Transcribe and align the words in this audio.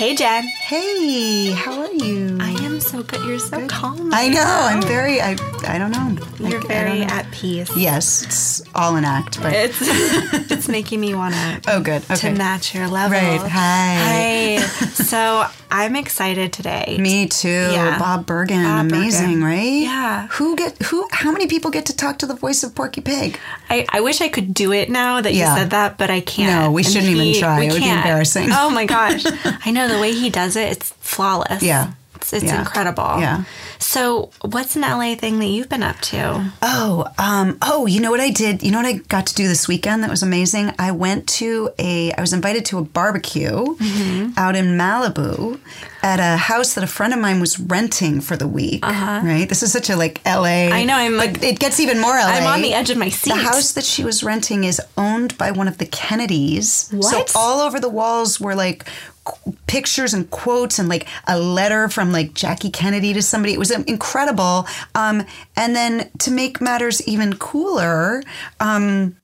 Hey, 0.00 0.14
Jen. 0.14 0.44
Hey, 0.44 1.50
how 1.50 1.78
are 1.78 1.92
you? 1.92 2.38
I 2.40 2.52
so 2.90 3.02
good. 3.02 3.24
You're 3.24 3.38
so 3.38 3.66
calm. 3.68 4.10
I 4.12 4.28
know. 4.28 4.42
I'm 4.44 4.82
very. 4.82 5.20
I. 5.20 5.36
I 5.66 5.78
don't 5.78 5.92
know. 5.92 6.16
You're 6.48 6.66
very 6.66 7.02
at 7.02 7.30
peace. 7.30 7.70
Yes, 7.76 8.22
it's 8.24 8.62
all 8.74 8.96
an 8.96 9.04
act, 9.04 9.40
but 9.42 9.52
It's 9.54 9.78
it's 10.50 10.68
making 10.68 11.00
me 11.00 11.14
want 11.14 11.34
to 11.34 11.60
oh, 11.68 11.80
good. 11.80 12.02
Okay. 12.10 12.32
to 12.32 12.32
match 12.32 12.74
your 12.74 12.88
level. 12.88 13.16
Right. 13.18 13.40
Hi. 13.40 14.58
Hi. 14.60 14.66
so 14.66 15.46
I'm 15.70 15.94
excited 15.96 16.52
today. 16.52 16.96
Me 17.00 17.28
too. 17.28 17.48
Yeah. 17.48 17.98
Bob 17.98 18.26
Bergen, 18.26 18.62
Bob 18.64 18.86
amazing, 18.86 19.40
Bergen. 19.40 19.44
right? 19.44 19.82
Yeah. 19.82 20.26
Who 20.32 20.56
get 20.56 20.80
who? 20.82 21.06
How 21.12 21.30
many 21.30 21.46
people 21.46 21.70
get 21.70 21.86
to 21.86 21.96
talk 21.96 22.18
to 22.20 22.26
the 22.26 22.34
voice 22.34 22.62
of 22.64 22.74
Porky 22.74 23.00
Pig? 23.02 23.38
I, 23.68 23.86
I 23.90 24.00
wish 24.00 24.20
I 24.20 24.28
could 24.28 24.52
do 24.52 24.72
it 24.72 24.90
now 24.90 25.20
that 25.20 25.34
Yeah. 25.34 25.54
you 25.54 25.60
said 25.60 25.70
that, 25.70 25.98
but 25.98 26.10
I 26.10 26.20
can't. 26.20 26.64
No, 26.64 26.72
we 26.72 26.82
And 26.82 26.92
shouldn't 26.92 27.12
even 27.12 27.38
try. 27.40 27.60
we 27.60 27.66
It 27.66 27.72
would 27.72 27.82
be 27.82 27.88
embarrassing. 27.88 28.48
Oh 28.50 28.70
my 28.70 28.86
gosh. 28.86 29.24
I 29.64 29.70
know 29.70 29.86
the 29.88 30.00
way 30.00 30.12
he 30.12 30.30
does 30.30 30.56
it, 30.56 30.72
it's 30.72 30.90
flawless. 31.00 31.62
Yeah. 31.62 31.92
It's, 32.20 32.32
it's 32.32 32.44
Yeah. 32.44 32.60
incredible. 32.60 33.18
Yeah. 33.18 33.44
So, 33.78 34.30
what's 34.42 34.76
an 34.76 34.82
LA 34.82 35.14
thing 35.14 35.38
that 35.40 35.46
you've 35.46 35.68
been 35.68 35.82
up 35.82 35.98
to? 36.02 36.52
Oh, 36.62 37.06
um, 37.18 37.58
oh, 37.62 37.86
you 37.86 38.00
know 38.00 38.10
what 38.10 38.20
I 38.20 38.30
did? 38.30 38.62
You 38.62 38.70
know 38.70 38.78
what 38.78 38.86
I 38.86 38.94
got 39.08 39.26
to 39.28 39.34
do 39.34 39.48
this 39.48 39.66
weekend 39.66 40.02
that 40.02 40.10
was 40.10 40.22
amazing? 40.22 40.72
I 40.78 40.92
went 40.92 41.26
to 41.40 41.70
a, 41.78 42.12
I 42.12 42.20
was 42.20 42.32
invited 42.32 42.64
to 42.66 42.78
a 42.78 42.82
barbecue 42.82 43.50
Mm-hmm. 43.50 44.32
out 44.36 44.54
in 44.56 44.76
Malibu 44.78 45.58
at 46.02 46.20
a 46.20 46.36
house 46.36 46.74
that 46.74 46.84
a 46.84 46.86
friend 46.86 47.12
of 47.12 47.18
mine 47.20 47.40
was 47.40 47.58
renting 47.58 48.20
for 48.20 48.36
the 48.36 48.46
week. 48.46 48.84
Right? 48.84 49.46
This 49.48 49.62
is 49.62 49.72
such 49.72 49.90
a 49.90 49.96
like 49.96 50.20
LA. 50.24 50.66
Uh-huh. 50.68 50.74
I 50.74 50.84
know, 50.84 50.94
I'm 50.96 51.16
like- 51.16 51.42
it 51.42 51.58
gets 51.58 51.80
even 51.80 51.98
more 52.00 52.12
LA. 52.12 52.26
I'm 52.26 52.46
on 52.46 52.62
the 52.62 52.72
edge 52.74 52.90
of 52.90 52.96
my 52.98 53.08
seat. 53.08 53.30
The 53.34 53.36
house 53.40 53.72
that 53.72 53.84
she 53.84 54.04
was 54.04 54.22
renting 54.22 54.64
is 54.64 54.80
owned 54.96 55.36
by 55.38 55.50
one 55.50 55.68
of 55.68 55.78
the 55.78 55.86
Kennedys. 55.86 56.88
What? 56.92 57.30
So 57.30 57.38
all 57.38 57.60
over 57.60 57.80
the 57.80 57.88
walls 57.88 58.40
were 58.40 58.54
like 58.54 58.84
pictures 59.66 60.14
and 60.14 60.30
quotes 60.30 60.78
and 60.78 60.88
like 60.88 61.06
a 61.26 61.38
letter 61.38 61.88
from 61.88 62.12
like 62.12 62.34
Jackie 62.34 62.70
Kennedy 62.70 63.12
to 63.12 63.22
somebody. 63.22 63.52
It 63.52 63.58
was 63.58 63.70
um, 63.70 63.84
incredible. 63.86 64.66
Um, 64.94 65.24
and 65.56 65.76
then 65.76 66.10
to 66.20 66.30
make 66.30 66.60
matters 66.60 67.06
even 67.06 67.36
cooler, 67.36 68.22
um, 68.58 69.16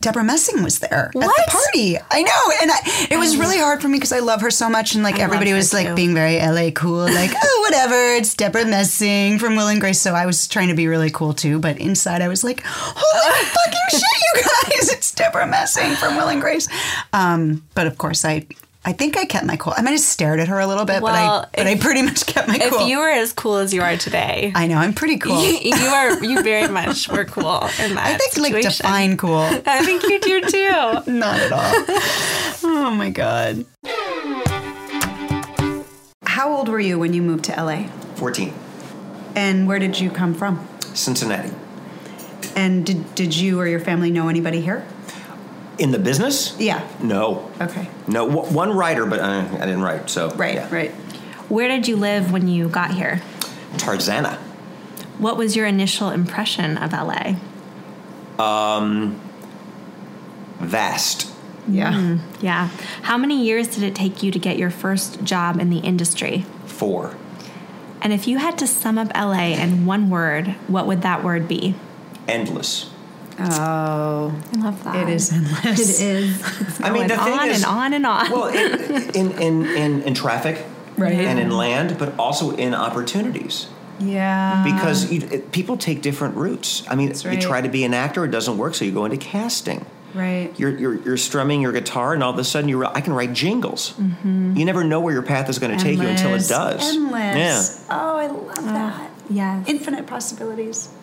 Debra 0.00 0.24
Messing 0.24 0.62
was 0.62 0.78
there 0.78 1.08
at 1.08 1.12
the 1.12 1.44
party. 1.48 1.98
I 2.10 2.22
know, 2.22 2.52
and 2.62 2.70
I, 2.70 3.06
it 3.10 3.18
was 3.18 3.36
really 3.36 3.58
hard 3.58 3.82
for 3.82 3.88
me 3.88 3.98
because 3.98 4.12
I 4.12 4.20
love 4.20 4.40
her 4.40 4.50
so 4.50 4.70
much, 4.70 4.94
and 4.94 5.04
like 5.04 5.16
I 5.16 5.20
everybody 5.20 5.52
was 5.52 5.74
like 5.74 5.88
too. 5.88 5.94
being 5.94 6.14
very 6.14 6.38
LA 6.38 6.70
cool, 6.70 7.04
like 7.04 7.30
oh 7.42 7.66
whatever, 7.68 8.14
it's 8.14 8.34
Debra 8.34 8.64
Messing 8.64 9.38
from 9.38 9.56
Will 9.56 9.68
and 9.68 9.78
Grace. 9.78 10.00
So 10.00 10.14
I 10.14 10.24
was 10.24 10.48
trying 10.48 10.68
to 10.68 10.74
be 10.74 10.86
really 10.86 11.10
cool 11.10 11.34
too, 11.34 11.58
but 11.58 11.78
inside 11.78 12.22
I 12.22 12.28
was 12.28 12.42
like, 12.42 12.62
holy 12.64 13.44
fucking 13.44 13.80
shit, 13.90 14.02
you 14.02 14.42
guys, 14.42 14.90
it's 14.90 15.12
Debra 15.12 15.46
Messing 15.46 15.94
from 15.96 16.16
Will 16.16 16.28
and 16.28 16.40
Grace. 16.40 16.66
Um, 17.12 17.66
but 17.74 17.86
of 17.86 17.98
course 17.98 18.24
I. 18.24 18.46
I 18.82 18.92
think 18.94 19.18
I 19.18 19.26
kept 19.26 19.44
my 19.44 19.56
cool. 19.56 19.74
I 19.76 19.82
might 19.82 19.90
have 19.90 20.00
stared 20.00 20.40
at 20.40 20.48
her 20.48 20.58
a 20.58 20.66
little 20.66 20.86
bit, 20.86 21.02
but 21.02 21.12
I 21.12 21.22
Well, 21.22 21.48
but 21.54 21.66
I 21.66 21.76
pretty 21.76 22.00
much 22.00 22.24
kept 22.24 22.48
my 22.48 22.58
cool. 22.58 22.80
If 22.80 22.88
you 22.88 22.98
were 22.98 23.10
as 23.10 23.32
cool 23.34 23.56
as 23.56 23.74
you 23.74 23.82
are 23.82 23.96
today, 23.98 24.52
I 24.54 24.66
know 24.66 24.78
I'm 24.78 24.94
pretty 24.94 25.18
cool. 25.18 25.42
you, 25.44 25.58
you 25.76 25.86
are 25.86 26.24
you 26.24 26.42
very 26.42 26.66
much 26.66 27.06
were 27.08 27.26
cool 27.26 27.60
in 27.78 27.94
that 27.94 28.06
I 28.06 28.16
think 28.16 28.38
like 28.38 28.62
define 28.62 29.18
cool. 29.18 29.36
I 29.66 29.84
think 29.84 30.02
you 30.04 30.18
do 30.20 30.40
too. 30.40 30.68
Not 31.12 31.38
at 31.40 31.52
all. 31.52 31.72
oh 32.64 32.94
my 32.96 33.10
god. 33.10 33.66
How 36.24 36.50
old 36.50 36.70
were 36.70 36.80
you 36.80 36.98
when 36.98 37.12
you 37.12 37.20
moved 37.20 37.44
to 37.44 37.62
LA? 37.62 37.86
14. 38.14 38.54
And 39.34 39.68
where 39.68 39.78
did 39.78 40.00
you 40.00 40.10
come 40.10 40.32
from? 40.32 40.66
Cincinnati. 40.94 41.50
And 42.56 42.86
did, 42.86 43.14
did 43.14 43.36
you 43.36 43.60
or 43.60 43.66
your 43.66 43.80
family 43.80 44.10
know 44.10 44.28
anybody 44.28 44.62
here? 44.62 44.86
In 45.80 45.92
the 45.92 45.98
business? 45.98 46.54
Yeah. 46.60 46.86
No. 47.02 47.50
Okay. 47.58 47.88
No, 48.06 48.28
w- 48.28 48.54
one 48.54 48.76
writer, 48.76 49.06
but 49.06 49.18
uh, 49.18 49.48
I 49.50 49.60
didn't 49.60 49.80
write, 49.80 50.10
so. 50.10 50.28
Right, 50.34 50.56
yeah. 50.56 50.68
right. 50.70 50.90
Where 51.48 51.68
did 51.68 51.88
you 51.88 51.96
live 51.96 52.30
when 52.32 52.48
you 52.48 52.68
got 52.68 52.92
here? 52.92 53.22
Tarzana. 53.78 54.36
What 55.18 55.38
was 55.38 55.56
your 55.56 55.64
initial 55.64 56.10
impression 56.10 56.76
of 56.76 56.92
LA? 56.92 57.36
Um, 58.38 59.18
vast. 60.58 61.32
Yeah. 61.66 62.18
Yeah. 62.42 62.68
How 63.02 63.16
many 63.16 63.42
years 63.42 63.68
did 63.68 63.82
it 63.82 63.94
take 63.94 64.22
you 64.22 64.30
to 64.30 64.38
get 64.38 64.58
your 64.58 64.70
first 64.70 65.24
job 65.24 65.58
in 65.58 65.70
the 65.70 65.78
industry? 65.78 66.44
Four. 66.66 67.16
And 68.02 68.12
if 68.12 68.28
you 68.28 68.36
had 68.36 68.58
to 68.58 68.66
sum 68.66 68.98
up 68.98 69.08
LA 69.14 69.54
in 69.54 69.86
one 69.86 70.10
word, 70.10 70.48
what 70.68 70.86
would 70.86 71.00
that 71.02 71.24
word 71.24 71.48
be? 71.48 71.74
Endless. 72.28 72.90
Oh, 73.40 74.42
I 74.52 74.56
love 74.58 74.84
that. 74.84 75.08
it 75.08 75.14
is 75.14 75.32
endless. 75.32 76.00
It 76.00 76.06
is. 76.06 76.60
It's 76.60 76.80
I 76.82 76.90
mean, 76.90 77.06
the 77.08 77.16
going 77.16 77.30
thing 77.30 77.38
on 77.38 77.48
is- 77.48 77.56
and 77.62 77.64
on 77.66 77.92
and 77.94 78.06
on. 78.06 78.30
Well, 78.30 78.46
in, 78.48 79.10
in, 79.14 79.32
in, 79.40 79.66
in, 79.66 80.02
in 80.02 80.14
traffic 80.14 80.64
Right. 80.96 81.14
and 81.14 81.38
in 81.38 81.50
land, 81.50 81.96
but 81.98 82.18
also 82.18 82.54
in 82.56 82.74
opportunities. 82.74 83.68
Yeah. 83.98 84.64
Because 84.64 85.10
you, 85.10 85.26
it, 85.30 85.52
people 85.52 85.76
take 85.78 86.02
different 86.02 86.36
routes. 86.36 86.82
I 86.88 86.94
mean, 86.94 87.08
That's 87.08 87.24
you 87.24 87.40
try 87.40 87.60
to 87.62 87.68
be 87.68 87.84
an 87.84 87.94
actor, 87.94 88.24
it 88.24 88.30
doesn't 88.30 88.58
work, 88.58 88.74
so 88.74 88.84
you 88.84 88.92
go 88.92 89.04
into 89.06 89.16
casting. 89.16 89.86
Right. 90.14 90.52
You're, 90.58 90.76
you're, 90.76 90.94
you're 91.02 91.16
strumming 91.16 91.60
your 91.62 91.72
guitar, 91.72 92.14
and 92.14 92.22
all 92.22 92.32
of 92.32 92.38
a 92.38 92.44
sudden, 92.44 92.68
you're, 92.68 92.84
I 92.84 93.00
can 93.00 93.12
write 93.12 93.32
jingles. 93.32 93.92
Mm-hmm. 93.94 94.56
You 94.56 94.64
never 94.64 94.82
know 94.84 95.00
where 95.00 95.12
your 95.14 95.22
path 95.22 95.48
is 95.48 95.58
going 95.58 95.76
to 95.76 95.82
take 95.82 95.98
you 95.98 96.06
until 96.06 96.34
it 96.34 96.48
does. 96.48 96.94
Endless. 96.96 97.86
Oh, 97.88 98.16
I 98.16 98.26
love 98.26 98.58
oh. 98.58 98.62
that. 98.62 99.10
yes. 99.30 99.68
Infinite 99.68 100.06
possibilities. 100.06 100.88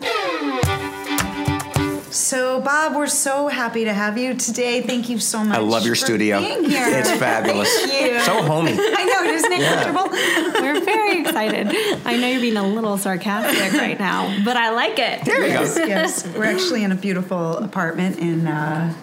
So, 2.10 2.60
Bob, 2.62 2.96
we're 2.96 3.06
so 3.06 3.48
happy 3.48 3.84
to 3.84 3.92
have 3.92 4.16
you 4.16 4.34
today. 4.34 4.80
Thank 4.82 5.10
you 5.10 5.18
so 5.18 5.44
much. 5.44 5.56
I 5.56 5.60
love 5.60 5.84
your 5.84 5.94
for 5.94 6.06
studio. 6.06 6.40
Being 6.40 6.64
here. 6.64 6.86
It's 6.88 7.10
fabulous. 7.12 7.68
Thank 7.86 8.12
you. 8.12 8.20
So 8.20 8.42
homey. 8.42 8.72
I 8.72 9.04
know, 9.04 9.30
isn't 9.32 9.52
it 9.52 9.60
Yeah. 9.60 9.84
comfortable? 9.84 10.62
We're 10.62 10.80
very 10.84 11.20
excited. 11.20 11.66
I 12.06 12.16
know 12.16 12.26
you're 12.28 12.40
being 12.40 12.56
a 12.56 12.66
little 12.66 12.96
sarcastic 12.96 13.72
right 13.74 13.98
now, 13.98 14.34
but 14.44 14.56
I 14.56 14.70
like 14.70 14.98
it. 14.98 15.24
There 15.24 15.42
you 15.42 15.48
yes, 15.52 15.76
go. 15.76 15.84
yes. 15.84 16.26
We're 16.34 16.44
actually 16.44 16.82
in 16.84 16.92
a 16.92 16.96
beautiful 16.96 17.58
apartment 17.58 18.18
in 18.18 18.46
uh, 18.46 18.94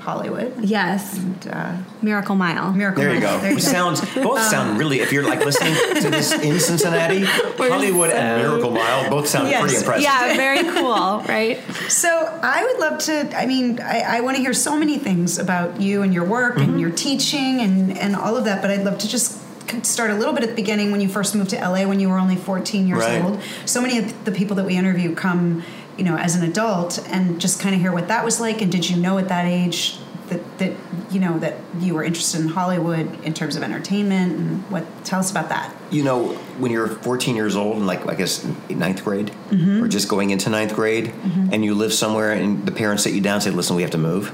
Hollywood. 0.00 0.52
Yes. 0.64 1.16
And, 1.18 1.48
uh, 1.52 1.72
Miracle 2.02 2.34
Mile. 2.34 2.72
Miracle 2.72 3.02
There 3.02 3.14
you 3.14 3.20
Mile. 3.20 3.36
go. 3.36 3.40
There 3.42 3.50
you 3.52 3.56
It 3.58 3.60
go. 3.60 3.66
sounds 3.72 4.00
both 4.14 4.40
sound 4.42 4.78
really. 4.78 5.00
If 5.00 5.12
you're 5.12 5.24
like 5.28 5.44
listening 5.44 5.74
to 6.02 6.10
this 6.10 6.32
in 6.32 6.58
Cincinnati, 6.58 7.24
Hollywood 7.58 8.10
and 8.10 8.42
Miracle 8.42 8.70
Mile 8.70 9.08
both 9.10 9.28
sound 9.28 9.48
Yes. 9.48 9.60
pretty 9.60 9.76
impressive. 9.76 10.02
Yeah, 10.04 10.34
very 10.36 10.64
cool, 10.74 11.22
right? 11.28 11.58
So 11.88 12.08
I 12.42 12.64
would 12.64 12.78
love 12.80 12.98
to. 13.00 13.38
I 13.38 13.46
mean, 13.46 13.80
I, 13.80 14.18
I 14.18 14.20
want 14.20 14.36
to 14.36 14.42
hear 14.42 14.52
so 14.54 14.76
many 14.78 14.98
things 14.98 15.38
about 15.38 15.80
you 15.80 16.02
and 16.02 16.12
your 16.12 16.24
work 16.24 16.56
and 16.58 16.80
your 16.80 16.90
teaching 16.90 17.60
and 17.60 17.96
and 17.98 18.16
all 18.16 18.36
of 18.36 18.44
that. 18.46 18.62
But 18.62 18.70
I'd 18.70 18.84
love 18.84 18.98
to 18.98 19.08
just 19.08 19.38
start 19.84 20.10
a 20.10 20.14
little 20.14 20.34
bit 20.34 20.42
at 20.42 20.48
the 20.50 20.56
beginning 20.56 20.90
when 20.90 21.00
you 21.00 21.08
first 21.08 21.32
moved 21.36 21.50
to 21.50 21.56
LA 21.56 21.86
when 21.86 22.00
you 22.00 22.08
were 22.08 22.18
only 22.18 22.34
14 22.34 22.88
years 22.88 22.98
Right. 23.04 23.22
old. 23.24 23.38
So 23.66 23.80
many 23.80 23.98
of 23.98 24.24
the 24.24 24.32
people 24.32 24.56
that 24.56 24.66
we 24.66 24.76
interview 24.76 25.14
come, 25.14 25.62
you 26.00 26.06
know, 26.06 26.16
as 26.16 26.34
an 26.34 26.42
adult 26.48 26.98
and 27.08 27.38
just 27.40 27.60
kind 27.60 27.74
of 27.74 27.80
hear 27.80 27.92
what 27.92 28.08
that 28.08 28.24
was 28.24 28.40
like. 28.40 28.62
And 28.62 28.72
did 28.72 28.88
you 28.88 28.96
know 28.96 29.18
at 29.18 29.28
that 29.28 29.44
age 29.44 29.98
that 30.30 30.40
that 30.58 30.72
you 31.10 31.20
know 31.20 31.38
that 31.40 31.56
you 31.78 31.92
were 31.94 32.02
interested 32.04 32.40
in 32.40 32.48
Hollywood 32.48 33.06
in 33.22 33.34
terms 33.34 33.54
of 33.56 33.62
entertainment 33.62 34.32
and 34.38 34.62
what? 34.70 34.84
Tell 35.04 35.18
us 35.20 35.30
about 35.30 35.50
that. 35.50 35.74
You 35.90 36.02
know, 36.04 36.28
when 36.62 36.70
you're 36.72 36.86
14 36.88 37.36
years 37.36 37.54
old 37.54 37.76
and 37.76 37.86
like 37.86 38.06
I 38.08 38.14
guess 38.14 38.44
ninth 38.70 39.04
grade 39.04 39.30
Mm-hmm. 39.50 39.82
or 39.84 39.88
just 39.88 40.08
going 40.08 40.30
into 40.30 40.48
ninth 40.48 40.74
grade, 40.74 41.12
and 41.52 41.64
you 41.64 41.74
live 41.74 41.92
somewhere 41.92 42.32
and 42.32 42.64
the 42.64 42.72
parents 42.72 43.02
sit 43.02 43.12
you 43.12 43.20
down 43.20 43.34
and 43.34 43.42
say, 43.42 43.50
"Listen, 43.50 43.76
we 43.76 43.82
have 43.82 43.90
to 43.90 43.98
move." 43.98 44.32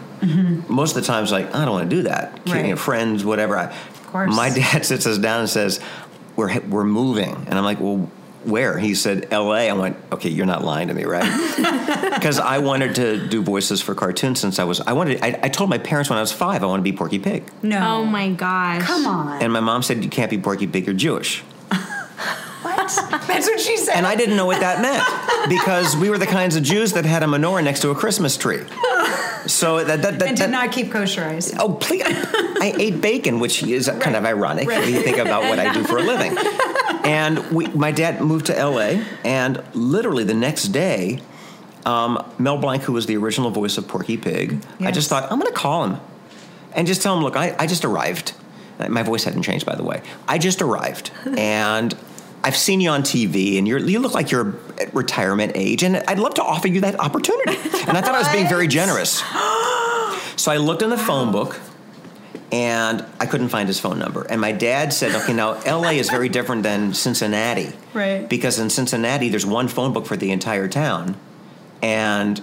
Most 0.69 0.95
of 0.97 1.03
the 1.03 1.07
times, 1.07 1.33
like 1.33 1.53
I 1.55 1.65
don't 1.65 1.73
want 1.75 1.91
to 1.91 1.97
do 1.97 2.03
that. 2.03 2.25
Mm-hmm. 2.37 2.53
Right. 2.53 2.65
you 2.65 2.71
know, 2.71 2.77
friends, 2.77 3.25
whatever. 3.25 3.57
I, 3.59 3.65
of 3.73 4.07
course. 4.13 4.37
My 4.37 4.51
dad 4.61 4.85
sits 4.85 5.07
us 5.07 5.19
down 5.19 5.41
and 5.41 5.49
says, 5.51 5.81
"We're 6.37 6.61
we're 6.75 6.85
moving," 6.85 7.35
and 7.49 7.55
I'm 7.59 7.65
like, 7.65 7.81
"Well." 7.81 8.09
Where 8.47 8.79
he 8.79 8.95
said 8.95 9.29
L.A. 9.33 9.69
I 9.69 9.73
went, 9.73 9.97
okay, 10.13 10.29
you're 10.29 10.47
not 10.47 10.65
lying 10.65 10.89
to 10.89 10.95
me, 10.95 11.05
right? 11.05 11.25
Because 12.17 12.39
I 12.39 12.59
wanted 12.59 12.95
to 12.97 13.29
do 13.29 13.43
voices 13.43 13.83
for 13.83 13.95
cartoons 13.95 14.41
since 14.41 14.59
I 14.59 14.65
was. 14.65 14.81
I 14.81 14.95
wanted. 14.95 15.21
I, 15.23 15.39
I 15.45 15.49
told 15.51 15.69
my 15.71 15.79
parents 15.79 16.09
when 16.09 16.19
I 16.19 16.23
was 16.23 16.33
five 16.33 16.63
I 16.63 16.67
want 16.67 16.81
to 16.81 16.83
be 16.91 16.97
Porky 16.97 17.19
Pig, 17.19 17.45
No. 17.63 17.99
Oh 17.99 18.05
my 18.05 18.31
gosh. 18.31 18.83
Come 18.83 19.07
on. 19.07 19.43
and 19.43 19.53
my 19.53 19.61
mom 19.61 19.83
said 19.83 20.03
you 20.03 20.09
can't 20.11 20.31
be 20.31 20.39
Porky 20.39 20.67
Pig. 20.67 20.87
You're 20.87 20.95
Jewish. 20.95 21.43
what? 22.63 22.77
That's 23.27 23.47
what 23.47 23.61
she 23.61 23.77
said. 23.77 23.97
And 23.97 24.07
I 24.07 24.15
didn't 24.17 24.37
know 24.37 24.47
what 24.47 24.61
that 24.61 24.81
meant 24.81 25.05
because 25.49 25.97
we 25.97 26.11
were 26.11 26.19
the 26.19 26.27
kinds 26.27 26.57
of 26.57 26.63
Jews 26.63 26.93
that 26.95 27.05
had 27.05 27.23
a 27.23 27.27
menorah 27.27 27.63
next 27.63 27.81
to 27.83 27.91
a 27.91 27.95
Christmas 27.95 28.37
tree. 28.37 28.63
So 29.47 29.85
that 29.85 30.03
that, 30.03 30.19
that, 30.19 30.29
and 30.29 30.39
that 30.39 30.45
did 30.45 30.51
not 30.51 30.73
keep 30.73 30.91
kosher. 30.91 31.25
I. 31.25 31.41
Oh, 31.59 31.75
please! 31.75 32.03
I 32.07 32.75
ate 32.77 33.01
bacon, 33.01 33.41
which 33.41 33.63
is 33.63 33.89
kind 34.01 34.17
of 34.17 34.25
ironic 34.25 34.67
when 34.67 34.93
you 34.93 35.03
think 35.03 35.19
about 35.19 35.43
what 35.45 35.59
I 35.59 35.73
do 35.73 35.85
for 35.85 35.99
a 35.99 36.03
living. 36.03 36.37
And 37.07 37.39
we, 37.53 37.69
my 37.69 37.93
dad 37.93 38.21
moved 38.21 38.47
to 38.47 38.53
LA, 38.53 39.05
and 39.25 39.63
literally 39.75 40.25
the 40.25 40.35
next 40.35 40.69
day, 40.69 41.21
um, 41.85 42.29
Mel 42.37 42.59
Blanc, 42.59 42.83
who 42.83 42.93
was 42.93 43.07
the 43.07 43.17
original 43.17 43.51
voice 43.51 43.79
of 43.79 43.87
Porky 43.87 44.17
Pig, 44.17 44.61
I 44.81 44.91
just 44.91 45.09
thought 45.09 45.31
I'm 45.31 45.39
going 45.39 45.53
to 45.53 45.57
call 45.57 45.85
him 45.85 46.01
and 46.75 46.85
just 46.87 47.03
tell 47.03 47.17
him, 47.17 47.23
look, 47.23 47.37
I, 47.37 47.55
I 47.59 47.69
just 47.69 47.85
arrived. 47.85 48.35
My 48.89 49.05
voice 49.05 49.23
hadn't 49.23 49.43
changed, 49.43 49.65
by 49.65 49.77
the 49.77 49.85
way. 49.85 50.03
I 50.27 50.39
just 50.39 50.61
arrived, 50.61 51.13
and 51.39 51.97
I've 52.47 52.57
seen 52.57 52.81
you 52.81 52.91
on 52.91 53.03
TV, 53.03 53.59
and 53.59 53.67
you're, 53.67 53.79
you 53.79 53.99
look 53.99 54.15
like 54.15 54.31
you're 54.31 54.55
at 54.81 54.95
retirement 54.95 55.53
age, 55.57 55.83
and 55.83 55.97
I'd 55.97 56.21
love 56.21 56.35
to 56.35 56.45
offer 56.45 56.69
you 56.69 56.81
that 56.83 57.01
opportunity. 57.01 57.57
And 57.89 57.99
I 57.99 58.01
thought 58.01 58.15
I 58.15 58.21
was 58.21 58.29
being 58.29 58.49
very 58.49 58.69
generous. 58.69 59.21
So 60.37 60.53
I 60.53 60.59
looked 60.59 60.83
in 60.83 60.91
the 60.91 60.97
phone 60.97 61.33
book, 61.33 61.59
and 62.53 63.05
I 63.19 63.27
couldn't 63.27 63.49
find 63.49 63.67
his 63.67 63.81
phone 63.81 63.99
number. 63.99 64.23
And 64.23 64.41
my 64.41 64.53
dad 64.53 64.93
said, 64.93 65.13
"Okay, 65.17 65.33
now 65.33 65.55
L.A. 65.65 65.99
is 65.99 66.09
very 66.09 66.29
different 66.29 66.63
than 66.63 66.95
Cincinnati, 66.95 67.73
Right. 67.93 68.29
Because 68.29 68.61
in 68.61 68.71
Cincinnati, 68.71 69.29
there's 69.29 69.47
one 69.47 69.67
phone 69.67 69.93
book 69.93 70.07
for 70.07 70.17
the 70.17 70.31
entire 70.31 70.69
town, 70.69 71.17
and 71.83 72.41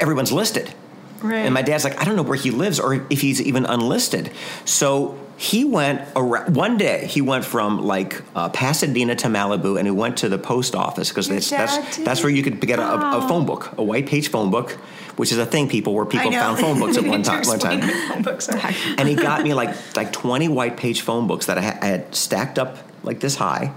everyone's 0.00 0.32
listed." 0.32 0.74
Right. 1.22 1.38
And 1.38 1.54
my 1.54 1.62
dad's 1.62 1.84
like, 1.84 2.00
I 2.00 2.04
don't 2.04 2.16
know 2.16 2.22
where 2.22 2.36
he 2.38 2.50
lives 2.50 2.78
or 2.80 3.06
if 3.10 3.20
he's 3.20 3.40
even 3.40 3.64
unlisted. 3.66 4.30
So 4.64 5.18
he 5.38 5.64
went 5.64 6.00
around, 6.16 6.56
one 6.56 6.76
day. 6.78 7.06
He 7.06 7.20
went 7.20 7.44
from 7.44 7.84
like 7.84 8.22
uh, 8.34 8.48
Pasadena 8.48 9.14
to 9.16 9.28
Malibu, 9.28 9.78
and 9.78 9.86
he 9.86 9.90
went 9.90 10.18
to 10.18 10.28
the 10.28 10.38
post 10.38 10.74
office 10.74 11.10
because 11.10 11.28
that's 11.28 11.50
that's, 11.50 11.96
that's 11.98 12.22
where 12.22 12.30
you 12.32 12.42
could 12.42 12.58
get 12.60 12.78
a, 12.78 13.16
a 13.18 13.28
phone 13.28 13.44
book, 13.44 13.76
a 13.76 13.82
white 13.82 14.06
page 14.06 14.28
phone 14.28 14.50
book, 14.50 14.70
which 15.16 15.32
is 15.32 15.38
a 15.38 15.44
thing. 15.44 15.68
People 15.68 15.92
where 15.94 16.06
people 16.06 16.32
found 16.32 16.58
phone 16.58 16.78
books 16.80 16.96
at 16.96 17.04
one 17.08 17.22
time. 17.22 17.42
One 17.46 17.58
time 17.58 17.80
what 17.80 18.08
phone 18.08 18.22
books 18.22 18.48
are. 18.48 18.58
and 18.96 19.06
he 19.08 19.14
got 19.14 19.42
me 19.42 19.52
like 19.52 19.76
like 19.94 20.10
20 20.12 20.48
white 20.48 20.78
page 20.78 21.02
phone 21.02 21.26
books 21.26 21.46
that 21.46 21.58
I, 21.58 21.62
ha- 21.62 21.78
I 21.82 21.86
had 21.86 22.14
stacked 22.14 22.58
up 22.58 22.78
like 23.02 23.20
this 23.20 23.36
high 23.36 23.72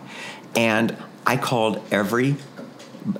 and 0.56 0.96
i 1.28 1.38
called 1.38 1.80
every 1.92 2.36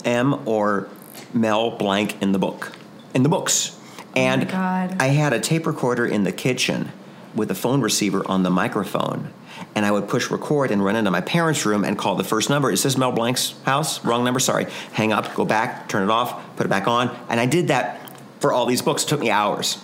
m 0.04 0.48
or 0.48 0.90
mel 1.34 1.72
blanc 1.78 2.20
in 2.22 2.32
the 2.32 2.40
book 2.40 2.72
in 3.14 3.22
the 3.22 3.30
books 3.30 3.79
Oh 4.16 4.20
and 4.20 4.48
God. 4.50 4.96
i 5.00 5.08
had 5.08 5.34
a 5.34 5.40
tape 5.40 5.68
recorder 5.68 6.06
in 6.06 6.24
the 6.24 6.32
kitchen 6.32 6.92
with 7.36 7.52
a 7.52 7.56
phone 7.56 7.82
receiver 7.82 8.24
on 8.28 8.44
the 8.44 8.50
microphone 8.50 9.34
and 9.76 9.86
I 9.86 9.92
would 9.92 10.08
push 10.08 10.32
record 10.32 10.72
and 10.72 10.84
run 10.84 10.96
into 10.96 11.12
my 11.12 11.22
parents' 11.22 11.66
room 11.66 11.84
and 11.84 11.98
call 11.98 12.16
the 12.16 12.24
first 12.24 12.50
number. 12.50 12.72
Is 12.72 12.84
this 12.84 12.98
Mel 12.98 13.12
Blanc's 13.12 13.56
house? 13.64 14.04
Wrong 14.04 14.24
number, 14.24 14.40
sorry. 14.40 14.68
Hang 14.94 15.14
up, 15.14 15.34
go 15.36 15.46
back, 15.46 15.90
turn 15.90 16.04
it 16.04 16.10
off, 16.10 16.56
put 16.56 16.66
it 16.66 16.70
back 16.70 16.88
on. 16.88 17.16
And 17.30 17.40
I 17.40 17.46
did 17.46 17.68
that 17.68 18.00
for 18.40 18.54
all 18.54 18.66
these 18.66 18.82
books. 18.82 19.04
It 19.04 19.08
took 19.08 19.20
me 19.20 19.30
hours. 19.30 19.82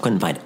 Couldn't 0.00 0.20
find 0.20 0.36
it. 0.36 0.42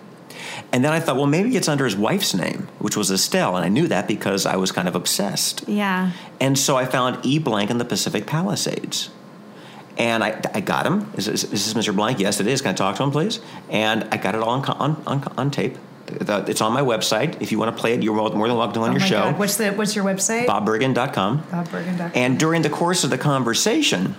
And 0.72 0.84
then 0.84 0.92
I 0.92 0.98
thought, 0.98 1.16
well, 1.16 1.26
maybe 1.26 1.56
it's 1.56 1.68
under 1.68 1.84
his 1.84 1.94
wife's 1.94 2.34
name, 2.34 2.68
which 2.78 2.96
was 2.96 3.10
Estelle. 3.10 3.56
And 3.56 3.64
I 3.64 3.68
knew 3.68 3.86
that 3.88 4.08
because 4.08 4.44
I 4.44 4.56
was 4.56 4.72
kind 4.72 4.88
of 4.88 4.96
obsessed. 4.96 5.68
Yeah. 5.68 6.10
And 6.40 6.58
so 6.58 6.76
I 6.76 6.84
found 6.84 7.24
E. 7.24 7.38
Blanc 7.38 7.70
in 7.70 7.78
the 7.78 7.84
Pacific 7.84 8.26
Palisades. 8.26 9.10
And 9.96 10.24
I, 10.24 10.40
I 10.52 10.60
got 10.60 10.86
him. 10.86 11.10
Is, 11.14 11.26
this- 11.26 11.44
is 11.44 11.72
this 11.72 11.74
Mr. 11.74 11.94
Blanc? 11.94 12.18
Yes, 12.18 12.40
it 12.40 12.46
is. 12.46 12.60
Can 12.60 12.70
I 12.70 12.74
talk 12.74 12.96
to 12.96 13.02
him, 13.04 13.10
please? 13.12 13.40
And 13.70 14.04
I 14.10 14.16
got 14.16 14.34
it 14.34 14.40
all 14.40 14.50
on, 14.50 14.64
on, 14.64 15.02
on, 15.06 15.22
on 15.38 15.50
tape. 15.50 15.76
It's 16.08 16.60
on 16.60 16.72
my 16.72 16.82
website. 16.82 17.40
If 17.40 17.50
you 17.52 17.58
want 17.58 17.74
to 17.74 17.80
play 17.80 17.94
it, 17.94 18.02
you're 18.02 18.14
more 18.14 18.28
than 18.30 18.38
welcome 18.58 18.74
to 18.74 18.80
on 18.80 18.90
Oh 18.90 18.92
your 18.92 19.00
show. 19.00 19.22
God. 19.30 19.38
What's 19.38 19.56
the 19.56 19.70
what's 19.72 19.96
your 19.96 20.04
website? 20.04 20.46
BobBergen.com. 20.46 21.42
BobBergen.com. 21.44 22.10
And 22.14 22.38
during 22.38 22.62
the 22.62 22.68
course 22.70 23.04
of 23.04 23.10
the 23.10 23.16
conversation, 23.18 24.14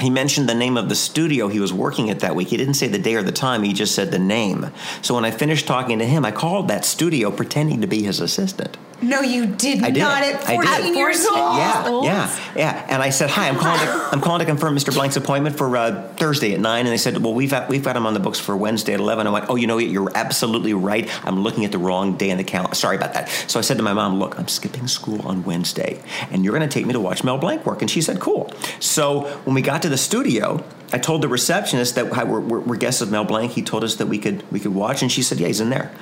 he 0.00 0.08
mentioned 0.08 0.48
the 0.48 0.54
name 0.54 0.78
of 0.78 0.88
the 0.88 0.94
studio 0.94 1.48
he 1.48 1.60
was 1.60 1.74
working 1.74 2.08
at 2.08 2.20
that 2.20 2.34
week. 2.34 2.48
He 2.48 2.56
didn't 2.56 2.74
say 2.74 2.88
the 2.88 2.98
day 2.98 3.16
or 3.16 3.22
the 3.22 3.32
time, 3.32 3.64
he 3.64 3.74
just 3.74 3.94
said 3.94 4.10
the 4.12 4.18
name. 4.18 4.70
So 5.02 5.14
when 5.14 5.26
I 5.26 5.30
finished 5.30 5.66
talking 5.66 5.98
to 5.98 6.06
him, 6.06 6.24
I 6.24 6.30
called 6.30 6.68
that 6.68 6.86
studio 6.86 7.30
pretending 7.30 7.82
to 7.82 7.86
be 7.86 8.02
his 8.02 8.18
assistant. 8.20 8.78
No, 9.02 9.20
you 9.22 9.46
did, 9.46 9.82
I 9.82 9.90
did. 9.90 10.00
not 10.00 10.22
at 10.22 10.48
I 10.48 10.56
did. 10.56 10.66
14 10.66 10.96
years 10.96 11.26
old. 11.26 11.56
Yeah, 11.56 12.02
yeah, 12.02 12.38
yeah. 12.54 12.86
And 12.88 13.02
I 13.02 13.10
said, 13.10 13.30
"Hi, 13.30 13.48
I'm 13.48 13.56
calling. 13.56 13.80
To, 13.80 14.08
I'm 14.12 14.20
calling 14.20 14.40
to 14.40 14.44
confirm 14.44 14.76
Mr. 14.76 14.92
Blanc's 14.92 15.16
appointment 15.16 15.56
for 15.56 15.74
uh, 15.76 16.08
Thursday 16.16 16.52
at 16.52 16.60
9. 16.60 16.86
And 16.86 16.92
they 16.92 16.98
said, 16.98 17.16
"Well, 17.22 17.34
we've 17.34 17.50
got, 17.50 17.68
we've 17.68 17.82
got 17.82 17.96
him 17.96 18.06
on 18.06 18.14
the 18.14 18.20
books 18.20 18.38
for 18.38 18.56
Wednesday 18.56 18.92
at 18.92 19.00
11. 19.00 19.26
I 19.26 19.30
went, 19.30 19.46
"Oh, 19.48 19.56
you 19.56 19.66
know, 19.66 19.76
what? 19.76 19.86
you're 19.86 20.12
absolutely 20.14 20.74
right. 20.74 21.08
I'm 21.26 21.40
looking 21.40 21.64
at 21.64 21.72
the 21.72 21.78
wrong 21.78 22.16
day 22.16 22.30
in 22.30 22.38
the 22.38 22.44
calendar. 22.44 22.74
Sorry 22.74 22.96
about 22.96 23.14
that." 23.14 23.28
So 23.48 23.58
I 23.58 23.62
said 23.62 23.78
to 23.78 23.82
my 23.82 23.92
mom, 23.92 24.18
"Look, 24.18 24.38
I'm 24.38 24.48
skipping 24.48 24.86
school 24.86 25.26
on 25.26 25.44
Wednesday, 25.44 26.02
and 26.30 26.44
you're 26.44 26.56
going 26.56 26.68
to 26.68 26.72
take 26.72 26.86
me 26.86 26.92
to 26.92 27.00
watch 27.00 27.24
Mel 27.24 27.38
Blanc 27.38 27.64
work." 27.64 27.80
And 27.80 27.90
she 27.90 28.02
said, 28.02 28.20
"Cool." 28.20 28.52
So 28.80 29.22
when 29.44 29.54
we 29.54 29.62
got 29.62 29.82
to 29.82 29.88
the 29.88 29.98
studio. 29.98 30.64
I 30.92 30.98
told 30.98 31.22
the 31.22 31.28
receptionist 31.28 31.94
that 31.94 32.10
we're, 32.10 32.40
we're, 32.40 32.58
we're 32.58 32.76
guests 32.76 33.00
of 33.00 33.12
Mel 33.12 33.24
Blanc. 33.24 33.52
He 33.52 33.62
told 33.62 33.84
us 33.84 33.94
that 33.96 34.06
we 34.06 34.18
could 34.18 34.42
we 34.50 34.58
could 34.58 34.74
watch, 34.74 35.02
and 35.02 35.12
she 35.12 35.22
said, 35.22 35.38
"Yeah, 35.38 35.46
he's 35.46 35.60
in 35.60 35.70
there." 35.70 35.92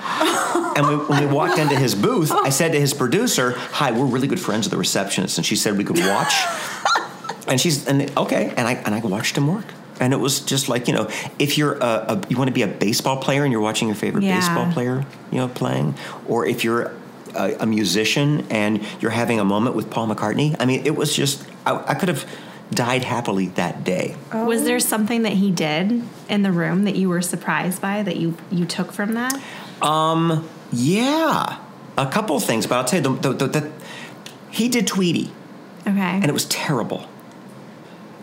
and 0.79 0.89
we, 0.89 0.97
when 0.97 1.21
we 1.21 1.35
walked 1.35 1.59
into 1.59 1.77
his 1.77 1.95
booth, 1.95 2.31
I 2.33 2.49
said 2.51 2.73
to 2.73 2.81
his 2.81 2.88
producer, 2.95 3.53
"Hi, 3.73 3.91
we're 3.93 4.07
really 4.07 4.29
good 4.29 4.41
friends 4.41 4.67
of 4.67 4.71
the 4.71 4.79
receptionist," 4.79 5.39
and 5.39 5.47
she 5.47 5.57
said 5.57 5.77
we 5.79 5.85
could 5.85 5.99
watch. 5.99 6.35
and 7.49 7.61
she's 7.61 7.87
and 7.87 8.11
okay, 8.17 8.53
and 8.57 8.67
I 8.69 8.75
and 8.75 8.95
I 8.95 9.01
watched 9.01 9.37
him 9.37 9.47
work. 9.47 9.67
And 10.01 10.13
it 10.13 10.19
was 10.19 10.41
just 10.41 10.69
like 10.69 10.87
you 10.87 10.95
know, 10.95 11.09
if 11.41 11.59
you're 11.59 11.75
a, 11.75 11.85
a 12.15 12.23
you 12.29 12.37
want 12.37 12.49
to 12.49 12.55
be 12.55 12.63
a 12.63 12.69
baseball 12.69 13.17
player 13.17 13.43
and 13.43 13.51
you're 13.53 13.61
watching 13.61 13.89
your 13.89 13.97
favorite 13.97 14.23
Yeah. 14.25 14.37
baseball 14.37 14.71
player, 14.73 15.05
you 15.33 15.39
know, 15.39 15.49
playing, 15.49 15.95
or 16.29 16.47
if 16.47 16.63
you're 16.63 16.93
a, 17.35 17.57
a 17.61 17.67
musician 17.67 18.47
and 18.51 18.81
you're 19.01 19.11
having 19.11 19.41
a 19.41 19.45
moment 19.45 19.75
with 19.77 19.91
Paul 19.91 20.09
McCartney. 20.09 20.55
I 20.61 20.67
mean, 20.67 20.87
it 20.87 20.95
was 20.97 21.15
just 21.17 21.45
I, 21.67 21.83
I 21.89 21.95
could 21.95 22.09
have 22.09 22.25
died 22.71 23.03
happily 23.03 23.47
that 23.49 23.83
day. 23.83 24.15
Was 24.33 24.65
there 24.65 24.79
something 24.79 25.23
that 25.23 25.33
he 25.33 25.51
did 25.51 26.03
in 26.29 26.43
the 26.43 26.53
room 26.53 26.85
that 26.85 26.95
you 26.97 27.09
were 27.09 27.23
surprised 27.23 27.81
by 27.83 28.03
that 28.03 28.17
you 28.17 28.37
you 28.53 28.67
took 28.67 28.93
from 28.93 29.15
that? 29.15 29.35
Um, 29.83 30.49
yeah, 30.73 31.59
a 31.99 32.11
couple 32.11 32.37
of 32.37 32.45
things, 32.45 32.67
but 32.67 32.77
I'll 32.77 32.85
tell 32.85 33.03
you 33.03 33.17
the, 33.17 33.33
the, 33.33 33.47
the, 33.47 33.61
the 33.61 33.73
he 34.51 34.69
did 34.69 34.87
Tweety. 34.87 35.33
Okay. 35.87 36.01
and 36.01 36.25
it 36.25 36.33
was 36.33 36.45
terrible. 36.47 37.09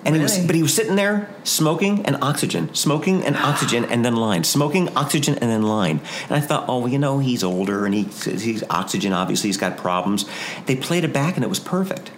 And 0.06 0.16
he 0.16 0.22
was, 0.22 0.38
but 0.38 0.54
he 0.54 0.62
was 0.62 0.72
sitting 0.72 0.95
there 0.95 1.33
smoking 1.44 2.06
and 2.06 2.18
oxygen, 2.22 2.72
smoking 2.75 3.24
and 3.25 3.36
oxygen, 3.51 3.86
and 3.86 4.06
then 4.06 4.16
line, 4.16 4.44
smoking 4.44 4.95
oxygen 4.95 5.33
and 5.39 5.50
then 5.50 5.63
line. 5.63 6.00
And 6.24 6.33
I 6.33 6.42
thought, 6.42 6.66
oh, 6.68 6.80
well, 6.80 6.88
you 6.88 7.00
know, 7.00 7.18
he's 7.18 7.44
older 7.44 7.86
and 7.86 7.95
he, 7.95 8.04
he's 8.04 8.63
oxygen. 8.69 9.13
Obviously, 9.13 9.50
he's 9.50 9.57
got 9.57 9.77
problems. 9.77 10.25
They 10.68 10.75
played 10.75 11.04
it 11.04 11.12
back, 11.12 11.36
and 11.36 11.44
it 11.44 11.48
was 11.48 11.60
perfect. 11.60 12.12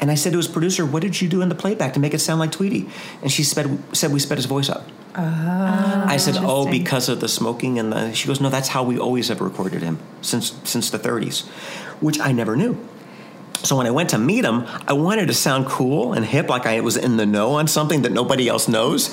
And 0.00 0.10
I 0.10 0.14
said 0.14 0.32
to 0.32 0.38
his 0.38 0.48
producer, 0.48 0.84
"What 0.84 1.02
did 1.02 1.20
you 1.20 1.28
do 1.28 1.42
in 1.42 1.48
the 1.48 1.54
playback 1.54 1.94
to 1.94 2.00
make 2.00 2.12
it 2.12 2.18
sound 2.18 2.40
like 2.40 2.52
Tweety?" 2.52 2.88
And 3.22 3.32
she 3.32 3.42
said, 3.44 3.78
"said 3.92 4.12
we 4.12 4.18
sped 4.18 4.36
his 4.36 4.46
voice 4.46 4.68
up." 4.68 4.86
I 5.18 6.16
said, 6.18 6.36
"Oh, 6.38 6.70
because 6.70 7.08
of 7.08 7.20
the 7.20 7.28
smoking 7.28 7.78
and 7.78 7.92
the." 7.92 8.12
She 8.12 8.26
goes, 8.26 8.40
"No, 8.40 8.50
that's 8.50 8.68
how 8.68 8.82
we 8.82 8.98
always 8.98 9.28
have 9.28 9.40
recorded 9.40 9.82
him 9.82 9.98
since 10.20 10.54
since 10.64 10.90
the 10.90 10.98
'30s," 10.98 11.46
which 12.00 12.20
I 12.20 12.32
never 12.32 12.56
knew. 12.56 12.76
So 13.62 13.76
when 13.76 13.86
I 13.86 13.90
went 13.90 14.10
to 14.10 14.18
meet 14.18 14.44
him, 14.44 14.64
I 14.86 14.92
wanted 14.92 15.28
to 15.28 15.34
sound 15.34 15.66
cool 15.66 16.12
and 16.12 16.24
hip, 16.24 16.48
like 16.48 16.66
I 16.66 16.80
was 16.80 16.96
in 16.96 17.16
the 17.16 17.26
know 17.26 17.54
on 17.54 17.66
something 17.66 18.02
that 18.02 18.12
nobody 18.12 18.48
else 18.48 18.68
knows. 18.68 19.10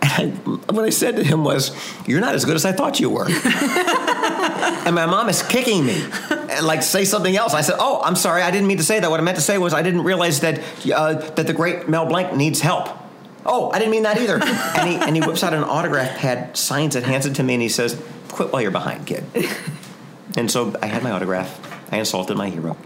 And 0.00 0.12
I, 0.12 0.50
what 0.72 0.84
I 0.84 0.90
said 0.90 1.16
to 1.16 1.24
him 1.24 1.44
was, 1.44 1.72
"You're 2.06 2.20
not 2.20 2.34
as 2.34 2.44
good 2.44 2.56
as 2.56 2.64
I 2.64 2.72
thought 2.72 3.00
you 3.00 3.10
were." 3.10 3.26
and 4.86 4.94
my 4.94 5.06
mom 5.06 5.28
is 5.28 5.42
kicking 5.42 5.84
me, 5.84 6.02
and 6.30 6.64
like 6.64 6.82
say 6.82 7.04
something 7.04 7.36
else. 7.36 7.54
I 7.54 7.62
said, 7.62 7.76
"Oh, 7.78 8.00
I'm 8.02 8.16
sorry, 8.16 8.42
I 8.42 8.50
didn't 8.50 8.68
mean 8.68 8.78
to 8.78 8.84
say 8.84 9.00
that. 9.00 9.10
What 9.10 9.18
I 9.18 9.22
meant 9.24 9.36
to 9.36 9.42
say 9.42 9.58
was 9.58 9.74
I 9.74 9.82
didn't 9.82 10.04
realize 10.04 10.40
that 10.40 10.60
uh, 10.94 11.14
that 11.14 11.46
the 11.46 11.52
great 11.52 11.88
Mel 11.88 12.06
Blanc 12.06 12.36
needs 12.36 12.60
help." 12.60 12.99
Oh, 13.46 13.70
I 13.70 13.78
didn't 13.78 13.90
mean 13.92 14.02
that 14.04 14.20
either. 14.20 14.34
and 14.78 14.88
he 14.88 14.96
and 14.96 15.16
he 15.16 15.22
whips 15.22 15.42
out 15.42 15.54
an 15.54 15.64
autograph 15.64 16.18
pad, 16.18 16.56
signs 16.56 16.96
it, 16.96 17.04
hands 17.04 17.26
it 17.26 17.34
to 17.36 17.42
me, 17.42 17.54
and 17.54 17.62
he 17.62 17.68
says, 17.68 18.00
"Quit 18.28 18.52
while 18.52 18.62
you're 18.62 18.70
behind, 18.70 19.06
kid." 19.06 19.24
and 20.36 20.50
so 20.50 20.74
I 20.82 20.86
had 20.86 21.02
my 21.02 21.10
autograph. 21.10 21.58
I 21.92 21.96
insulted 21.98 22.36
my 22.36 22.48
hero. 22.50 22.76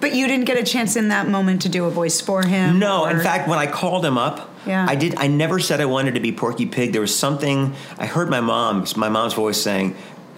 But 0.00 0.14
you 0.14 0.26
didn't 0.28 0.46
get 0.46 0.56
a 0.56 0.62
chance 0.62 0.96
in 0.96 1.08
that 1.08 1.28
moment 1.28 1.62
to 1.62 1.68
do 1.68 1.84
a 1.84 1.90
voice 1.90 2.20
for 2.20 2.42
him. 2.46 2.78
No, 2.78 3.06
in 3.06 3.18
fact, 3.20 3.48
when 3.48 3.58
I 3.58 3.66
called 3.66 4.04
him 4.04 4.16
up, 4.18 4.48
Yeah. 4.66 4.86
I 4.88 4.94
did. 4.94 5.14
I 5.16 5.26
never 5.26 5.58
said 5.58 5.80
I 5.80 5.84
wanted 5.86 6.14
to 6.14 6.20
be 6.20 6.32
Porky 6.32 6.66
Pig. 6.66 6.92
There 6.92 7.00
was 7.00 7.16
something 7.16 7.74
I 7.98 8.06
heard 8.06 8.28
my 8.30 8.40
mom, 8.40 8.84
my 8.96 9.08
mom's 9.08 9.34
voice 9.34 9.60
saying, 9.60 9.96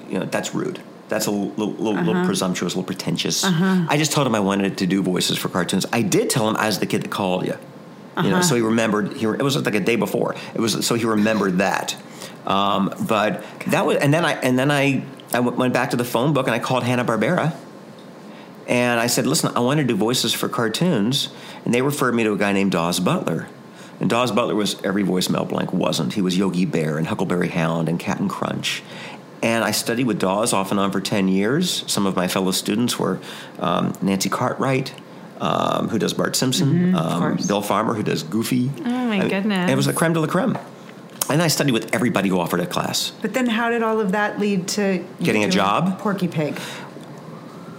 "You 0.09 0.19
know, 0.21 0.25
that's 0.27 0.55
rude. 0.55 0.81
That's 1.09 1.27
a 1.27 1.31
little, 1.31 1.69
little, 1.75 1.97
Uh-huh. 1.99 2.07
little 2.07 2.25
presumptuous, 2.25 2.73
a 2.75 2.77
little 2.79 2.87
pretentious." 2.87 3.45
I 3.45 3.97
just 3.99 4.13
told 4.13 4.27
him 4.27 4.35
I 4.35 4.41
wanted 4.41 4.79
to 4.79 4.87
do 4.87 5.03
voices 5.03 5.37
for 5.39 5.49
cartoons. 5.49 5.85
I 5.93 6.03
did 6.03 6.31
tell 6.31 6.49
him 6.49 6.57
I 6.57 6.67
was 6.67 6.79
the 6.79 6.87
kid 6.87 7.03
that 7.03 7.11
called 7.11 7.45
you. 7.47 7.57
You 8.17 8.25
know, 8.25 8.29
Uh-huh. 8.31 8.43
so 8.43 8.55
he 8.55 8.61
remembered. 8.63 9.15
He, 9.15 9.25
it 9.27 9.43
was 9.43 9.57
like 9.57 9.75
a 9.75 9.81
day 9.81 9.97
before. 9.97 10.35
It 10.55 10.61
was 10.61 10.87
so 10.87 10.95
he 10.95 11.05
remembered 11.07 11.59
that. 11.59 11.97
Um, 12.47 12.93
but 13.09 13.43
that 13.69 13.87
was, 13.87 13.97
and 13.99 14.13
then 14.13 14.25
I 14.25 14.33
and 14.35 14.59
then 14.59 14.71
I 14.71 15.05
I 15.33 15.41
went 15.41 15.73
back 15.73 15.91
to 15.91 15.97
the 15.97 16.05
phone 16.05 16.33
book 16.33 16.47
and 16.47 16.55
I 16.55 16.59
called 16.59 16.83
Hanna 16.83 17.05
Barbera. 17.05 17.55
And 18.69 19.01
I 19.01 19.07
said, 19.09 19.27
listen, 19.27 19.53
I 19.57 19.61
want 19.61 19.79
to 19.81 19.85
do 19.85 19.97
voices 19.97 20.33
for 20.33 20.49
cartoons. 20.49 21.31
And 21.65 21.75
they 21.75 21.83
referred 21.83 22.15
me 22.15 22.23
to 22.25 22.33
a 22.33 22.37
guy 22.39 22.53
named 22.53 22.73
Daws 22.73 23.01
Butler. 23.01 23.49
And 24.01 24.09
Daws 24.09 24.31
Butler 24.31 24.55
was 24.55 24.81
every 24.85 25.03
voice 25.03 25.29
Mel 25.29 25.45
Blanc 25.45 25.73
wasn't. 25.73 26.13
He 26.15 26.21
was 26.23 26.37
Yogi 26.39 26.65
Bear 26.65 26.97
and 26.99 27.07
Huckleberry 27.07 27.49
Hound 27.49 27.89
and 27.89 27.99
Captain 27.99 28.29
Crunch. 28.29 28.83
And 29.43 29.65
I 29.65 29.73
studied 29.73 30.07
with 30.07 30.21
Daws 30.21 30.53
off 30.53 30.71
and 30.71 30.79
on 30.79 30.93
for 30.93 31.01
10 31.01 31.27
years. 31.29 31.85
Some 31.91 32.07
of 32.07 32.15
my 32.15 32.29
fellow 32.29 32.53
students 32.53 32.99
were 32.99 33.19
um, 33.59 33.95
Nancy 34.01 34.29
Cartwright, 34.29 34.95
um, 35.43 35.89
who 35.89 35.99
does 35.99 36.15
Bart 36.15 36.35
Simpson, 36.37 36.95
um. 36.95 37.37
Bill 37.47 37.61
Farmer, 37.61 37.93
who 37.95 38.03
does 38.03 38.23
Goofy. 38.23 38.71
Oh, 38.79 38.83
my 38.85 39.17
I 39.17 39.19
mean, 39.21 39.29
goodness. 39.29 39.71
It 39.71 39.75
was 39.77 39.87
a 39.89 39.93
creme 39.93 40.13
de 40.15 40.21
la 40.21 40.27
creme. 40.27 40.57
And 41.29 41.43
I 41.43 41.49
studied 41.49 41.73
with 41.73 41.95
everybody 41.95 42.29
who 42.29 42.39
offered 42.39 42.61
a 42.61 42.67
class. 42.67 43.13
But 43.23 43.35
then 43.35 43.47
how 43.47 43.71
did 43.71 43.83
all 43.83 44.01
of 44.01 44.13
that 44.13 44.39
lead 44.39 44.69
to 44.69 45.05
Getting 45.23 45.45
a 45.45 45.49
job? 45.51 45.99
Porky 45.99 46.29
Pig. 46.29 46.59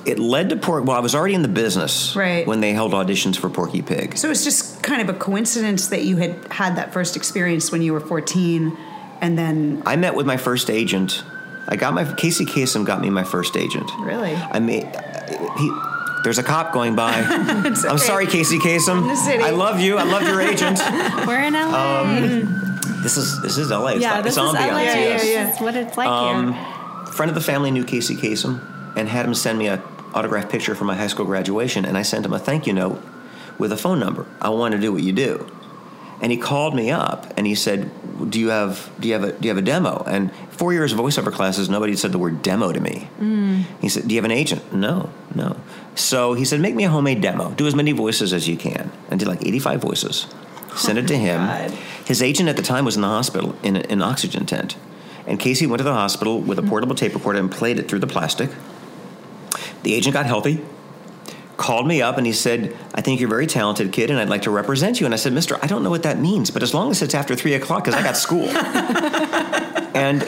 It 0.06 0.20
led 0.20 0.50
to 0.50 0.56
Porky. 0.58 0.86
Well, 0.88 0.98
I 0.98 1.00
was 1.00 1.16
already 1.16 1.34
in 1.34 1.42
the 1.44 1.48
business 1.48 2.14
Right. 2.16 2.46
when 2.46 2.60
they 2.60 2.74
held 2.74 2.92
auditions 2.92 3.38
for 3.38 3.50
Porky 3.50 3.82
Pig. 3.82 4.18
So 4.18 4.30
it's 4.30 4.44
just 4.44 4.84
kind 4.84 5.02
of 5.02 5.08
a 5.14 5.18
coincidence 5.18 5.88
that 5.88 6.04
you 6.04 6.18
had 6.18 6.52
had 6.52 6.76
that 6.76 6.92
first 6.92 7.16
experience 7.16 7.72
when 7.72 7.82
you 7.82 7.94
were 7.94 8.02
14 8.02 8.76
and 9.22 9.38
then 9.38 9.82
I 9.86 9.96
met 9.96 10.16
with 10.16 10.26
my 10.26 10.36
first 10.36 10.70
agent. 10.70 11.24
I 11.70 11.78
got 11.78 11.94
my 11.94 12.04
Casey 12.16 12.46
Kasem 12.46 12.84
got 12.86 13.00
me 13.00 13.10
my 13.10 13.24
first 13.24 13.56
agent. 13.56 13.90
Really? 14.00 14.36
I 14.36 14.60
mean, 14.60 14.82
he. 15.58 15.72
There's 16.24 16.38
a 16.38 16.44
cop 16.44 16.72
going 16.74 16.96
by. 16.96 17.14
I'm 17.28 17.76
okay. 17.76 17.98
sorry, 17.98 18.28
Casey 18.28 18.58
Kasem. 18.60 19.02
In 19.02 19.08
the 19.08 19.16
city. 19.16 19.44
I 19.44 19.50
love 19.52 19.80
you. 19.80 19.98
I 19.98 20.04
love 20.04 20.24
your 20.24 20.40
agent. 20.52 20.80
We're 21.28 21.42
in 21.44 21.54
LA. 21.54 22.04
This 23.02 23.18
is 23.18 23.42
this 23.42 23.58
is 23.58 23.70
LA. 23.70 23.88
It's, 23.88 24.02
yeah, 24.02 24.14
like- 24.16 24.24
this 24.24 24.38
it's 24.38 24.46
is 24.46 24.54
ambiance. 24.54 24.72
LA. 24.72 24.82
Yeah, 24.82 24.94
yeah, 25.00 25.18
This 25.18 25.26
yeah. 25.28 25.54
is 25.54 25.60
what 25.62 25.76
it's 25.76 25.98
like 25.98 26.08
Um, 26.08 26.54
here. 26.54 27.06
friend 27.08 27.30
of 27.30 27.36
the 27.36 27.42
family 27.42 27.72
knew 27.72 27.84
Casey 27.84 28.16
Kasem 28.16 28.62
and 28.96 29.10
had 29.10 29.26
him 29.26 29.34
send 29.34 29.58
me 29.60 29.68
a 29.68 29.82
autographed 30.14 30.50
picture 30.50 30.76
for 30.76 30.86
my 30.86 30.96
high 30.96 31.08
school 31.08 31.26
graduation, 31.26 31.84
and 31.86 31.98
I 31.98 32.04
sent 32.04 32.26
him 32.26 32.34
a 32.34 32.40
thank 32.40 32.66
you 32.68 32.74
note 32.74 33.02
with 33.58 33.72
a 33.72 33.78
phone 33.78 34.00
number. 34.00 34.26
I 34.42 34.50
want 34.50 34.74
to 34.74 34.80
do 34.80 34.94
what 34.94 35.04
you 35.04 35.12
do. 35.12 35.46
And 36.22 36.32
he 36.32 36.38
called 36.38 36.76
me 36.76 36.90
up 36.92 37.34
and 37.38 37.46
he 37.46 37.56
said, 37.56 37.90
"Do 38.30 38.40
you 38.40 38.50
have 38.50 38.90
do 39.00 39.08
you 39.08 39.14
have 39.14 39.24
a 39.24 39.32
do 39.34 39.48
you 39.48 39.50
have 39.50 39.58
a 39.58 39.66
demo?" 39.66 40.04
And 40.08 40.32
four 40.52 40.72
years 40.72 40.94
of 40.94 41.00
voiceover 41.00 41.34
classes, 41.34 41.70
nobody 41.70 41.96
said 41.96 42.12
the 42.12 42.18
word 42.18 42.42
demo 42.42 42.72
to 42.72 42.80
me. 42.80 43.10
Mm. 43.20 43.64
He 43.82 43.90
said, 43.90 44.08
"Do 44.08 44.16
you 44.16 44.22
have 44.22 44.26
an 44.26 44.32
agent?" 44.32 44.74
No, 44.74 45.10
no. 45.36 45.58
So 45.96 46.34
he 46.34 46.46
said, 46.46 46.62
"Make 46.62 46.76
me 46.76 46.86
a 46.86 46.90
homemade 46.90 47.22
demo. 47.22 47.52
Do 47.52 47.68
as 47.68 47.76
many 47.76 47.92
voices 47.92 48.32
as 48.32 48.48
you 48.48 48.56
can." 48.56 48.92
And 49.10 49.20
did 49.20 49.28
like 49.28 49.46
eighty-five 49.46 49.82
voices. 49.82 50.28
Sent 50.76 50.98
it 50.98 51.08
to 51.08 51.16
oh 51.16 51.20
him. 51.20 51.40
God. 51.46 51.72
His 52.06 52.22
agent 52.22 52.50
at 52.50 52.56
the 52.56 52.64
time 52.64 52.86
was 52.86 52.96
in 52.96 53.02
the 53.02 53.08
hospital 53.08 53.56
in 53.62 53.76
an 53.76 54.02
oxygen 54.02 54.46
tent. 54.46 54.76
And 55.28 55.40
Casey 55.40 55.68
went 55.68 55.80
to 55.80 55.84
the 55.84 55.94
hospital 55.94 56.40
with 56.40 56.58
a 56.58 56.62
mm. 56.62 56.70
portable 56.70 56.96
tape 56.96 57.14
recorder 57.14 57.40
and 57.40 57.52
played 57.52 57.80
it 57.80 57.88
through 57.88 58.00
the 58.00 58.08
plastic. 58.08 58.50
The 59.84 59.94
agent 59.94 60.14
got 60.14 60.26
healthy, 60.26 60.62
called 61.64 61.88
me 61.88 62.02
up, 62.02 62.18
and 62.18 62.28
he 62.28 62.34
said, 62.34 62.76
I 62.94 63.00
think 63.00 63.22
you're 63.22 63.30
a 63.30 63.30
very 63.30 63.48
talented 63.48 63.94
kid, 63.94 64.10
and 64.10 64.20
I'd 64.20 64.28
like 64.28 64.42
to 64.42 64.52
represent 64.52 65.00
you. 65.00 65.06
And 65.06 65.14
I 65.14 65.18
said, 65.18 65.32
Mister, 65.32 65.58
I 65.64 65.68
don't 65.68 65.82
know 65.82 65.90
what 65.90 66.04
that 66.04 66.20
means, 66.20 66.52
but 66.52 66.62
as 66.62 66.74
long 66.74 66.92
as 66.92 67.02
it's 67.02 67.16
after 67.16 67.38
3 67.38 67.54
o'clock, 67.54 67.86
because 67.86 67.98
I 67.98 68.04
got 68.04 68.18
school. 68.18 68.50
and 69.96 70.24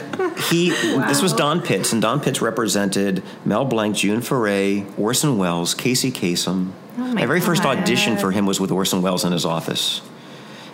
he, 0.48 0.70
this 0.70 1.20
was 1.20 1.34
Don 1.34 1.60
Pitts, 1.60 1.92
and 1.92 2.00
Don 2.00 2.20
Pitts 2.20 2.40
represented 2.40 3.22
Mel 3.44 3.66
Blanc, 3.66 3.94
June 3.94 4.22
Foray, 4.22 4.86
Orson 4.96 5.36
Welles, 5.36 5.74
Casey 5.74 6.10
Kasem. 6.10 6.70
Oh 6.96 7.00
my 7.00 7.12
my 7.12 7.26
very 7.26 7.42
first 7.42 7.66
audition 7.66 8.16
for 8.16 8.30
him 8.30 8.46
was 8.46 8.58
with 8.58 8.70
Orson 8.70 9.02
Welles 9.02 9.22
in 9.22 9.32
his 9.32 9.44
office 9.44 10.00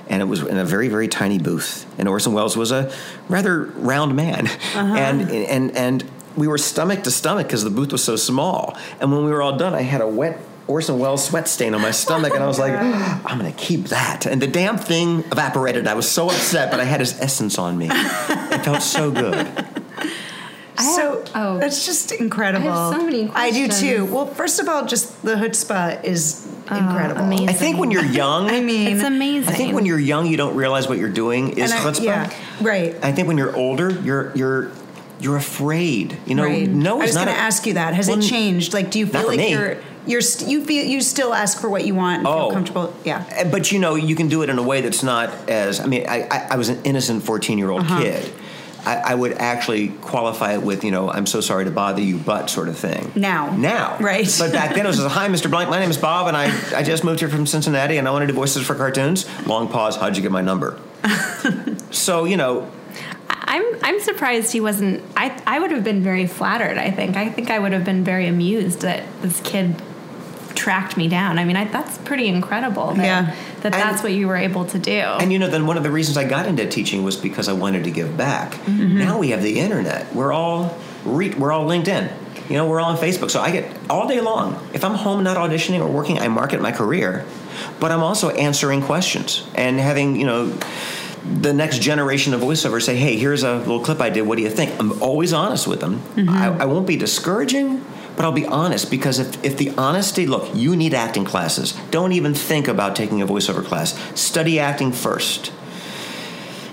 and 0.09 0.23
it 0.23 0.27
was 0.27 0.43
in 0.43 0.59
a 0.59 0.65
very 0.65 0.89
very 0.89 1.07
tiny 1.09 1.39
booth 1.39 1.87
and 1.97 2.09
orson 2.09 2.33
welles 2.33 2.57
was 2.57 2.73
a 2.73 2.93
rather 3.29 3.63
round 3.63 4.17
man 4.17 4.49
uh-huh. 4.49 4.95
and 4.97 5.31
and 5.31 5.77
and 5.77 6.05
we 6.37 6.49
were 6.49 6.59
stomach 6.59 7.05
to 7.05 7.11
stomach 7.11 7.47
because 7.47 7.63
the 7.63 7.71
booth 7.71 7.93
was 7.93 8.03
so 8.03 8.17
small 8.17 8.77
and 9.01 9.13
when 9.13 9.25
we 9.25 9.31
were 9.31 9.41
all 9.41 9.57
done 9.57 9.75
i 9.75 9.83
had 9.83 10.01
a 10.01 10.09
wet 10.09 10.39
orson 10.69 10.99
welles 10.99 11.25
sweat 11.27 11.49
stain 11.49 11.75
on 11.75 11.81
my 11.83 11.91
stomach 11.91 12.33
and 12.35 12.43
i 12.43 12.47
was 12.47 12.59
like 12.59 12.73
i'm 13.27 13.37
gonna 13.39 13.53
keep 13.53 13.85
that 13.87 14.27
and 14.27 14.41
the 14.41 14.47
damn 14.47 14.79
thing 14.79 15.21
evaporated 15.33 15.87
i 15.87 15.95
was 15.95 16.09
so 16.11 16.27
upset 16.27 16.71
but 16.71 16.79
i 16.81 16.85
had 16.85 17.01
his 17.01 17.19
essence 17.21 17.59
on 17.59 17.77
me 17.77 17.89
it 17.91 18.65
felt 18.65 18.83
so 18.83 19.11
good 19.11 19.47
So 20.79 21.23
oh. 21.35 21.59
that's 21.59 21.87
just 21.87 22.11
incredible. 22.13 22.69
I 22.69 22.91
have 22.91 22.95
so 22.99 23.05
many 23.05 23.31
I 23.35 23.51
do 23.53 23.69
too. 23.69 24.07
Well, 24.07 24.27
first 24.27 24.59
of 24.59 24.69
all, 24.69 24.85
just 24.87 25.23
the 25.23 25.35
chutzpah 25.37 26.03
is 26.03 26.49
oh, 26.71 26.77
incredible. 26.77 27.23
amazing. 27.23 27.49
i 27.49 27.53
think 27.53 27.79
when 27.79 27.91
you're 27.93 28.05
young 28.05 28.51
I 28.59 28.61
mean, 28.61 28.89
It's 28.89 29.05
amazing. 29.05 29.53
i 29.53 29.57
think 29.57 29.75
when 29.75 29.87
you're 29.87 30.01
young 30.01 30.27
you 30.27 30.37
don't 30.37 30.57
realize 30.57 30.89
what 30.89 30.99
you're 30.99 31.11
doing 31.11 31.51
is 31.51 31.71
and 31.71 31.73
I- 31.73 31.85
chutzpah 31.85 32.03
yeah, 32.03 32.35
right. 32.61 32.97
I 33.03 33.13
think 33.13 33.29
when 33.29 33.39
you're 33.39 33.55
older, 33.55 33.91
you're 33.91 34.33
you're 34.35 34.71
you're 35.21 35.37
afraid. 35.37 36.17
You 36.27 36.35
know, 36.35 36.45
right. 36.45 36.69
no 36.69 37.01
I 37.01 37.05
was 37.05 37.15
going 37.15 37.29
to 37.29 37.33
ask 37.33 37.65
you 37.67 37.75
that. 37.75 37.95
Has 37.95 38.09
Well, 38.09 38.19
it 38.19 38.23
changed? 38.23 38.75
Like, 38.75 38.91
do 38.91 38.99
you 38.99 39.07
feel 39.07 39.29
like 39.29 39.39
me. 39.39 39.51
you're 39.53 39.77
you're 40.07 40.21
st- 40.21 40.51
you 40.51 40.65
feel 40.65 40.85
you 40.85 41.01
still 41.01 41.33
ask 41.35 41.61
for 41.61 41.69
what 41.71 41.85
you 41.87 41.95
want 41.95 42.19
and 42.19 42.27
Oh. 42.27 42.33
feel 42.49 42.51
comfortable? 42.53 42.95
Yeah. 43.05 43.25
Uh, 43.39 43.45
But 43.45 43.71
you 43.73 43.79
know, 43.79 43.95
you 43.95 44.15
can 44.17 44.29
do 44.29 44.43
it 44.43 44.51
in 44.51 44.59
a 44.59 44.63
way 44.63 44.81
that's 44.81 45.03
not 45.03 45.31
as. 45.49 45.81
I 45.81 45.87
mean, 45.87 46.07
I, 46.09 46.27
I, 46.31 46.47
I 46.53 46.57
was 46.57 46.69
an 46.69 46.81
innocent 46.85 47.23
14 47.25 47.59
year 47.59 47.71
old 47.71 47.83
Uh-huh. 47.83 48.01
kid. 48.03 48.33
I, 48.85 49.13
I 49.13 49.15
would 49.15 49.35
actually 49.35 49.89
qualify 50.01 50.55
it 50.55 50.63
with, 50.63 50.83
you 50.83 50.91
know, 50.91 51.09
I'm 51.09 51.25
so 51.27 51.41
sorry 51.41 51.67
to 51.67 51.71
bother 51.71 52.03
you, 52.03 52.17
but 52.19 52.51
sort 52.51 52.69
of 52.69 52.77
thing. 52.77 53.13
Now. 53.15 53.55
Now. 53.55 53.97
Right. 54.01 54.27
But 54.41 54.51
back 54.53 54.75
then 54.75 54.85
it 54.85 54.89
was, 54.89 54.99
hi, 55.07 55.29
Mr. 55.29 55.49
Blanc, 55.49 55.71
my 55.71 55.79
name 55.79 55.89
is 55.91 55.97
Bob, 55.99 56.27
and 56.27 56.37
I, 56.37 56.47
I 56.77 56.83
just 56.83 57.05
moved 57.05 57.21
here 57.21 57.29
from 57.29 57.47
Cincinnati, 57.47 57.97
and 57.99 58.09
I 58.09 58.11
want 58.11 58.25
to 58.25 58.27
do 58.27 58.33
voices 58.33 58.67
for 58.67 58.75
cartoons. 58.75 59.25
Long 59.47 59.69
pause, 59.69 59.95
how'd 59.95 60.17
you 60.17 60.23
get 60.23 60.33
my 60.33 60.41
number? 60.43 60.81
so, 61.93 62.25
you 62.25 62.37
know, 62.37 62.69
I'm 63.29 63.65
I'm 63.83 64.01
surprised 64.01 64.53
he 64.53 64.61
wasn't. 64.61 65.03
I 65.17 65.41
I 65.47 65.59
would 65.61 65.71
have 65.71 65.85
been 65.85 66.03
very 66.03 66.27
flattered. 66.27 66.79
I 66.79 66.91
think. 66.91 67.17
I 67.17 67.29
think 67.29 67.51
I 67.51 67.59
would 67.59 67.73
have 67.73 67.85
been 67.85 68.03
very 68.05 68.27
amused 68.27 68.81
that 68.81 69.03
this 69.21 69.41
kid 69.41 69.81
tracked 70.55 70.97
me 70.97 71.09
down. 71.09 71.39
I 71.39 71.45
mean, 71.45 71.57
I, 71.57 71.65
that's 71.67 71.99
pretty 71.99 72.29
incredible. 72.29 72.95
That, 72.95 73.05
Yeah. 73.05 73.35
That 73.63 73.75
And- 73.75 73.83
that's 73.83 74.03
what 74.03 74.13
you 74.13 74.27
were 74.29 74.37
able 74.37 74.65
to 74.67 74.79
do. 74.79 74.91
And 74.93 75.33
you 75.33 75.39
know, 75.39 75.49
then 75.49 75.67
one 75.67 75.77
of 75.77 75.83
the 75.83 75.91
reasons 75.91 76.17
I 76.17 76.25
got 76.25 76.47
into 76.47 76.67
teaching 76.69 77.03
was 77.05 77.17
because 77.17 77.49
I 77.49 77.53
wanted 77.53 77.85
to 77.85 77.91
give 77.91 78.17
back. 78.17 78.53
Mm-hmm. 78.55 78.99
Now 78.99 79.19
we 79.19 79.31
have 79.31 79.43
the 79.43 79.59
internet. 79.61 80.13
We're 80.15 80.33
all 80.33 80.77
re- 81.05 81.35
we're 81.35 81.53
all 81.53 81.67
LinkedIn. 81.67 82.11
You 82.51 82.57
know, 82.57 82.67
we're 82.69 82.81
all 82.81 82.91
on 82.91 82.97
Facebook. 82.99 83.31
So 83.31 83.41
I 83.41 83.51
get 83.53 83.71
all 83.89 84.09
day 84.09 84.21
long. 84.21 84.59
If 84.75 84.85
I'm 84.85 84.95
home 84.95 85.23
not 85.23 85.37
auditioning 85.37 85.81
or 85.81 85.87
working, 85.87 86.19
I 86.19 86.29
market 86.29 86.61
my 86.61 86.73
career. 86.73 87.25
But 87.79 87.93
I'm 87.93 88.03
also 88.03 88.31
answering 88.31 88.83
questions 88.83 89.47
and 89.55 89.79
having 89.79 90.17
you 90.17 90.27
know 90.27 90.53
the 91.41 91.53
next 91.53 91.81
generation 91.81 92.35
of 92.35 92.41
voiceover 92.41 92.83
say, 92.83 92.97
"Hey, 92.97 93.17
here's 93.17 93.45
a 93.45 93.59
little 93.59 93.79
clip 93.81 94.01
I 94.01 94.11
did. 94.11 94.23
What 94.23 94.37
do 94.39 94.43
you 94.43 94.51
think?" 94.51 94.79
I'm 94.81 95.01
always 95.01 95.33
honest 95.33 95.69
with 95.69 95.81
them. 95.81 96.01
Mm-hmm. 96.17 96.29
I, 96.29 96.63
I 96.63 96.65
won't 96.65 96.87
be 96.87 96.97
discouraging. 96.97 97.85
But 98.17 98.25
I'll 98.25 98.33
be 98.33 98.47
honest 98.47 98.91
because 98.91 99.19
if, 99.19 99.43
if 99.45 99.57
the 99.57 99.71
honesty, 99.71 100.27
look, 100.27 100.55
you 100.55 100.77
need 100.77 100.95
acting 100.95 101.25
classes. 101.25 101.73
Don't 101.91 102.13
even 102.13 102.35
think 102.35 102.69
about 102.69 102.95
taking 102.95 103.23
a 103.23 103.27
voiceover 103.27 103.65
class. 103.65 103.99
Study 104.19 104.59
acting 104.61 104.93
first. 104.93 105.53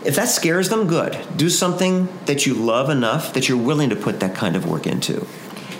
If 0.05 0.15
that 0.15 0.29
scares 0.29 0.69
them, 0.69 0.88
good. 0.88 1.17
Do 1.36 1.50
something 1.50 2.08
that 2.25 2.46
you 2.46 2.53
love 2.53 2.89
enough 2.89 3.34
that 3.34 3.50
you're 3.50 3.58
willing 3.58 3.89
to 3.89 3.96
put 3.96 4.22
that 4.22 4.34
kind 4.36 4.55
of 4.55 4.65
work 4.65 4.88
into. 4.88 5.27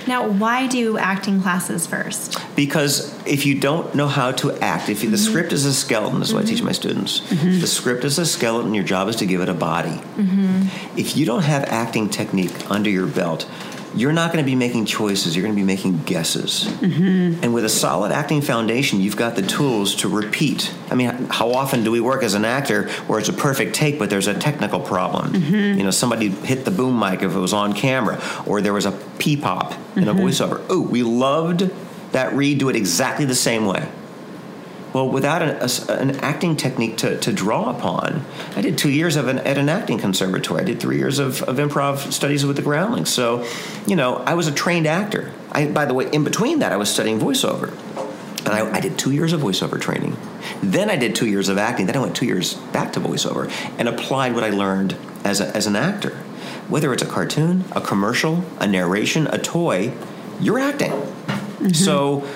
now, 0.08 0.28
why 0.28 0.68
do 0.68 0.98
acting 0.98 1.42
classes 1.42 1.88
first? 1.88 2.38
Because 2.56 3.16
if 3.26 3.46
you 3.46 3.60
don't 3.60 3.94
know 3.96 4.08
how 4.08 4.32
to 4.34 4.52
act, 4.60 4.90
if 4.90 5.04
you, 5.04 5.10
the 5.10 5.18
mm-hmm. 5.18 5.30
script 5.30 5.54
is 5.54 5.66
a 5.66 5.74
skeleton, 5.74 6.20
this 6.20 6.30
is 6.30 6.34
what 6.34 6.44
I 6.44 6.48
teach 6.48 6.62
my 6.62 6.72
mm-hmm. 6.72 6.76
students. 6.76 7.20
Mm-hmm. 7.22 7.60
The 7.62 7.68
script 7.68 8.04
is 8.04 8.20
a 8.20 8.26
skeleton, 8.26 8.74
your 8.74 8.84
job 8.84 9.08
is 9.08 9.16
to 9.18 9.26
give 9.26 9.40
it 9.42 9.50
a 9.50 9.54
body. 9.54 10.02
If 10.98 11.16
you 11.16 11.26
don't 11.26 11.44
have 11.44 11.64
acting 11.66 12.10
technique 12.10 12.70
under 12.70 12.90
your 12.90 13.08
belt, 13.08 13.50
you're 13.96 14.14
not 14.14 14.32
going 14.32 14.44
to 14.44 14.50
be 14.50 14.56
making 14.56 14.86
choices, 14.86 15.36
you're 15.36 15.44
going 15.44 15.56
to 15.56 15.60
be 15.60 15.66
making 15.66 16.04
guesses. 16.04 16.66
Mm-hmm. 16.66 17.44
And 17.44 17.54
with 17.54 17.66
a 17.66 17.70
solid 17.70 18.12
acting 18.12 18.42
foundation, 18.42 19.02
you've 19.02 19.18
got 19.18 19.36
the 19.36 19.42
tools 19.42 19.96
to 19.96 20.10
repeat. 20.10 20.74
I 20.90 20.96
mean, 20.96 21.10
how 21.30 21.52
often 21.52 21.84
do 21.84 21.92
we 21.92 22.00
work 22.00 22.24
as 22.24 22.34
an 22.34 22.46
actor 22.46 22.90
where 23.08 23.20
it's 23.20 23.30
a 23.30 23.34
perfect 23.34 23.76
take, 23.76 24.00
but 24.00 24.10
there's 24.10 24.28
a 24.28 24.34
technical 24.34 24.80
problem? 24.80 25.34
Mm-hmm. 25.34 25.78
You 25.78 25.84
know, 25.84 25.92
somebody 25.92 26.30
hit 26.30 26.66
the 26.66 26.72
boom 26.72 27.00
mic 27.00 27.24
if 27.24 27.36
it 27.36 27.40
was 27.40 27.54
on 27.54 27.74
camera, 27.74 28.22
or 28.46 28.62
there 28.62 28.74
was 28.74 28.86
a 28.86 28.92
pee 29.18 29.38
pop 29.38 29.74
in 29.96 30.08
a 30.08 30.14
mm-hmm. 30.14 30.20
voiceover. 30.20 30.66
Oh, 30.70 30.82
we 30.82 31.04
loved 31.04 31.70
that 32.12 32.34
read, 32.34 32.58
do 32.58 32.70
it 32.70 32.76
exactly 32.76 33.26
the 33.26 33.36
same 33.36 33.66
way. 33.66 33.88
Well, 34.94 35.08
without 35.10 35.42
an, 35.42 35.50
a 35.62 35.92
an 35.92 36.20
acting 36.22 36.56
technique 36.56 36.98
to, 36.98 37.20
to 37.20 37.32
draw 37.32 37.70
upon, 37.70 38.26
I 38.56 38.62
did 38.62 38.78
two 38.78 38.90
years 38.90 39.16
of 39.16 39.28
an, 39.28 39.38
at 39.40 39.58
an 39.58 39.70
acting 39.70 40.00
conservatory. 40.00 40.62
I 40.62 40.64
did 40.66 40.80
three 40.80 40.98
years 40.98 41.20
of, 41.20 41.44
of 41.44 41.58
improv 41.58 42.12
studies 42.12 42.46
with 42.46 42.56
the 42.56 42.64
Groundlings. 42.64 43.10
So, 43.10 43.46
you 43.86 43.96
know, 43.96 44.16
I 44.18 44.34
was 44.34 44.48
a 44.48 44.52
trained 44.52 44.88
actor. 44.88 45.32
I, 45.52 45.68
by 45.68 45.86
the 45.86 45.94
way, 45.94 46.10
in 46.12 46.24
between 46.24 46.60
that, 46.60 46.72
I 46.72 46.78
was 46.78 46.90
studying 46.90 47.20
voiceover. 47.20 47.72
And 48.40 48.50
I, 48.50 48.78
I 48.78 48.80
did 48.80 48.98
two 48.98 49.12
years 49.12 49.32
of 49.34 49.42
voiceover 49.42 49.80
training. 49.80 50.18
Then 50.64 50.90
I 50.90 50.96
did 50.96 51.14
two 51.16 51.28
years 51.28 51.50
of 51.50 51.58
acting. 51.58 51.86
Then 51.86 51.96
I 51.96 52.00
went 52.00 52.16
two 52.16 52.26
years 52.26 52.56
back 52.56 52.94
to 52.94 53.00
voiceover 53.00 53.52
and 53.78 53.88
applied 53.88 54.34
what 54.34 54.44
I 54.44 54.50
learned 54.50 54.96
as, 55.24 55.40
a, 55.40 55.56
as 55.56 55.68
an 55.68 55.76
actor. 55.76 56.16
Whether 56.68 56.94
it's 56.94 57.04
a 57.04 57.08
cartoon, 57.08 57.66
a 57.74 57.82
commercial, 57.82 58.44
a 58.60 58.66
narration, 58.66 59.28
a 59.28 59.38
toy, 59.38 59.92
you're 60.40 60.60
acting. 60.60 60.92
Mm-hmm. 60.92 61.70
So 61.74 62.28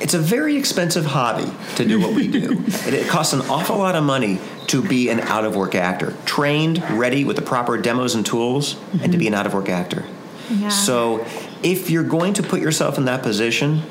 it's 0.00 0.14
a 0.14 0.18
very 0.18 0.56
expensive 0.56 1.06
hobby 1.06 1.50
to 1.76 1.84
do 1.84 2.00
what 2.00 2.14
we 2.14 2.28
do. 2.28 2.52
it, 2.66 2.94
it 2.94 3.08
costs 3.08 3.32
an 3.32 3.40
awful 3.42 3.76
lot 3.78 3.96
of 3.96 4.04
money 4.04 4.40
to 4.68 4.82
be 4.82 5.08
an 5.08 5.20
out 5.20 5.44
of 5.44 5.56
work 5.56 5.74
actor, 5.74 6.14
trained, 6.24 6.82
ready 6.90 7.24
with 7.24 7.36
the 7.36 7.42
proper 7.42 7.76
demos 7.76 8.14
and 8.14 8.24
tools, 8.24 8.76
and 9.02 9.12
to 9.12 9.18
be 9.18 9.26
an 9.26 9.32
mm-hmm. 9.32 9.40
out 9.40 9.46
of 9.46 9.54
work 9.54 9.68
actor. 9.68 10.04
Yeah. 10.50 10.68
So 10.68 11.26
if 11.62 11.90
you're 11.90 12.04
going 12.04 12.34
to 12.34 12.42
put 12.42 12.60
yourself 12.60 12.98
in 12.98 13.06
that 13.06 13.22
position, 13.22 13.82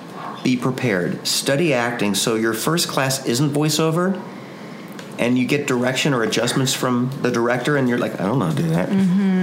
be 0.43 0.55
prepared. 0.55 1.27
Study 1.27 1.73
acting 1.73 2.15
so 2.15 2.35
your 2.35 2.53
first 2.53 2.87
class 2.87 3.25
isn't 3.25 3.51
voiceover. 3.51 4.21
And 5.19 5.35
you 5.35 5.47
get 5.47 5.65
direction 5.65 6.13
or 6.13 6.21
adjustments 6.21 6.75
from 6.75 7.09
the 7.23 7.31
director, 7.31 7.75
and 7.75 7.89
you're 7.89 7.97
like, 7.97 8.21
I 8.21 8.25
don't 8.25 8.37
know 8.37 8.45
how 8.45 8.51
to 8.53 8.61
do 8.61 8.69
that. 8.69 8.89
Mm-hmm. 8.89 9.36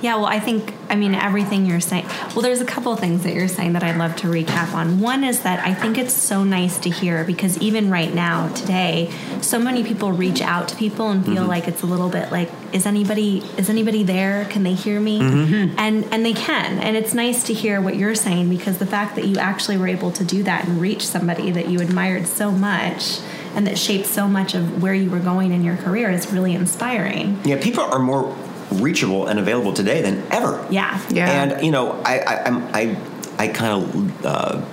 Yeah, 0.00 0.16
well, 0.16 0.26
I 0.26 0.38
think, 0.38 0.72
I 0.88 0.94
mean, 0.94 1.14
everything 1.14 1.66
you're 1.66 1.80
saying. 1.80 2.06
Well, 2.34 2.42
there's 2.42 2.60
a 2.60 2.64
couple 2.64 2.92
of 2.92 3.00
things 3.00 3.24
that 3.24 3.34
you're 3.34 3.48
saying 3.48 3.72
that 3.72 3.82
I'd 3.82 3.96
love 3.96 4.14
to 4.16 4.28
recap 4.28 4.72
on. 4.74 5.00
One 5.00 5.24
is 5.24 5.42
that 5.42 5.64
I 5.66 5.74
think 5.74 5.98
it's 5.98 6.14
so 6.14 6.44
nice 6.44 6.78
to 6.78 6.90
hear 6.90 7.24
because 7.24 7.58
even 7.58 7.90
right 7.90 8.12
now, 8.12 8.48
today, 8.54 9.12
so 9.40 9.58
many 9.58 9.82
people 9.82 10.12
reach 10.12 10.40
out 10.40 10.68
to 10.68 10.76
people 10.76 11.10
and 11.10 11.24
feel 11.24 11.36
mm-hmm. 11.36 11.46
like 11.46 11.68
it's 11.68 11.82
a 11.82 11.86
little 11.86 12.08
bit 12.08 12.30
like, 12.30 12.50
is 12.72 12.86
anybody 12.86 13.38
is 13.56 13.70
anybody 13.70 14.02
there? 14.02 14.44
Can 14.46 14.62
they 14.62 14.74
hear 14.74 15.00
me? 15.00 15.20
Mm-hmm. 15.20 15.54
Mm-hmm. 15.54 15.78
And 15.78 16.04
and 16.12 16.24
they 16.24 16.34
can. 16.34 16.78
And 16.78 16.96
it's 16.96 17.14
nice 17.14 17.44
to 17.44 17.54
hear 17.54 17.80
what 17.80 17.96
you're 17.96 18.14
saying 18.14 18.50
because 18.50 18.78
the 18.78 18.86
fact 18.86 19.16
that 19.16 19.26
you 19.26 19.38
actually 19.38 19.78
were 19.78 19.88
able 19.88 20.12
to 20.12 20.24
do 20.24 20.42
that 20.44 20.66
and 20.66 20.80
reach 20.80 21.06
somebody 21.06 21.50
that 21.50 21.68
you 21.68 21.80
admired 21.80 22.26
so 22.26 22.50
much 22.50 23.20
and 23.54 23.66
that 23.66 23.78
shaped 23.78 24.06
so 24.06 24.28
much 24.28 24.54
of 24.54 24.82
where 24.82 24.94
you 24.94 25.10
were 25.10 25.18
going 25.18 25.52
in 25.52 25.64
your 25.64 25.76
career 25.76 26.10
is 26.10 26.32
really 26.32 26.54
inspiring. 26.54 27.40
Yeah, 27.44 27.60
people 27.60 27.84
are 27.84 27.98
more 27.98 28.36
reachable 28.72 29.26
and 29.26 29.38
available 29.38 29.72
today 29.72 30.02
than 30.02 30.22
ever. 30.30 30.66
Yeah. 30.70 31.00
Yeah. 31.10 31.30
And 31.42 31.64
you 31.64 31.70
know, 31.70 31.92
I 32.04 32.18
I 32.18 32.44
I'm, 32.44 32.62
I, 32.74 32.96
I 33.38 33.48
kind 33.48 33.82
of 33.82 34.26
uh, 34.26 34.64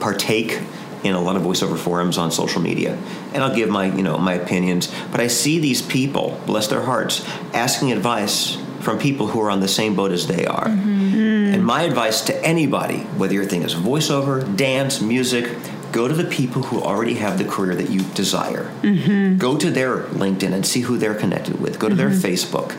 partake 0.00 0.60
in 1.04 1.14
a 1.14 1.20
lot 1.20 1.36
of 1.36 1.42
voiceover 1.42 1.76
forums 1.78 2.18
on 2.18 2.30
social 2.32 2.60
media, 2.60 2.96
and 3.32 3.42
I'll 3.42 3.54
give 3.54 3.68
my 3.68 3.86
you 3.94 4.02
know 4.02 4.18
my 4.18 4.34
opinions. 4.34 4.92
But 5.10 5.20
I 5.20 5.26
see 5.28 5.58
these 5.58 5.82
people, 5.82 6.40
bless 6.46 6.66
their 6.68 6.82
hearts, 6.82 7.24
asking 7.54 7.92
advice 7.92 8.56
from 8.80 8.98
people 8.98 9.26
who 9.28 9.40
are 9.40 9.50
on 9.50 9.60
the 9.60 9.68
same 9.68 9.94
boat 9.96 10.12
as 10.12 10.26
they 10.26 10.46
are. 10.46 10.68
And 10.68 11.64
my 11.64 11.82
advice 11.82 12.20
to 12.22 12.44
anybody, 12.44 12.98
whether 13.16 13.32
your 13.34 13.44
thing 13.46 13.62
is 13.62 13.74
voiceover, 13.74 14.44
dance, 14.56 15.00
music, 15.00 15.56
go 15.90 16.06
to 16.06 16.12
the 16.14 16.24
people 16.24 16.62
who 16.62 16.82
already 16.82 17.14
have 17.14 17.38
the 17.38 17.44
career 17.44 17.74
that 17.74 17.88
you 17.88 18.02
desire. 18.14 18.70
Mm-hmm. 18.82 19.38
Go 19.38 19.56
to 19.56 19.70
their 19.70 20.02
LinkedIn 20.22 20.52
and 20.52 20.66
see 20.66 20.82
who 20.82 20.98
they're 20.98 21.14
connected 21.14 21.58
with. 21.60 21.78
Go 21.78 21.88
to 21.88 21.94
their 21.94 22.10
Mm-hmm. 22.10 22.26
Facebook. 22.26 22.76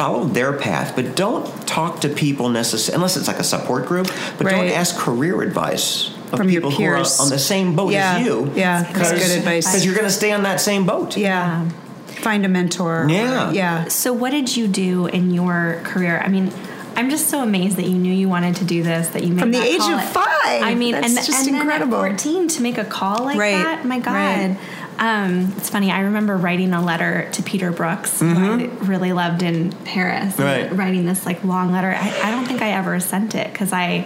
Follow 0.00 0.24
their 0.24 0.54
path, 0.54 0.96
but 0.96 1.14
don't 1.14 1.44
talk 1.68 2.00
to 2.00 2.08
people 2.08 2.48
necessarily 2.48 2.96
unless 2.96 3.18
it's 3.18 3.28
like 3.28 3.38
a 3.38 3.44
support 3.44 3.84
group. 3.84 4.06
But 4.38 4.46
don't 4.48 4.68
ask 4.68 4.96
career 4.96 5.42
advice 5.42 6.08
of 6.32 6.38
From 6.38 6.48
people 6.48 6.70
who 6.70 6.84
are 6.84 6.96
on 6.96 7.28
the 7.28 7.38
same 7.38 7.76
boat 7.76 7.92
Yeah, 7.92 8.16
as 8.16 8.24
you. 8.24 8.50
yeah, 8.54 8.90
that's 8.90 9.12
good 9.12 9.38
advice. 9.38 9.66
Because 9.66 9.84
you're 9.84 9.94
going 9.94 10.06
to 10.06 10.10
stay 10.12 10.32
on 10.32 10.44
that 10.44 10.58
same 10.58 10.86
boat. 10.86 11.18
Yeah. 11.18 11.68
Find 12.06 12.46
a 12.46 12.48
mentor. 12.48 13.08
Yeah. 13.10 13.50
Yeah. 13.52 13.88
So, 13.88 14.14
what 14.14 14.30
did 14.30 14.56
you 14.56 14.68
do 14.68 15.04
in 15.06 15.32
your 15.32 15.82
career? 15.84 16.18
I 16.24 16.28
mean, 16.28 16.50
I'm 16.96 17.10
just 17.10 17.28
so 17.28 17.42
amazed 17.42 17.76
that 17.76 17.86
you 17.86 17.94
knew 17.94 18.12
you 18.12 18.28
wanted 18.28 18.56
to 18.56 18.64
do 18.64 18.82
this. 18.82 19.08
That 19.10 19.22
you 19.22 19.34
made 19.34 19.40
From 19.40 19.52
the 19.52 19.58
that 19.58 19.66
age 19.66 19.78
call 19.80 19.92
of 19.98 20.04
five. 20.10 20.62
I 20.62 20.74
mean, 20.74 20.92
That's 20.92 21.08
and, 21.08 21.26
just 21.26 21.46
and 21.46 21.56
incredible. 21.56 22.02
Then 22.02 22.12
at 22.12 22.20
14 22.22 22.48
to 22.48 22.62
make 22.62 22.78
a 22.78 22.84
call 22.84 23.24
like 23.24 23.38
Right, 23.38 23.52
that. 23.52 23.84
My 23.84 23.98
God. 23.98 24.12
right. 24.14 24.58
Um, 25.00 25.52
it's 25.56 25.70
funny. 25.70 25.90
I 25.90 26.00
remember 26.00 26.36
writing 26.36 26.72
a 26.74 26.84
letter 26.84 27.28
to 27.32 27.42
Peter 27.42 27.72
Brooks, 27.72 28.20
who 28.20 28.28
I 28.34 28.64
really 28.84 29.12
loved 29.14 29.42
in 29.42 29.72
Paris. 29.72 30.34
Mm-hmm. 30.34 30.42
Right. 30.42 30.76
Writing 30.76 31.06
this 31.06 31.24
like 31.24 31.42
long 31.42 31.72
letter. 31.72 31.88
I, 31.90 32.20
I 32.22 32.30
don't 32.30 32.44
think 32.44 32.60
I 32.60 32.72
ever 32.72 33.00
sent 33.00 33.34
it 33.34 33.50
because 33.50 33.72
I, 33.72 34.02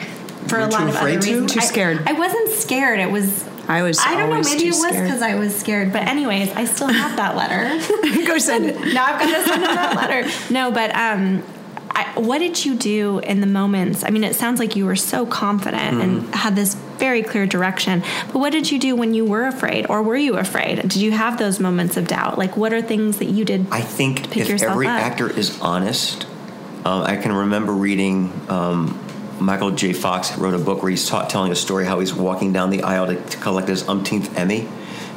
for 0.46 0.58
You 0.60 0.66
a 0.66 0.68
lot 0.68 0.82
of 0.84 0.88
other 0.90 0.98
afraid 0.98 1.20
to? 1.22 1.28
reasons, 1.30 1.52
Too 1.52 1.60
I- 1.60 1.64
scared. 1.64 2.02
I, 2.06 2.12
wasn't 2.12 2.48
scared. 2.50 3.00
It 3.00 3.10
was. 3.10 3.44
I 3.66 3.82
was 3.82 3.98
I 3.98 4.14
don't 4.16 4.28
know. 4.30 4.42
Maybe 4.42 4.68
it 4.68 4.74
was 4.74 4.92
because 4.92 5.22
I 5.22 5.34
was 5.36 5.56
scared. 5.56 5.90
But 5.92 6.02
anyways, 6.06 6.50
I 6.52 6.66
still 6.66 6.88
have 6.88 7.16
that 7.16 7.34
letter. 7.34 7.64
Go 8.26 8.36
send 8.38 8.66
it. 8.66 8.78
now 8.94 9.06
I've 9.06 9.18
got 9.20 9.36
to 9.42 9.48
send 9.48 9.62
him 9.64 9.74
that 9.74 9.96
letter. 9.96 10.30
No, 10.52 10.70
but 10.70 10.94
um, 10.94 11.42
I, 11.96 12.18
what 12.18 12.38
did 12.38 12.64
you 12.64 12.74
do 12.74 13.20
in 13.20 13.40
the 13.40 13.46
moments? 13.46 14.02
I 14.04 14.10
mean, 14.10 14.24
it 14.24 14.34
sounds 14.34 14.58
like 14.58 14.74
you 14.74 14.84
were 14.84 14.96
so 14.96 15.26
confident 15.26 16.00
and 16.02 16.34
had 16.34 16.56
this 16.56 16.74
very 16.74 17.22
clear 17.22 17.46
direction. 17.46 18.02
But 18.32 18.38
what 18.40 18.50
did 18.50 18.70
you 18.70 18.78
do 18.80 18.96
when 18.96 19.14
you 19.14 19.24
were 19.24 19.46
afraid, 19.46 19.86
or 19.88 20.02
were 20.02 20.16
you 20.16 20.36
afraid? 20.36 20.80
Did 20.82 20.96
you 20.96 21.12
have 21.12 21.38
those 21.38 21.60
moments 21.60 21.96
of 21.96 22.08
doubt? 22.08 22.36
Like, 22.36 22.56
what 22.56 22.72
are 22.72 22.82
things 22.82 23.18
that 23.18 23.26
you 23.26 23.44
did? 23.44 23.66
I 23.70 23.80
think 23.80 24.36
if 24.36 24.62
every 24.62 24.86
up. 24.86 24.92
actor 25.00 25.30
is 25.30 25.60
honest, 25.60 26.26
um, 26.84 27.02
I 27.02 27.16
can 27.16 27.32
remember 27.32 27.72
reading 27.72 28.32
um, 28.48 28.98
Michael 29.40 29.70
J. 29.70 29.92
Fox 29.92 30.36
wrote 30.36 30.54
a 30.54 30.58
book 30.58 30.82
where 30.82 30.90
he's 30.90 31.08
taught, 31.08 31.30
telling 31.30 31.52
a 31.52 31.56
story 31.56 31.84
how 31.84 32.00
he's 32.00 32.12
walking 32.14 32.52
down 32.52 32.70
the 32.70 32.82
aisle 32.82 33.06
to, 33.06 33.16
to 33.16 33.36
collect 33.38 33.68
his 33.68 33.88
umpteenth 33.88 34.36
Emmy, 34.36 34.68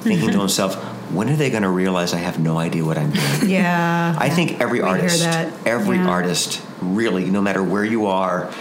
thinking 0.02 0.32
to 0.32 0.40
himself, 0.40 0.76
"When 1.12 1.30
are 1.30 1.36
they 1.36 1.50
going 1.50 1.64
to 1.64 1.70
realize 1.70 2.14
I 2.14 2.18
have 2.18 2.40
no 2.40 2.58
idea 2.58 2.84
what 2.86 2.98
I'm 2.98 3.12
doing?" 3.12 3.26
Yeah. 3.50 4.16
I 4.18 4.30
think 4.30 4.60
every 4.62 4.80
We 4.82 4.88
artist, 4.88 5.24
every 5.66 5.98
Yeah. 5.98 6.10
artist, 6.10 6.62
really, 6.96 7.26
no 7.26 7.42
matter 7.42 7.64
where 7.64 7.86
you 7.86 8.08
are, 8.08 8.52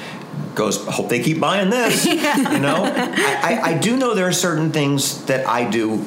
goes. 0.54 0.84
Hope 0.86 1.08
they 1.08 1.22
keep 1.22 1.40
buying 1.40 1.70
this. 1.70 2.06
You 2.06 2.60
know, 2.62 2.84
I, 2.84 3.14
I, 3.42 3.60
I 3.74 3.78
do 3.78 3.96
know 3.96 4.14
there 4.14 4.26
are 4.28 4.32
certain 4.32 4.70
things 4.72 5.24
that 5.26 5.46
I 5.46 5.68
do 5.68 6.04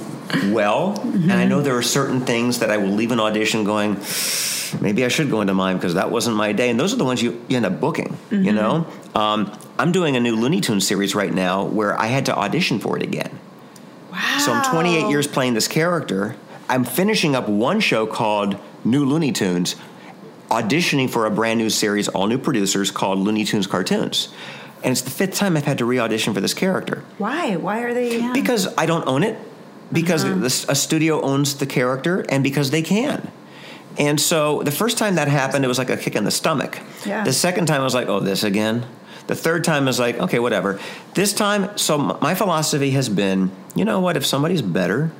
well, 0.52 1.00
and 1.02 1.32
I 1.32 1.46
know 1.46 1.62
there 1.62 1.78
are 1.78 1.82
certain 1.84 2.22
things 2.22 2.60
that 2.60 2.70
I 2.72 2.78
will 2.78 2.90
leave 2.92 3.12
an 3.12 3.20
audition 3.20 3.64
going. 3.64 3.98
Maybe 4.82 5.04
I 5.04 5.08
should 5.08 5.30
go 5.32 5.42
into 5.42 5.54
mine 5.56 5.78
because 5.78 5.96
that 5.96 6.12
wasn't 6.12 6.36
my 6.36 6.54
day, 6.54 6.70
and 6.70 6.80
those 6.80 6.94
are 6.94 6.98
the 6.98 7.04
ones 7.06 7.22
you, 7.24 7.44
you 7.48 7.58
end 7.58 7.66
up 7.66 7.80
booking. 7.80 8.18
You 8.30 8.52
know, 8.54 8.86
um, 9.16 9.52
I'm 9.80 9.92
doing 9.92 10.16
a 10.16 10.20
new 10.20 10.36
Looney 10.36 10.62
Tunes 10.62 10.88
series 10.88 11.16
right 11.16 11.34
now 11.34 11.66
where 11.66 12.00
I 12.00 12.08
had 12.08 12.26
to 12.28 12.36
audition 12.36 12.80
for 12.80 12.96
it 12.98 13.04
again. 13.04 13.32
wow. 14.12 14.38
So 14.46 14.52
I'm 14.54 14.64
28 14.72 15.10
years 15.10 15.26
playing 15.28 15.54
this 15.56 15.68
character. 15.68 16.36
I'm 16.68 16.84
finishing 16.84 17.36
up 17.36 17.50
one 17.50 17.80
show 17.80 18.06
called 18.06 18.58
New 18.84 19.06
Looney 19.06 19.32
Tunes, 19.32 19.76
auditioning 20.50 21.10
for 21.10 21.26
a 21.26 21.32
brand 21.32 21.60
new 21.60 21.70
series, 21.70 22.08
all 22.08 22.28
new 22.28 22.38
producers 22.38 22.92
called 22.92 23.20
Looney 23.20 23.46
Tunes 23.46 23.68
Cartoons. 23.68 24.30
And 24.84 24.92
it's 24.92 25.02
the 25.02 25.10
fifth 25.10 25.36
time 25.36 25.58
I've 25.58 25.66
had 25.66 25.78
to 25.80 25.86
re 25.86 26.00
audition 26.00 26.34
for 26.34 26.42
this 26.42 26.54
character 26.54 27.04
Why? 27.18 27.58
Why 27.58 27.82
are 27.82 27.94
they? 27.94 28.20
Yeah. 28.20 28.34
because 28.34 28.74
I 28.78 28.86
don't 28.86 29.06
own 29.08 29.24
it, 29.24 29.38
because 29.92 30.24
uh-huh. 30.24 30.36
this, 30.36 30.66
a 30.70 30.76
studio 30.76 31.22
owns 31.22 31.56
the 31.56 31.66
character, 31.66 32.26
and 32.30 32.44
because 32.44 32.72
they 32.72 32.82
can. 32.82 33.32
And 33.98 34.20
so 34.20 34.64
the 34.64 34.72
first 34.72 34.98
time 34.98 35.16
that 35.16 35.28
happened, 35.28 35.66
it 35.66 35.68
was 35.68 35.78
like 35.78 35.90
a 35.90 35.98
kick 35.98 36.16
in 36.16 36.24
the 36.24 36.32
stomach. 36.32 36.80
Yeah. 37.06 37.24
The 37.24 37.34
second 37.34 37.66
time, 37.66 37.82
I 37.82 37.84
was 37.84 37.94
like, 37.94 38.08
oh, 38.08 38.22
this 38.22 38.44
again. 38.44 38.86
The 39.28 39.36
third 39.36 39.64
time 39.64 39.88
is 39.88 40.00
like, 40.00 40.18
okay, 40.18 40.40
whatever. 40.40 40.80
This 41.16 41.34
time, 41.34 41.78
so 41.78 41.98
my 41.98 42.34
philosophy 42.34 42.92
has 42.92 43.10
been, 43.10 43.52
you 43.76 43.86
know 43.86 44.00
what? 44.00 44.16
If 44.16 44.26
somebody's 44.26 44.62
better, 44.62 45.12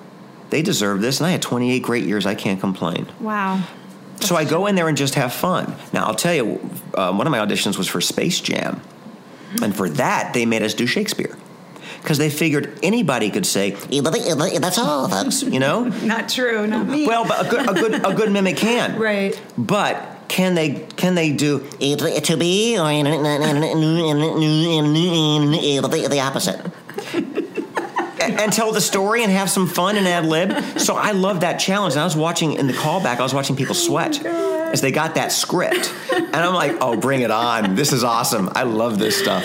they 0.50 0.62
deserve 0.62 1.02
this. 1.02 1.20
And 1.20 1.28
I 1.28 1.32
had 1.32 1.42
28 1.42 1.80
great 1.84 2.06
years. 2.06 2.26
I 2.26 2.36
can't 2.36 2.60
complain. 2.60 3.08
wow. 3.20 3.62
So 4.22 4.36
I 4.36 4.46
go 4.46 4.68
in 4.68 4.76
there 4.76 4.88
and 4.88 4.98
just 4.98 5.16
have 5.16 5.34
fun. 5.34 5.76
Now 5.94 6.06
I'll 6.06 6.16
tell 6.16 6.34
you, 6.34 6.60
um, 6.96 7.18
one 7.18 7.28
of 7.28 7.32
my 7.32 7.40
auditions 7.40 7.78
was 7.78 7.88
for 7.88 8.02
Space 8.02 8.40
Jam, 8.42 8.82
and 9.62 9.76
for 9.76 9.90
that 9.90 10.34
they 10.34 10.46
made 10.46 10.62
us 10.62 10.74
do 10.74 10.86
Shakespeare 10.86 11.38
because 12.02 12.18
they 12.18 12.30
figured 12.30 12.78
anybody 12.84 13.30
could 13.30 13.46
say 13.46 13.72
that's 13.72 14.78
all, 14.78 15.08
folks. 15.08 15.44
You 15.44 15.60
know. 15.60 15.84
Not 16.04 16.30
true. 16.30 16.68
Not 16.68 16.88
me. 16.88 17.08
Well, 17.08 17.28
but 17.28 17.46
a 17.46 17.50
good 17.50 17.70
a 17.70 17.74
good 17.74 18.06
a 18.06 18.14
good 18.14 18.32
mimic 18.32 18.58
can. 18.58 19.00
right. 19.00 19.40
But 19.58 20.18
can 20.28 20.56
they 20.56 20.86
can 20.96 21.16
they 21.16 21.34
do 21.34 21.68
it 21.80 22.26
to 22.26 22.38
be 22.38 22.78
or 22.78 22.84
the 26.10 26.20
opposite? 26.20 27.49
And 28.22 28.52
tell 28.52 28.72
the 28.72 28.82
story 28.82 29.24
and 29.24 29.32
have 29.32 29.50
some 29.50 29.68
fun 29.68 29.96
and 29.98 30.08
ad 30.08 30.26
lib. 30.26 30.80
So 30.80 30.96
I 30.96 31.12
love 31.12 31.42
that 31.42 31.58
challenge. 31.58 31.94
And 31.94 32.02
I 32.02 32.06
was 32.06 32.16
watching 32.16 32.54
in 32.54 32.68
the 32.68 32.74
callback, 32.74 33.18
I 33.18 33.24
was 33.24 33.34
watching 33.34 33.56
people 33.56 33.76
sweat 33.76 34.24
as 34.26 34.82
they 34.82 34.92
got 34.92 35.16
that 35.16 35.32
script. 35.32 35.94
And 36.14 36.36
I'm 36.36 36.54
like, 36.54 36.78
oh, 36.82 36.96
bring 36.98 37.22
it 37.22 37.32
on. 37.32 37.76
This 37.76 37.92
is 37.94 38.04
awesome. 38.04 38.50
I 38.56 38.64
love 38.64 39.00
this 39.00 39.18
stuff. 39.18 39.44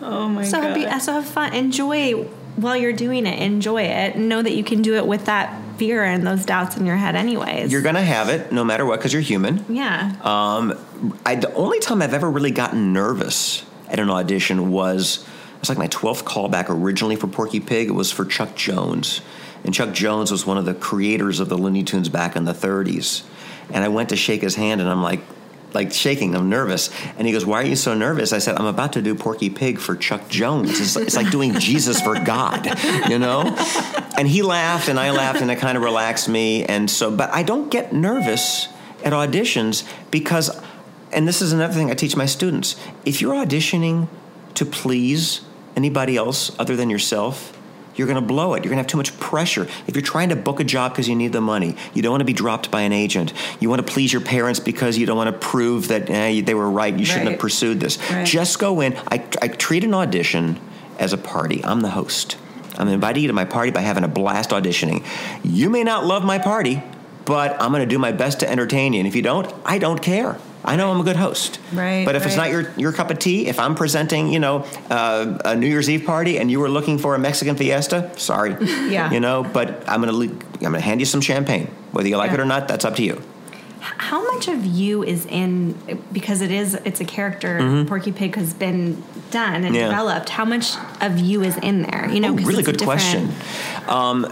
Oh 0.00 0.28
my 0.28 0.44
So 0.44 0.60
god. 0.60 0.74
be, 0.74 1.00
so 1.00 1.12
have 1.12 1.24
fun. 1.26 1.52
Enjoy 1.54 2.24
while 2.56 2.76
you're 2.76 2.92
doing 2.92 3.26
it. 3.26 3.38
Enjoy 3.40 3.82
it. 3.82 4.16
Know 4.16 4.42
that 4.42 4.52
you 4.52 4.62
can 4.62 4.82
do 4.82 4.96
it 4.96 5.06
with 5.06 5.24
that 5.26 5.60
fear 5.78 6.04
and 6.04 6.24
those 6.26 6.44
doubts 6.44 6.76
in 6.76 6.86
your 6.86 6.94
head, 6.96 7.16
anyways. 7.16 7.72
You're 7.72 7.82
going 7.82 7.96
to 7.96 8.00
have 8.02 8.28
it 8.28 8.52
no 8.52 8.62
matter 8.62 8.86
what 8.86 9.00
because 9.00 9.12
you're 9.12 9.22
human. 9.22 9.64
yeah. 9.68 10.14
Um, 10.22 11.16
I, 11.26 11.34
the 11.34 11.52
only 11.54 11.80
time 11.80 12.00
I've 12.00 12.14
ever 12.14 12.30
really 12.30 12.52
gotten 12.52 12.92
nervous 12.92 13.64
at 13.88 13.98
an 13.98 14.08
audition 14.08 14.70
was 14.70 15.26
it 15.26 15.33
was 15.68 15.78
like 15.78 15.78
my 15.78 15.88
12th 15.88 16.24
callback 16.24 16.66
originally 16.68 17.16
for 17.16 17.26
Porky 17.26 17.60
Pig. 17.60 17.88
It 17.88 17.92
was 17.92 18.12
for 18.12 18.24
Chuck 18.24 18.54
Jones. 18.54 19.22
And 19.64 19.72
Chuck 19.72 19.94
Jones 19.94 20.30
was 20.30 20.44
one 20.44 20.58
of 20.58 20.66
the 20.66 20.74
creators 20.74 21.40
of 21.40 21.48
the 21.48 21.56
Looney 21.56 21.82
Tunes 21.82 22.10
back 22.10 22.36
in 22.36 22.44
the 22.44 22.52
30s. 22.52 23.22
And 23.70 23.82
I 23.82 23.88
went 23.88 24.10
to 24.10 24.16
shake 24.16 24.42
his 24.42 24.56
hand 24.56 24.82
and 24.82 24.90
I'm 24.90 25.02
like, 25.02 25.20
like 25.72 25.92
shaking, 25.92 26.36
I'm 26.36 26.50
nervous. 26.50 26.90
And 27.16 27.26
he 27.26 27.32
goes, 27.32 27.46
Why 27.46 27.62
are 27.62 27.66
you 27.66 27.76
so 27.76 27.94
nervous? 27.94 28.32
I 28.34 28.38
said, 28.38 28.56
I'm 28.56 28.66
about 28.66 28.92
to 28.92 29.02
do 29.02 29.14
Porky 29.14 29.48
Pig 29.48 29.78
for 29.78 29.96
Chuck 29.96 30.28
Jones. 30.28 30.78
It's, 30.80 30.96
it's 30.96 31.16
like 31.16 31.30
doing 31.30 31.58
Jesus 31.58 32.00
for 32.00 32.14
God, 32.14 32.66
you 33.08 33.18
know? 33.18 33.56
And 34.16 34.28
he 34.28 34.42
laughed 34.42 34.88
and 34.88 35.00
I 35.00 35.10
laughed 35.10 35.40
and 35.40 35.50
it 35.50 35.56
kind 35.56 35.76
of 35.76 35.82
relaxed 35.82 36.28
me. 36.28 36.64
And 36.64 36.90
so, 36.90 37.10
but 37.10 37.30
I 37.30 37.42
don't 37.42 37.70
get 37.70 37.92
nervous 37.92 38.68
at 39.02 39.12
auditions 39.12 39.88
because, 40.10 40.50
and 41.10 41.26
this 41.26 41.40
is 41.40 41.52
another 41.52 41.72
thing 41.72 41.90
I 41.90 41.94
teach 41.94 42.16
my 42.16 42.26
students 42.26 42.76
if 43.04 43.20
you're 43.20 43.34
auditioning 43.34 44.08
to 44.54 44.64
please 44.64 45.40
anybody 45.76 46.16
else 46.16 46.50
other 46.58 46.76
than 46.76 46.90
yourself, 46.90 47.58
you're 47.96 48.08
going 48.08 48.20
to 48.20 48.26
blow 48.26 48.54
it. 48.54 48.64
You're 48.64 48.70
going 48.70 48.78
to 48.78 48.82
have 48.82 48.86
too 48.88 48.96
much 48.96 49.16
pressure. 49.20 49.68
If 49.86 49.94
you're 49.94 50.02
trying 50.02 50.30
to 50.30 50.36
book 50.36 50.58
a 50.58 50.64
job 50.64 50.92
because 50.92 51.08
you 51.08 51.14
need 51.14 51.32
the 51.32 51.40
money, 51.40 51.76
you 51.94 52.02
don't 52.02 52.10
want 52.10 52.22
to 52.22 52.24
be 52.26 52.32
dropped 52.32 52.70
by 52.70 52.80
an 52.82 52.92
agent. 52.92 53.32
You 53.60 53.68
want 53.70 53.86
to 53.86 53.92
please 53.92 54.12
your 54.12 54.22
parents 54.22 54.58
because 54.58 54.98
you 54.98 55.06
don't 55.06 55.16
want 55.16 55.32
to 55.32 55.38
prove 55.38 55.88
that 55.88 56.10
eh, 56.10 56.40
they 56.40 56.54
were 56.54 56.68
right. 56.68 56.96
You 56.96 57.04
shouldn't 57.04 57.26
Right. 57.26 57.32
have 57.32 57.40
pursued 57.40 57.78
this. 57.78 57.98
Right. 58.10 58.26
Just 58.26 58.58
go 58.58 58.80
in. 58.80 58.96
I, 59.08 59.22
I 59.40 59.46
treat 59.48 59.84
an 59.84 59.94
audition 59.94 60.58
as 60.98 61.12
a 61.12 61.18
party. 61.18 61.64
I'm 61.64 61.80
the 61.82 61.90
host. 61.90 62.36
I'm 62.76 62.88
inviting 62.88 63.22
you 63.22 63.28
to 63.28 63.32
my 63.34 63.44
party 63.44 63.70
by 63.70 63.82
having 63.82 64.02
a 64.02 64.08
blast 64.08 64.50
auditioning. 64.50 65.04
You 65.44 65.70
may 65.70 65.84
not 65.84 66.04
love 66.04 66.24
my 66.24 66.38
party, 66.40 66.82
but 67.24 67.62
I'm 67.62 67.70
going 67.70 67.82
to 67.82 67.86
do 67.86 68.00
my 68.00 68.10
best 68.10 68.40
to 68.40 68.50
entertain 68.50 68.92
you. 68.92 68.98
And 68.98 69.06
if 69.06 69.14
you 69.14 69.22
don't, 69.22 69.52
I 69.64 69.78
don't 69.78 70.02
care. 70.02 70.36
I 70.64 70.76
know 70.76 70.90
I'm 70.90 71.00
a 71.00 71.04
good 71.04 71.16
host. 71.16 71.60
Right, 71.72 72.04
But 72.06 72.14
if 72.16 72.24
it's 72.24 72.36
not 72.36 72.48
your, 72.50 72.72
your 72.76 72.92
cup 72.92 73.10
of 73.10 73.18
tea, 73.18 73.46
if 73.48 73.58
I'm 73.58 73.74
presenting, 73.74 74.32
you 74.32 74.38
know, 74.40 74.64
uh, 74.90 75.38
a 75.44 75.54
New 75.56 75.66
Year's 75.66 75.90
Eve 75.90 76.04
party 76.06 76.38
and 76.38 76.50
you 76.50 76.58
were 76.58 76.70
looking 76.70 76.98
for 76.98 77.14
a 77.14 77.18
Mexican 77.18 77.54
fiesta, 77.56 78.10
sorry. 78.18 78.56
Yeah. 78.64 79.10
You 79.12 79.20
know, 79.20 79.42
but 79.44 79.86
I'm 79.88 80.00
going 80.02 80.28
to 80.38 80.46
I'm 80.64 80.72
to 80.72 80.80
hand 80.80 81.00
you 81.00 81.06
some 81.06 81.20
champagne. 81.20 81.66
Whether 81.92 82.08
you 82.08 82.16
like 82.16 82.28
Yeah. 82.30 82.34
it 82.34 82.40
or 82.40 82.44
not, 82.46 82.66
that's 82.68 82.84
up 82.84 82.96
to 82.96 83.02
you. 83.02 83.22
How 83.80 84.22
much 84.34 84.48
of 84.48 84.64
you 84.64 85.02
is 85.04 85.26
in 85.26 85.74
because 86.10 86.40
it 86.40 86.50
is 86.50 86.74
it's 86.86 87.00
a 87.00 87.04
character 87.04 87.84
Porky 87.86 88.12
Pig 88.12 88.34
has 88.36 88.54
been 88.54 89.02
done 89.30 89.56
and 89.56 89.66
Mm-hmm. 89.66 89.74
Yeah. 89.74 89.88
developed. 89.88 90.30
How 90.30 90.46
much 90.46 90.72
of 91.02 91.18
you 91.18 91.42
is 91.42 91.56
in 91.58 91.82
there? 91.82 92.08
You 92.10 92.20
know, 92.20 92.30
Oh, 92.30 92.34
really 92.36 92.60
it's 92.60 92.68
a 92.68 92.72
good 92.72 92.82
question. 92.82 93.32
Um, 93.86 94.24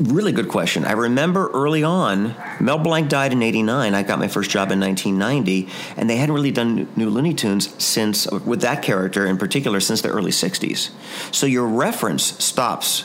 really 0.00 0.32
good 0.32 0.48
question. 0.48 0.84
I 0.84 0.92
remember 0.92 1.50
early 1.52 1.82
on, 1.82 2.34
Mel 2.58 2.78
Blanc 2.78 3.08
died 3.08 3.32
in 3.32 3.42
'89. 3.42 3.94
I 3.94 4.02
got 4.02 4.18
my 4.18 4.28
first 4.28 4.50
job 4.50 4.70
in 4.70 4.80
1990, 4.80 5.68
and 5.96 6.08
they 6.08 6.16
hadn't 6.16 6.34
really 6.34 6.50
done 6.50 6.88
new 6.96 7.10
Looney 7.10 7.34
Tunes 7.34 7.82
since, 7.82 8.30
with 8.30 8.60
that 8.62 8.82
character 8.82 9.26
in 9.26 9.38
particular, 9.38 9.80
since 9.80 10.02
the 10.02 10.08
early 10.08 10.30
'60s. 10.30 10.90
So 11.32 11.46
your 11.46 11.66
reference 11.66 12.42
stops 12.42 13.04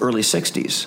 early 0.00 0.22
'60s. 0.22 0.86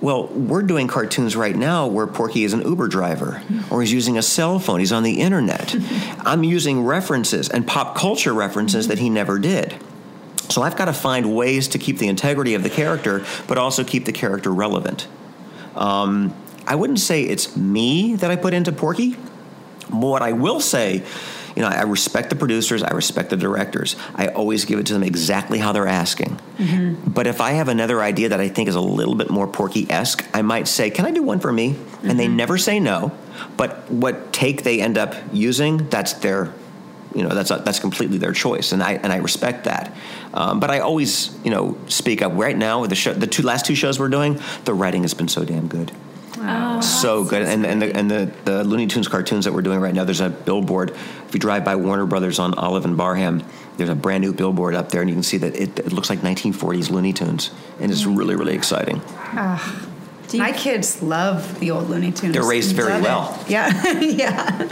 Well, 0.00 0.26
we're 0.28 0.62
doing 0.62 0.88
cartoons 0.88 1.36
right 1.36 1.56
now 1.56 1.86
where 1.86 2.06
Porky 2.06 2.44
is 2.44 2.52
an 2.52 2.60
Uber 2.60 2.88
driver 2.88 3.42
or 3.70 3.80
he's 3.80 3.92
using 3.92 4.18
a 4.18 4.22
cell 4.22 4.58
phone, 4.58 4.80
he's 4.80 4.92
on 4.92 5.02
the 5.02 5.20
internet. 5.20 5.74
I'm 6.20 6.44
using 6.44 6.84
references 6.84 7.48
and 7.48 7.66
pop 7.66 7.96
culture 7.96 8.34
references 8.34 8.88
that 8.88 8.98
he 8.98 9.08
never 9.08 9.38
did. 9.38 9.74
So 10.48 10.62
I've 10.62 10.76
got 10.76 10.86
to 10.86 10.92
find 10.92 11.34
ways 11.34 11.68
to 11.68 11.78
keep 11.78 11.98
the 11.98 12.08
integrity 12.08 12.54
of 12.54 12.62
the 12.62 12.70
character, 12.70 13.24
but 13.46 13.58
also 13.58 13.84
keep 13.84 14.04
the 14.04 14.12
character 14.12 14.52
relevant. 14.52 15.06
Um, 15.74 16.34
I 16.66 16.74
wouldn't 16.74 17.00
say 17.00 17.22
it's 17.22 17.56
me 17.56 18.14
that 18.16 18.30
I 18.30 18.36
put 18.36 18.54
into 18.54 18.72
Porky. 18.72 19.16
But 19.88 19.98
what 19.98 20.22
I 20.22 20.32
will 20.32 20.58
say, 20.60 21.04
you 21.54 21.62
know, 21.62 21.68
I 21.68 21.82
respect 21.82 22.28
the 22.30 22.36
producers, 22.36 22.82
I 22.82 22.90
respect 22.90 23.30
the 23.30 23.36
directors. 23.36 23.94
I 24.14 24.28
always 24.28 24.64
give 24.64 24.78
it 24.78 24.86
to 24.86 24.92
them 24.92 25.02
exactly 25.04 25.58
how 25.58 25.72
they're 25.72 25.86
asking. 25.86 26.40
But 27.06 27.26
if 27.26 27.40
I 27.40 27.52
have 27.52 27.68
another 27.68 28.02
idea 28.02 28.30
that 28.30 28.40
I 28.40 28.48
think 28.48 28.68
is 28.68 28.74
a 28.74 28.80
little 28.80 29.14
bit 29.14 29.30
more 29.30 29.46
Porky 29.46 29.86
esque, 29.90 30.26
I 30.34 30.42
might 30.42 30.66
say, 30.68 30.90
"Can 30.90 31.06
I 31.06 31.12
do 31.12 31.22
one 31.22 31.38
for 31.38 31.52
me?" 31.52 31.76
And 32.02 32.18
they 32.18 32.28
never 32.28 32.58
say 32.58 32.80
no. 32.80 33.12
But 33.56 33.90
what 33.90 34.32
take 34.32 34.64
they 34.64 34.80
end 34.80 34.98
up 34.98 35.14
using, 35.32 35.88
that's 35.88 36.14
their 36.14 36.52
you 37.16 37.22
know 37.22 37.30
that's 37.34 37.48
that's 37.50 37.78
completely 37.80 38.18
their 38.18 38.32
choice, 38.32 38.72
and 38.72 38.82
I 38.82 38.92
and 38.94 39.12
I 39.12 39.16
respect 39.16 39.64
that. 39.64 39.94
Um, 40.34 40.60
but 40.60 40.70
I 40.70 40.80
always 40.80 41.36
you 41.44 41.50
know 41.50 41.76
speak 41.88 42.22
up. 42.22 42.32
Right 42.34 42.56
now, 42.56 42.84
the 42.86 42.94
show, 42.94 43.12
the 43.12 43.26
two 43.26 43.42
last 43.42 43.66
two 43.66 43.74
shows 43.74 43.98
we're 43.98 44.08
doing, 44.08 44.38
the 44.64 44.74
writing 44.74 45.02
has 45.02 45.14
been 45.14 45.28
so 45.28 45.44
damn 45.44 45.66
good, 45.66 45.90
so 46.82 47.24
good, 47.24 47.42
and 47.42 47.64
and 47.66 47.80
the 47.82 47.96
and 47.96 48.10
the, 48.10 48.30
the 48.44 48.64
Looney 48.64 48.86
Tunes 48.86 49.08
cartoons 49.08 49.44
that 49.46 49.52
we're 49.54 49.62
doing 49.62 49.80
right 49.80 49.94
now. 49.94 50.04
There's 50.04 50.20
a 50.20 50.28
billboard. 50.30 50.90
If 50.90 51.34
you 51.34 51.40
drive 51.40 51.64
by 51.64 51.76
Warner 51.76 52.06
Brothers 52.06 52.38
on 52.38 52.54
Olive 52.54 52.84
and 52.84 52.96
Barham, 52.96 53.42
there's 53.78 53.90
a 53.90 53.94
brand 53.96 54.22
new 54.22 54.32
billboard 54.32 54.74
up 54.74 54.90
there, 54.90 55.00
and 55.00 55.08
you 55.10 55.16
can 55.16 55.22
see 55.22 55.38
that 55.38 55.56
it, 55.56 55.78
it 55.78 55.92
looks 55.92 56.08
like 56.10 56.20
1940s 56.20 56.90
Looney 56.90 57.12
Tunes, 57.12 57.50
and 57.80 57.90
it's 57.90 58.04
really 58.04 58.36
really 58.36 58.54
exciting. 58.54 59.00
Do 59.00 59.40
you- 59.40 59.95
My 60.34 60.52
kids 60.52 61.02
love 61.02 61.58
the 61.60 61.70
old 61.70 61.88
Looney 61.88 62.12
Tunes. 62.12 62.32
They're 62.34 62.42
raised 62.44 62.74
very 62.74 62.90
Love 62.92 63.00
it. 63.00 63.04
well. 63.04 63.44
Yeah, 63.48 63.92
yeah. 64.00 64.68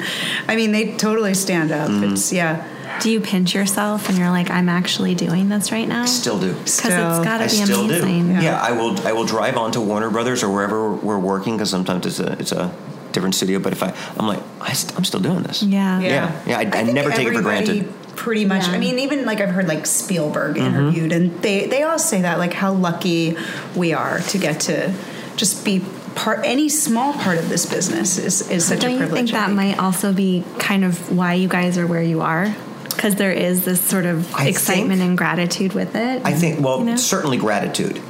I 0.49 0.57
mean, 0.57 0.73
they 0.73 0.97
totally 0.97 1.35
stand 1.35 1.71
up. 1.73 1.89
Mm-hmm. 1.91 2.13
It's 2.15 2.33
yeah. 2.33 2.67
Do 3.01 3.11
you 3.11 3.21
pinch 3.21 3.55
yourself 3.55 4.09
and 4.09 4.17
you're 4.17 4.31
like, 4.31 4.51
I'm 4.51 4.69
actually 4.69 5.15
doing 5.17 5.49
this 5.49 5.73
right 5.73 5.89
now? 5.89 6.05
Still 6.05 6.39
do. 6.39 6.53
Because 6.53 6.85
it's 6.85 6.85
got 7.25 7.41
I 7.41 7.47
to 7.49 7.57
be 7.57 7.63
still 7.65 7.85
amazing. 7.87 8.37
do. 8.37 8.41
Yeah. 8.43 8.61
I 8.61 8.73
will. 8.73 8.99
I 9.07 9.13
will 9.13 9.25
drive 9.27 9.57
on 9.57 9.73
to 9.73 9.81
Warner 9.81 10.11
Brothers 10.11 10.43
or 10.43 10.53
wherever 10.53 10.93
we're 10.93 11.19
working 11.19 11.57
because 11.57 11.71
sometimes 11.71 12.07
it's 12.07 12.21
a 12.21 12.33
it's 12.39 12.53
a 12.53 12.75
different 13.13 13.35
studio. 13.35 13.59
But 13.59 13.73
if 13.73 13.83
I, 13.83 13.95
I'm 14.17 14.27
like, 14.29 14.43
I 14.61 14.73
st- 14.73 14.97
I'm 14.97 15.05
still 15.05 15.21
doing 15.21 15.43
this. 15.43 15.63
Yeah. 15.63 16.01
Yeah, 16.01 16.43
yeah. 16.47 16.59
I, 16.59 16.61
I, 16.63 16.71
think 16.71 16.95
never 16.95 17.11
take 17.11 17.27
it 17.29 17.35
for 17.35 17.43
granted. 17.43 17.93
Pretty 18.17 18.45
much. 18.45 18.67
Yeah. 18.69 18.75
I 18.75 18.79
mean, 18.79 19.01
even 19.01 19.25
like 19.25 19.41
I've 19.41 19.51
heard 19.51 19.67
like 19.67 19.87
Spielberg 19.87 20.57
Mm-hmm. 20.57 20.67
interviewed, 20.67 21.13
and 21.13 21.43
they 21.43 21.67
they 21.67 21.83
all 21.83 21.99
say 21.99 22.23
that 22.23 22.39
like 22.39 22.53
how 22.53 22.73
lucky 22.73 23.37
we 23.75 23.93
are 23.93 24.21
to 24.21 24.39
get 24.39 24.61
to 24.61 24.95
just 25.37 25.65
be 25.65 25.85
part. 26.15 26.41
Any 26.45 26.69
small 26.69 27.13
part 27.13 27.39
of 27.39 27.49
this 27.49 27.67
business 27.67 28.19
is 28.19 28.49
is 28.51 28.65
such 28.67 28.79
a 28.85 28.97
privilege. 28.97 28.99
Don't 28.99 29.11
you 29.11 29.15
think 29.17 29.31
that 29.33 29.51
might 29.53 29.79
also 29.79 30.13
be 30.13 30.45
kind 30.59 30.85
of 30.85 31.17
why 31.17 31.35
you 31.35 31.49
guys 31.49 31.77
are 31.79 31.87
where 31.87 32.03
you 32.03 32.21
are? 32.23 32.55
Because 32.85 33.17
there 33.17 33.33
is 33.33 33.65
this 33.65 33.81
sort 33.81 34.07
of 34.07 34.33
I 34.35 34.47
excitement 34.49 35.01
think- 35.01 35.09
and 35.11 35.19
gratitude 35.19 35.73
with 35.73 35.95
it. 35.97 36.23
I 36.25 36.33
think. 36.33 36.61
Well, 36.65 36.79
You 36.81 36.85
know? 36.87 36.97
certainly 36.97 37.37
gratitude. 37.37 38.01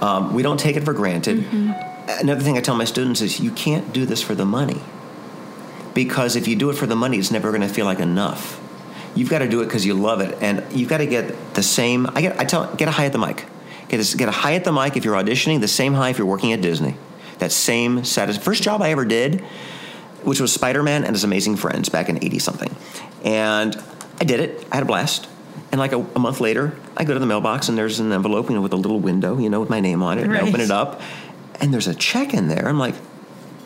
Um, 0.00 0.32
we 0.34 0.42
don't 0.42 0.58
take 0.58 0.76
it 0.76 0.84
for 0.84 0.94
granted. 0.94 1.38
Mm-hmm. 1.38 1.72
Another 2.20 2.40
thing 2.42 2.56
I 2.56 2.60
tell 2.60 2.74
my 2.74 2.86
students 2.86 3.20
is 3.20 3.38
you 3.38 3.50
can't 3.50 3.92
do 3.92 4.06
this 4.06 4.22
for 4.22 4.34
the 4.34 4.46
money 4.46 4.80
because 5.94 6.36
if 6.36 6.48
you 6.48 6.56
do 6.56 6.70
it 6.70 6.74
for 6.76 6.86
the 6.86 6.96
money, 6.96 7.18
it's 7.18 7.30
never 7.30 7.50
going 7.50 7.60
to 7.62 7.68
feel 7.68 7.84
like 7.86 8.00
enough. 8.00 8.58
You've 9.14 9.28
got 9.28 9.40
to 9.40 9.48
do 9.48 9.60
it 9.60 9.66
because 9.66 9.84
you 9.84 9.94
love 9.94 10.20
it, 10.20 10.38
and 10.40 10.64
you've 10.72 10.88
got 10.88 10.98
to 10.98 11.06
get 11.06 11.54
the 11.54 11.62
same. 11.62 12.06
I 12.14 12.20
get. 12.22 12.38
I 12.40 12.44
tell. 12.44 12.72
Get 12.76 12.88
a 12.88 12.92
high 12.92 13.06
at 13.06 13.12
the 13.12 13.18
mic. 13.18 13.44
Get 13.90 14.14
a, 14.14 14.16
get 14.16 14.28
a 14.28 14.32
high 14.32 14.54
at 14.54 14.64
the 14.64 14.72
mic 14.72 14.96
if 14.96 15.04
you're 15.04 15.16
auditioning. 15.16 15.60
The 15.60 15.68
same 15.68 15.92
high 15.94 16.08
if 16.10 16.16
you're 16.18 16.26
working 16.26 16.52
at 16.52 16.62
Disney. 16.62 16.94
That 17.40 17.52
same 17.52 18.04
satis- 18.04 18.38
First 18.38 18.62
job 18.62 18.80
I 18.80 18.90
ever 18.90 19.04
did, 19.04 19.40
which 20.22 20.40
was 20.40 20.52
Spider 20.52 20.82
Man 20.82 21.04
and 21.04 21.14
His 21.14 21.24
Amazing 21.24 21.56
Friends 21.56 21.88
back 21.88 22.08
in 22.08 22.16
eighty 22.24 22.38
something, 22.38 22.74
and 23.24 23.76
I 24.20 24.24
did 24.24 24.40
it. 24.40 24.64
I 24.70 24.76
had 24.76 24.84
a 24.84 24.86
blast. 24.86 25.28
And 25.72 25.78
like 25.78 25.92
a, 25.92 25.98
a 26.16 26.18
month 26.18 26.40
later, 26.40 26.72
I 26.96 27.04
go 27.04 27.14
to 27.14 27.20
the 27.20 27.26
mailbox 27.26 27.68
and 27.68 27.78
there's 27.78 28.00
an 28.00 28.10
envelope, 28.10 28.48
you 28.48 28.56
know, 28.56 28.60
with 28.62 28.72
a 28.72 28.76
little 28.76 28.98
window, 28.98 29.38
you 29.38 29.48
know, 29.50 29.60
with 29.60 29.70
my 29.70 29.78
name 29.78 30.02
on 30.02 30.18
it. 30.18 30.22
And 30.24 30.32
I 30.32 30.40
Right. 30.40 30.48
open 30.48 30.60
it 30.60 30.70
up, 30.72 31.00
and 31.60 31.72
there's 31.72 31.86
a 31.86 31.94
check 31.94 32.32
in 32.34 32.48
there. 32.48 32.68
I'm 32.68 32.78
like, 32.78 32.94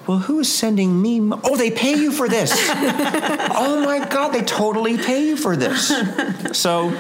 well, 0.06 0.18
who 0.18 0.38
is 0.40 0.52
sending 0.52 1.00
me? 1.00 1.20
Mo- 1.20 1.40
oh, 1.44 1.56
they 1.56 1.70
pay 1.70 1.94
you 1.94 2.12
for 2.12 2.28
this. 2.28 2.52
oh 2.70 3.82
my 3.84 4.06
God, 4.08 4.28
they 4.34 4.42
totally 4.42 4.96
pay 4.98 5.26
you 5.26 5.36
for 5.36 5.56
this. 5.56 5.88
So, 6.58 6.98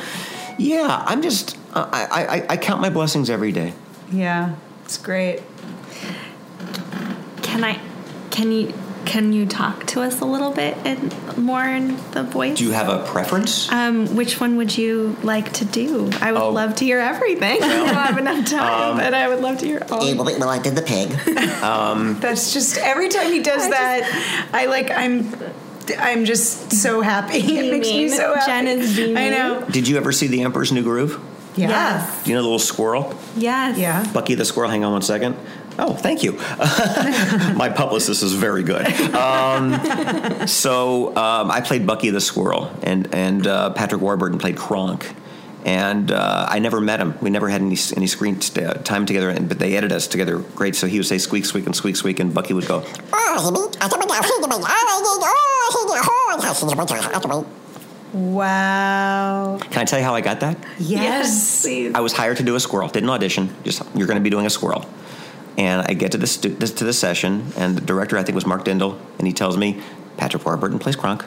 yeah, 0.58 1.02
I'm 1.06 1.20
just, 1.20 1.58
I, 1.74 2.06
I, 2.10 2.36
I- 2.36 2.46
I 2.50 2.56
count 2.56 2.80
my 2.80 2.90
blessings 2.90 3.28
every 3.30 3.52
day. 3.52 3.72
Yeah, 4.12 4.54
it's 4.84 4.96
great. 4.98 5.42
Can 7.42 7.64
I? 7.64 7.80
Can 8.30 8.52
you? 8.52 8.72
Can 9.04 9.34
you 9.34 9.44
talk 9.44 9.84
to 9.88 10.00
us 10.00 10.20
a 10.22 10.24
little 10.24 10.50
bit 10.50 10.78
in, 10.86 11.12
more 11.36 11.62
in 11.62 11.96
the 12.12 12.22
voice? 12.22 12.56
Do 12.56 12.64
you 12.64 12.70
have 12.70 12.88
a 12.88 13.04
preference? 13.06 13.70
Um, 13.70 14.16
which 14.16 14.40
one 14.40 14.56
would 14.56 14.76
you 14.78 15.14
like 15.22 15.52
to 15.54 15.66
do? 15.66 16.10
I 16.22 16.32
would 16.32 16.40
Oh. 16.40 16.50
love 16.50 16.74
to 16.76 16.84
hear 16.86 16.98
everything. 17.00 17.58
I 17.62 17.68
don't 17.68 17.88
have 17.94 18.16
enough 18.16 18.46
time, 18.48 18.92
Um, 18.92 18.96
but 18.96 19.12
I 19.12 19.28
would 19.28 19.40
love 19.40 19.58
to 19.58 19.66
hear 19.66 19.82
all. 19.90 20.02
Eh, 20.02 20.14
well, 20.14 20.48
I 20.48 20.58
did 20.58 20.74
the 20.74 20.80
pig. 20.82 21.10
That's 22.20 22.54
just 22.54 22.78
every 22.78 23.08
time 23.10 23.30
he 23.30 23.42
does 23.42 23.68
that, 23.68 24.48
I 24.54 24.66
like 24.66 24.90
I'm. 24.90 25.34
I'm 25.98 26.24
just 26.24 26.72
so 26.72 27.02
happy. 27.02 27.38
It 27.58 27.70
makes 27.70 27.88
me 27.88 28.08
so 28.08 28.34
happy. 28.34 28.46
Jen 28.46 28.66
is 28.68 28.96
beaming. 28.96 29.18
I 29.18 29.28
know. 29.28 29.66
Did 29.70 29.86
you 29.86 29.98
ever 29.98 30.12
see 30.12 30.28
The 30.28 30.40
Emperor's 30.42 30.72
New 30.72 30.82
Groove? 30.82 31.20
Yeah. 31.56 31.68
Yes. 31.68 32.24
Do 32.24 32.30
you 32.30 32.36
know 32.36 32.42
the 32.42 32.48
little 32.48 32.58
squirrel? 32.58 33.14
Yes. 33.36 33.78
Yeah. 33.78 34.04
Bucky 34.12 34.34
the 34.34 34.44
squirrel. 34.44 34.70
Hang 34.70 34.84
on 34.84 34.92
one 34.92 35.02
second. 35.02 35.36
Oh, 35.78 35.94
thank 35.94 36.22
you. 36.22 36.32
My 37.56 37.72
publicist 37.74 38.22
is 38.22 38.32
very 38.32 38.62
good. 38.62 38.86
Um, 39.14 40.46
so 40.46 41.08
um, 41.16 41.50
I 41.50 41.60
played 41.60 41.86
Bucky 41.86 42.10
the 42.10 42.20
squirrel, 42.20 42.70
and 42.82 43.12
and 43.14 43.46
uh, 43.46 43.70
Patrick 43.70 44.00
Warburton 44.00 44.38
played 44.38 44.56
Kronk. 44.56 45.12
And 45.64 46.10
uh, 46.12 46.46
I 46.48 46.58
never 46.58 46.78
met 46.80 47.00
him. 47.00 47.14
We 47.22 47.30
never 47.30 47.48
had 47.48 47.62
any 47.62 47.76
any 47.96 48.06
screen 48.06 48.40
st- 48.40 48.66
uh, 48.66 48.74
time 48.74 49.06
together. 49.06 49.30
And, 49.30 49.48
but 49.48 49.58
they 49.58 49.76
edited 49.76 49.96
us 49.96 50.06
together 50.06 50.38
great. 50.38 50.76
So 50.76 50.86
he 50.86 50.98
would 50.98 51.06
say 51.06 51.16
squeak 51.18 51.44
squeak 51.46 51.66
and 51.66 51.74
squeak 51.74 51.96
squeak, 51.96 52.20
and 52.20 52.34
Bucky 52.34 52.52
would 52.54 52.66
go. 52.66 52.84
Wow. 58.14 59.58
Can 59.70 59.82
I 59.82 59.84
tell 59.84 59.98
you 59.98 60.04
how 60.04 60.14
I 60.14 60.20
got 60.20 60.40
that? 60.40 60.56
Yes. 60.78 61.62
please. 61.62 61.92
I 61.94 62.00
was 62.00 62.12
hired 62.12 62.36
to 62.38 62.42
do 62.42 62.54
a 62.54 62.60
squirrel. 62.60 62.88
Didn't 62.88 63.10
audition. 63.10 63.54
Just 63.64 63.82
you're 63.94 64.06
going 64.06 64.18
to 64.18 64.22
be 64.22 64.30
doing 64.30 64.46
a 64.46 64.50
squirrel. 64.50 64.86
And 65.58 65.82
I 65.82 65.94
get 65.94 66.12
to 66.12 66.18
the 66.18 66.26
stu- 66.26 66.54
this, 66.54 66.72
to 66.72 66.84
the 66.84 66.92
session, 66.92 67.52
and 67.56 67.76
the 67.76 67.80
director 67.80 68.18
I 68.18 68.22
think 68.24 68.34
was 68.34 68.46
Mark 68.46 68.64
Dindal, 68.64 68.98
and 69.18 69.26
he 69.26 69.32
tells 69.32 69.56
me 69.56 69.80
Patrick 70.16 70.44
Warburton 70.44 70.78
plays 70.78 70.96
Kronk. 70.96 71.24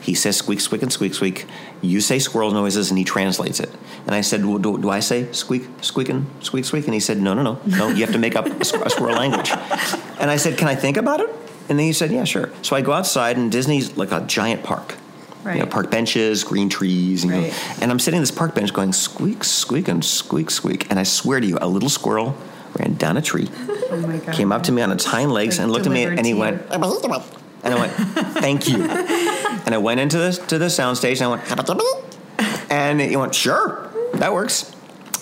He 0.00 0.14
says 0.14 0.36
squeak 0.36 0.60
squeak 0.60 0.82
and 0.82 0.92
squeak 0.92 1.14
squeak. 1.14 1.46
You 1.80 2.00
say 2.00 2.18
squirrel 2.18 2.50
noises, 2.50 2.90
and 2.90 2.98
he 2.98 3.04
translates 3.04 3.60
it. 3.60 3.70
And 4.06 4.14
I 4.14 4.20
said, 4.20 4.44
well, 4.44 4.58
do, 4.58 4.76
do 4.78 4.90
I 4.90 5.00
say 5.00 5.32
squeak 5.32 5.64
squeak 5.80 6.08
and 6.10 6.26
squeak 6.40 6.64
squeak? 6.66 6.84
And 6.84 6.94
he 6.94 7.00
said, 7.00 7.20
No, 7.20 7.32
no, 7.34 7.42
no, 7.42 7.60
no. 7.66 7.88
You 7.88 8.04
have 8.04 8.12
to 8.12 8.18
make 8.18 8.36
up 8.36 8.46
a, 8.46 8.50
squ- 8.50 8.84
a 8.84 8.90
squirrel 8.90 9.16
language. 9.16 9.50
And 10.20 10.30
I 10.30 10.36
said, 10.36 10.58
Can 10.58 10.68
I 10.68 10.74
think 10.74 10.96
about 10.98 11.20
it? 11.20 11.30
And 11.68 11.78
then 11.78 11.86
he 11.86 11.92
said, 11.94 12.12
Yeah, 12.12 12.24
sure. 12.24 12.50
So 12.62 12.76
I 12.76 12.82
go 12.82 12.92
outside, 12.92 13.36
and 13.38 13.50
Disney's 13.50 13.96
like 13.96 14.12
a 14.12 14.20
giant 14.26 14.62
park. 14.62 14.96
You 15.46 15.60
know, 15.60 15.66
park 15.66 15.90
benches, 15.90 16.44
green 16.44 16.68
trees, 16.68 17.24
you 17.24 17.30
know. 17.30 17.40
Right. 17.40 17.82
And 17.82 17.90
I'm 17.90 17.98
sitting 17.98 18.18
on 18.18 18.22
this 18.22 18.30
park 18.30 18.54
bench 18.54 18.72
going 18.72 18.92
squeak, 18.92 19.44
squeak, 19.44 19.88
and 19.88 20.04
squeak, 20.04 20.50
squeak. 20.50 20.90
And 20.90 20.98
I 20.98 21.02
swear 21.02 21.40
to 21.40 21.46
you, 21.46 21.58
a 21.60 21.68
little 21.68 21.88
squirrel 21.90 22.36
ran 22.78 22.94
down 22.94 23.16
a 23.16 23.22
tree, 23.22 23.48
Oh 23.90 24.04
my 24.06 24.16
god. 24.18 24.34
came 24.34 24.50
up 24.52 24.62
to 24.64 24.72
me 24.72 24.82
on 24.82 24.90
its 24.90 25.04
hind 25.04 25.32
legs, 25.32 25.58
Like 25.58 25.64
and 25.64 25.72
looked 25.72 25.86
at 25.86 25.92
me, 25.92 26.04
and 26.04 26.26
he 26.26 26.34
went, 26.34 26.62
and 26.70 27.72
I 27.72 27.80
went, 27.80 27.92
thank 28.38 28.68
you. 28.68 28.82
and 28.84 29.74
I 29.74 29.78
went 29.78 30.00
into 30.00 30.18
the 30.18 30.32
to 30.48 30.58
the 30.58 30.66
soundstage, 30.66 31.20
and 31.20 31.22
I 31.22 31.28
went, 31.28 32.70
and 32.70 33.00
he 33.00 33.16
went, 33.16 33.34
sure, 33.34 33.90
that 34.14 34.32
works. 34.32 34.74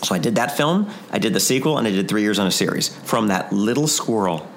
So 0.03 0.15
I 0.15 0.19
did 0.19 0.35
that 0.35 0.57
film, 0.57 0.91
I 1.13 1.19
did 1.19 1.33
the 1.33 1.41
sequel, 1.41 1.79
and 1.79 1.87
I 1.87 1.91
did 1.91 2.09
three 2.09 2.23
years 2.23 2.39
on 2.39 2.47
a 2.47 2.51
series 2.51 2.89
from 2.89 3.29
that 3.29 3.53
little 3.53 3.87
squirrel. 3.87 4.49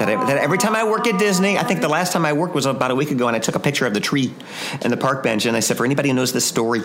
That, 0.00 0.08
I, 0.08 0.24
that 0.26 0.38
every 0.38 0.58
time 0.58 0.74
I 0.74 0.82
work 0.84 1.06
at 1.06 1.18
Disney, 1.18 1.56
I 1.56 1.62
think 1.62 1.80
the 1.80 1.88
last 1.88 2.12
time 2.12 2.24
I 2.26 2.32
worked 2.32 2.54
was 2.54 2.66
about 2.66 2.90
a 2.90 2.94
week 2.94 3.10
ago, 3.12 3.28
and 3.28 3.36
I 3.36 3.38
took 3.38 3.54
a 3.54 3.60
picture 3.60 3.86
of 3.86 3.94
the 3.94 4.00
tree 4.00 4.34
and 4.82 4.92
the 4.92 4.96
park 4.96 5.22
bench, 5.22 5.46
and 5.46 5.56
I 5.56 5.60
said, 5.60 5.76
for 5.76 5.84
anybody 5.84 6.08
who 6.08 6.14
knows 6.14 6.32
this 6.32 6.44
story, 6.44 6.80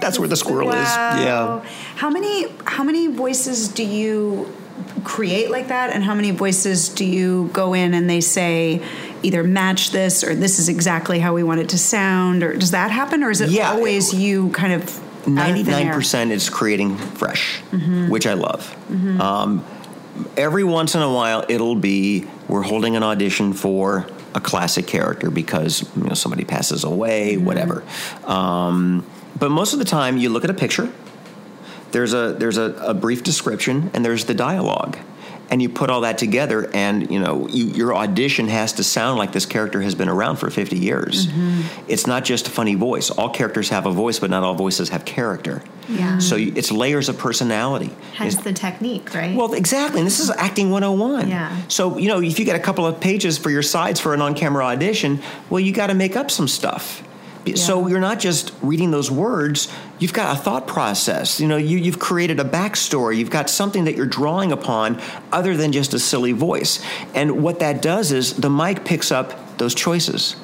that's 0.00 0.18
where 0.18 0.28
the 0.28 0.36
squirrel 0.36 0.70
is. 0.70 0.88
Yeah. 0.88 1.60
How 1.96 2.10
many 2.10 2.46
how 2.64 2.84
many 2.84 3.06
voices 3.08 3.68
do 3.68 3.84
you 3.84 4.52
create 5.04 5.50
like 5.50 5.68
that 5.68 5.90
and 5.90 6.02
how 6.02 6.14
many 6.14 6.30
voices 6.30 6.88
do 6.88 7.04
you 7.04 7.50
go 7.52 7.72
in 7.74 7.94
and 7.94 8.08
they 8.10 8.20
say 8.20 8.82
either 9.22 9.44
match 9.44 9.90
this 9.90 10.24
or 10.24 10.34
this 10.34 10.58
is 10.58 10.68
exactly 10.68 11.20
how 11.20 11.34
we 11.34 11.42
want 11.44 11.60
it 11.60 11.68
to 11.68 11.78
sound 11.78 12.42
or 12.42 12.56
does 12.56 12.72
that 12.72 12.90
happen 12.90 13.22
or 13.22 13.30
is 13.30 13.40
it 13.40 13.50
Yeah. 13.50 13.70
always 13.70 14.12
you 14.12 14.50
kind 14.50 14.72
of 14.72 14.82
out 14.82 14.88
of 14.88 14.94
thin 15.24 15.38
air? 15.38 15.44
Ninety-nine 15.54 15.92
percent 15.92 16.32
is 16.32 16.50
creating 16.50 16.96
fresh, 16.96 17.60
which 18.08 18.26
I 18.26 18.34
love. 18.34 18.74
Um, 19.20 19.64
every 20.36 20.64
once 20.64 20.94
in 20.96 21.02
a 21.02 21.12
while, 21.12 21.44
it'll 21.48 21.76
be 21.76 22.26
we're 22.52 22.60
holding 22.60 22.96
an 22.96 23.02
audition 23.02 23.54
for 23.54 24.06
a 24.34 24.40
classic 24.40 24.86
character 24.86 25.30
because 25.30 25.88
you 25.96 26.04
know 26.04 26.12
somebody 26.12 26.44
passes 26.44 26.84
away, 26.84 27.38
whatever. 27.38 27.82
Um, 28.24 29.06
but 29.38 29.50
most 29.50 29.72
of 29.72 29.78
the 29.78 29.86
time, 29.86 30.18
you 30.18 30.28
look 30.28 30.44
at 30.44 30.50
a 30.50 30.54
picture. 30.54 30.92
There's 31.92 32.12
a 32.12 32.34
there's 32.38 32.58
a, 32.58 32.74
a 32.86 32.92
brief 32.92 33.22
description 33.22 33.90
and 33.94 34.04
there's 34.04 34.26
the 34.26 34.34
dialogue. 34.34 34.98
And 35.52 35.60
you 35.60 35.68
put 35.68 35.90
all 35.90 36.00
that 36.00 36.16
together, 36.16 36.70
and 36.72 37.10
you 37.10 37.20
know 37.20 37.46
you, 37.46 37.66
your 37.66 37.94
audition 37.94 38.48
has 38.48 38.72
to 38.72 38.82
sound 38.82 39.18
like 39.18 39.32
this 39.32 39.44
character 39.44 39.82
has 39.82 39.94
been 39.94 40.08
around 40.08 40.36
for 40.36 40.48
50 40.48 40.78
years. 40.78 41.26
Mm-hmm. 41.26 41.90
It's 41.90 42.06
not 42.06 42.24
just 42.24 42.48
a 42.48 42.50
funny 42.50 42.74
voice. 42.74 43.10
All 43.10 43.28
characters 43.28 43.68
have 43.68 43.84
a 43.84 43.90
voice, 43.90 44.18
but 44.18 44.30
not 44.30 44.42
all 44.42 44.54
voices 44.54 44.88
have 44.88 45.04
character. 45.04 45.62
Yeah. 45.90 46.20
So 46.20 46.36
you, 46.36 46.54
it's 46.56 46.72
layers 46.72 47.10
of 47.10 47.18
personality. 47.18 47.90
Hence 48.14 48.36
the 48.36 48.54
technique, 48.54 49.12
right? 49.14 49.36
Well, 49.36 49.52
exactly. 49.52 50.00
And 50.00 50.06
this 50.06 50.20
is 50.20 50.30
acting 50.30 50.70
101. 50.70 51.28
Yeah. 51.28 51.54
So, 51.68 51.98
you 51.98 52.08
know, 52.08 52.22
if 52.22 52.38
you 52.38 52.46
get 52.46 52.56
a 52.56 52.62
couple 52.62 52.86
of 52.86 52.98
pages 52.98 53.36
for 53.36 53.50
your 53.50 53.62
sides 53.62 54.00
for 54.00 54.14
an 54.14 54.22
on 54.22 54.34
camera 54.34 54.64
audition, 54.64 55.20
well, 55.50 55.60
you 55.60 55.72
got 55.72 55.88
to 55.88 55.94
make 55.94 56.16
up 56.16 56.30
some 56.30 56.48
stuff. 56.48 57.06
So 57.56 57.88
you're 57.88 58.00
not 58.00 58.20
just 58.20 58.52
reading 58.62 58.90
those 58.92 59.10
words, 59.10 59.72
you've 59.98 60.12
got 60.12 60.36
a 60.36 60.40
thought 60.40 60.66
process. 60.66 61.40
You 61.40 61.48
know, 61.48 61.56
you, 61.56 61.76
you've 61.78 61.98
created 61.98 62.38
a 62.38 62.44
backstory. 62.44 63.16
You've 63.16 63.30
got 63.30 63.50
something 63.50 63.84
that 63.84 63.96
you're 63.96 64.06
drawing 64.06 64.52
upon 64.52 65.00
other 65.32 65.56
than 65.56 65.72
just 65.72 65.92
a 65.92 65.98
silly 65.98 66.32
voice. 66.32 66.84
And 67.14 67.42
what 67.42 67.58
that 67.58 67.82
does 67.82 68.12
is 68.12 68.34
the 68.34 68.50
mic 68.50 68.84
picks 68.84 69.10
up 69.10 69.58
those 69.58 69.74
choices. 69.74 70.36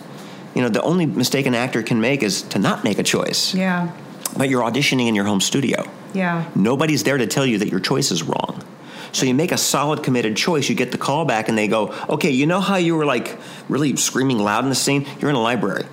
You 0.55 0.63
know, 0.63 0.69
the 0.69 0.83
only 0.83 1.07
mistake 1.07 1.47
an 1.47 1.55
actor 1.55 1.83
can 1.83 2.01
make 2.01 2.23
is 2.23 2.43
to 2.43 2.59
not 2.59 2.83
make 2.83 2.99
a 2.99 3.05
choice. 3.05 3.55
Yeah. 3.55 3.93
But 4.37 4.49
you're 4.49 4.63
auditioning 4.63 5.07
in 5.07 5.15
your 5.15 5.25
home 5.25 5.41
studio. 5.41 5.89
Yeah. 6.15 6.51
Nobody's 6.55 7.05
there 7.05 7.17
to 7.17 7.27
tell 7.27 7.47
you 7.47 7.59
that 7.59 7.69
your 7.69 7.81
choice 7.81 8.11
is 8.11 8.23
wrong. 8.23 8.65
So 9.13 9.25
you 9.25 9.35
make 9.35 9.53
a 9.53 9.59
solid, 9.59 10.03
committed 10.03 10.37
choice. 10.37 10.69
You 10.69 10.75
get 10.75 10.93
the 10.93 10.99
call 10.99 11.25
back, 11.25 11.49
and 11.49 11.57
they 11.57 11.69
go, 11.69 11.95
"Okay, 12.09 12.31
you 12.31 12.47
know 12.47 12.61
how 12.61 12.77
you 12.77 12.95
were 12.95 13.07
like 13.07 13.39
really 13.69 13.97
screaming 13.97 14.39
loud 14.39 14.65
in 14.65 14.69
the 14.69 14.77
scene? 14.77 15.07
You're 15.19 15.31
in 15.31 15.37
a 15.37 15.41
library, 15.41 15.87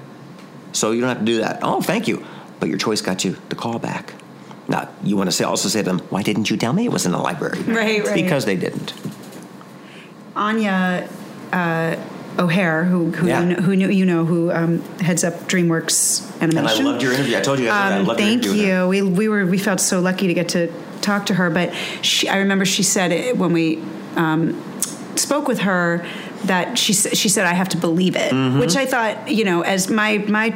so 0.76 0.92
you 0.92 1.00
don't 1.02 1.10
have 1.10 1.20
to 1.20 1.26
do 1.26 1.38
that." 1.40 1.60
Oh, 1.64 1.82
thank 1.82 2.08
you, 2.08 2.24
but 2.60 2.70
your 2.70 2.78
choice 2.78 3.02
got 3.02 3.24
you 3.26 3.38
the 3.50 3.56
call 3.56 3.80
back. 3.80 4.14
Now 4.68 4.90
you 5.04 5.16
want 5.18 5.28
to 5.28 5.32
say 5.32 5.44
also 5.44 5.70
say 5.70 5.80
to 5.80 5.86
them, 5.86 6.00
"Why 6.10 6.22
didn't 6.24 6.50
you 6.50 6.58
tell 6.58 6.74
me 6.74 6.86
it 6.86 6.92
was 6.92 7.06
in 7.06 7.12
the 7.12 7.18
library?" 7.20 7.60
Right, 7.64 8.04
right. 8.06 8.14
Because 8.16 8.46
they 8.46 8.56
didn't. 8.56 8.94
Anya 10.36 11.08
uh, 11.54 11.96
O'Hare, 12.38 12.84
who 12.84 13.12
who, 13.12 13.28
Yeah. 13.28 13.42
you 13.42 13.46
know, 13.56 13.62
who 13.62 13.76
knew, 13.76 13.90
you 13.90 14.06
know 14.06 14.26
who 14.26 14.52
um, 14.52 14.82
heads 15.00 15.24
up 15.24 15.34
DreamWorks 15.48 16.30
And 16.42 16.54
Animation. 16.54 16.86
I 16.86 16.90
loved 16.90 17.02
your 17.04 17.14
interview. 17.14 17.38
I 17.38 17.42
told 17.42 17.60
you 17.60 17.66
guys 17.66 17.74
that 17.74 17.94
I 17.94 18.00
Um, 18.00 18.06
loved 18.06 18.20
your 18.20 18.28
thank 18.30 18.44
interview. 18.44 18.62
with 18.64 18.70
her. 18.72 18.82
you. 18.84 18.88
We 18.90 19.02
we 19.02 19.30
were 19.30 19.46
we 19.46 19.58
felt 19.58 19.80
so 19.80 20.00
lucky 20.02 20.28
to 20.28 20.34
get 20.34 20.50
to 20.50 20.70
talk 21.02 21.26
to 21.28 21.36
her. 21.36 21.50
But 21.50 21.74
she, 22.02 22.28
I 22.28 22.38
remember 22.38 22.66
she 22.66 22.84
said 22.84 23.12
it 23.12 23.38
when 23.38 23.54
we 23.54 23.82
um, 24.18 24.62
spoke 25.16 25.48
with 25.48 25.60
her 25.60 26.06
that 26.48 26.78
she 26.78 26.94
she 26.94 27.30
said 27.30 27.46
I 27.46 27.54
have 27.54 27.70
to 27.70 27.78
believe 27.78 28.16
it, 28.16 28.32
Mm-hmm. 28.32 28.60
which 28.60 28.76
I 28.76 28.86
thought 28.86 29.30
you 29.30 29.44
know 29.46 29.62
as 29.62 29.90
my 29.90 30.18
my 30.28 30.54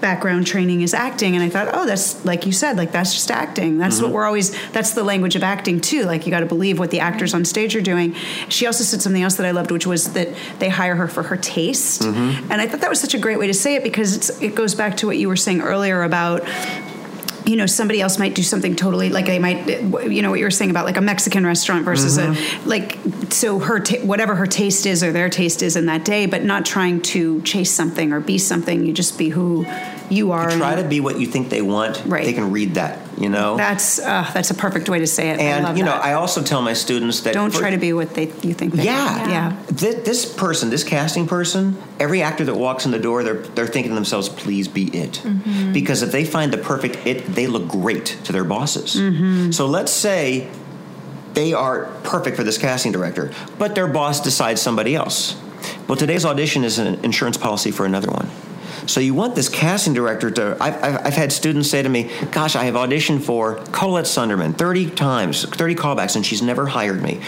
background 0.00 0.46
training 0.46 0.82
is 0.82 0.92
acting 0.92 1.34
and 1.34 1.42
i 1.42 1.48
thought 1.48 1.66
oh 1.72 1.86
that's 1.86 2.22
like 2.26 2.44
you 2.44 2.52
said 2.52 2.76
like 2.76 2.92
that's 2.92 3.14
just 3.14 3.30
acting 3.30 3.78
that's 3.78 3.96
Mm-hmm. 3.96 4.04
what 4.04 4.12
we're 4.12 4.26
always 4.26 4.50
that's 4.72 4.92
the 4.92 5.02
language 5.02 5.34
of 5.34 5.42
acting 5.42 5.80
too 5.80 6.02
like 6.04 6.26
you 6.26 6.30
got 6.30 6.40
to 6.40 6.46
believe 6.46 6.78
what 6.78 6.90
the 6.90 7.00
actors 7.00 7.32
on 7.32 7.42
stage 7.46 7.74
are 7.74 7.80
doing 7.80 8.12
she 8.50 8.66
also 8.66 8.84
said 8.84 9.00
something 9.00 9.22
else 9.22 9.36
that 9.36 9.46
i 9.46 9.50
loved 9.50 9.70
which 9.70 9.86
was 9.86 10.12
that 10.12 10.28
they 10.58 10.68
hire 10.68 10.94
her 10.94 11.08
for 11.08 11.22
her 11.22 11.38
taste 11.38 12.02
Mm-hmm. 12.02 12.52
and 12.52 12.60
i 12.60 12.66
thought 12.66 12.80
that 12.82 12.90
was 12.90 13.00
such 13.00 13.14
a 13.14 13.18
great 13.18 13.38
way 13.38 13.46
to 13.46 13.54
say 13.54 13.76
it 13.76 13.82
because 13.82 14.14
it's 14.14 14.42
it 14.42 14.54
goes 14.54 14.74
back 14.74 14.98
to 14.98 15.06
what 15.06 15.16
you 15.16 15.26
were 15.28 15.36
saying 15.36 15.62
earlier 15.62 16.02
about 16.02 16.42
you 17.44 17.56
know 17.56 17.66
somebody 17.66 18.00
else 18.00 18.18
might 18.18 18.34
do 18.34 18.42
something 18.42 18.74
totally 18.74 19.10
like 19.10 19.26
they 19.26 19.38
might 19.38 19.66
you 20.10 20.22
know 20.22 20.30
what 20.30 20.38
you 20.38 20.44
were 20.46 20.50
saying 20.50 20.70
about 20.70 20.84
like 20.86 20.96
a 20.96 21.00
mexican 21.00 21.44
restaurant 21.44 21.84
versus 21.84 22.16
Mm-hmm. 22.18 22.64
a 22.66 22.68
like 22.68 22.98
so 23.32 23.58
her 23.58 23.80
ta- 23.80 23.98
whatever 24.04 24.34
her 24.34 24.46
taste 24.46 24.86
is 24.86 25.02
or 25.02 25.12
their 25.12 25.28
taste 25.28 25.62
is 25.62 25.76
in 25.76 25.86
that 25.86 26.04
day 26.04 26.26
but 26.26 26.42
not 26.44 26.64
trying 26.64 27.00
to 27.02 27.42
chase 27.42 27.70
something 27.70 28.12
or 28.12 28.20
be 28.20 28.38
something 28.38 28.86
you 28.86 28.92
just 28.92 29.18
be 29.18 29.28
who 29.28 29.64
you 30.14 30.32
are 30.32 30.50
Try 30.50 30.76
to 30.82 30.88
be 30.88 31.00
what 31.00 31.18
you 31.20 31.26
think 31.26 31.48
they 31.50 31.62
want. 31.62 32.02
Right. 32.06 32.24
They 32.24 32.32
can 32.32 32.50
read 32.52 32.74
that. 32.74 32.98
You 33.16 33.28
know. 33.28 33.56
that's 33.56 34.00
uh, 34.00 34.28
that's 34.34 34.50
a 34.50 34.54
perfect 34.54 34.88
way 34.88 34.98
to 34.98 35.06
say 35.06 35.30
it 35.30 35.38
and 35.38 35.78
you 35.78 35.84
know, 35.84 35.92
that. 35.92 36.04
I 36.04 36.14
also 36.14 36.42
tell 36.42 36.62
my 36.62 36.72
students 36.72 37.20
that 37.20 37.32
don't 37.34 37.52
for- 37.52 37.60
try 37.60 37.70
to 37.70 37.76
be 37.78 37.92
what 37.92 38.12
they 38.14 38.24
you 38.42 38.54
think 38.54 38.74
they 38.74 38.84
Yeah. 38.84 39.28
yeah 39.28 39.52
Thi- 39.66 40.00
This 40.10 40.26
person, 40.26 40.68
this 40.70 40.82
casting 40.82 41.26
person, 41.28 41.76
every 42.00 42.22
actor 42.22 42.44
that 42.46 42.56
walks 42.56 42.86
in 42.86 42.90
the 42.90 42.98
door, 42.98 43.22
they're 43.22 43.42
they're 43.54 43.68
thinking 43.68 43.90
to 43.92 43.94
themselves, 43.94 44.28
"Please 44.28 44.66
be 44.66 44.84
it," 44.96 45.22
Mm-hmm. 45.24 45.72
because 45.72 46.02
if 46.02 46.10
they 46.10 46.24
find 46.24 46.52
the 46.52 46.58
perfect 46.58 47.06
it, 47.06 47.18
they 47.34 47.46
look 47.46 47.68
great 47.68 48.06
to 48.24 48.32
their 48.32 48.44
bosses. 48.44 48.96
Mm-hmm. 48.96 49.52
So 49.52 49.66
let's 49.66 49.92
say 49.92 50.48
they 51.34 51.52
are 51.52 51.86
perfect 52.02 52.36
for 52.36 52.42
this 52.44 52.58
casting 52.58 52.90
director, 52.92 53.30
but 53.58 53.74
their 53.76 53.86
boss 53.86 54.20
decides 54.20 54.60
somebody 54.60 54.94
else. 54.96 55.36
Well, 55.86 55.96
today's 55.96 56.24
audition 56.24 56.64
is 56.64 56.78
an 56.78 56.98
insurance 57.04 57.36
policy 57.36 57.70
for 57.70 57.86
another 57.86 58.10
one. 58.10 58.28
So 58.86 59.00
you 59.00 59.14
want 59.14 59.34
this 59.34 59.48
casting 59.48 59.94
director 59.94 60.30
to? 60.30 60.56
I've, 60.60 60.82
I've, 60.82 61.06
I've 61.06 61.14
had 61.14 61.32
students 61.32 61.70
say 61.70 61.82
to 61.82 61.88
me, 61.88 62.10
"Gosh, 62.32 62.54
I 62.56 62.64
have 62.64 62.74
auditioned 62.74 63.22
for 63.22 63.56
Collette 63.72 64.04
Sunderman 64.06 64.56
30 64.56 64.90
times, 64.90 65.44
30 65.44 65.74
callbacks, 65.74 66.16
and 66.16 66.24
she's 66.24 66.42
never 66.42 66.66
hired 66.66 67.02
me." 67.02 67.20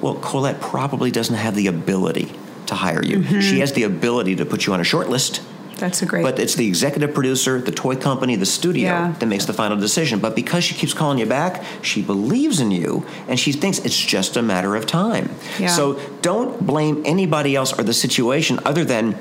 Well, 0.00 0.14
Collette 0.14 0.60
probably 0.60 1.10
doesn't 1.10 1.36
have 1.36 1.54
the 1.54 1.66
ability 1.68 2.32
to 2.66 2.74
hire 2.74 3.04
you. 3.04 3.18
Mm-hmm. 3.18 3.40
She 3.40 3.60
has 3.60 3.72
the 3.72 3.82
ability 3.84 4.36
to 4.36 4.44
put 4.46 4.66
you 4.66 4.72
on 4.72 4.80
a 4.80 4.84
short 4.84 5.08
list. 5.08 5.42
that's 5.78 6.00
a 6.02 6.06
great 6.06 6.22
But 6.22 6.38
it's 6.38 6.54
the 6.54 6.66
executive 6.66 7.12
producer, 7.12 7.60
the 7.60 7.72
toy 7.72 7.96
company, 7.96 8.36
the 8.36 8.46
studio 8.46 8.84
Yeah. 8.88 9.14
that 9.18 9.26
makes 9.26 9.44
the 9.46 9.52
final 9.52 9.76
decision. 9.76 10.18
But 10.20 10.34
because 10.34 10.64
she 10.64 10.74
keeps 10.74 10.94
calling 10.94 11.18
you 11.18 11.26
back, 11.26 11.62
she 11.82 12.02
believes 12.02 12.60
in 12.60 12.70
you 12.70 13.04
and 13.28 13.38
she 13.38 13.52
thinks 13.52 13.78
it's 13.80 13.98
just 13.98 14.36
a 14.36 14.42
matter 14.42 14.74
of 14.76 14.86
time. 14.86 15.28
Yeah. 15.58 15.66
So 15.68 15.98
don't 16.22 16.64
blame 16.64 17.02
anybody 17.04 17.54
else 17.56 17.72
or 17.78 17.82
the 17.84 17.92
situation 17.94 18.58
other 18.64 18.84
than, 18.84 19.16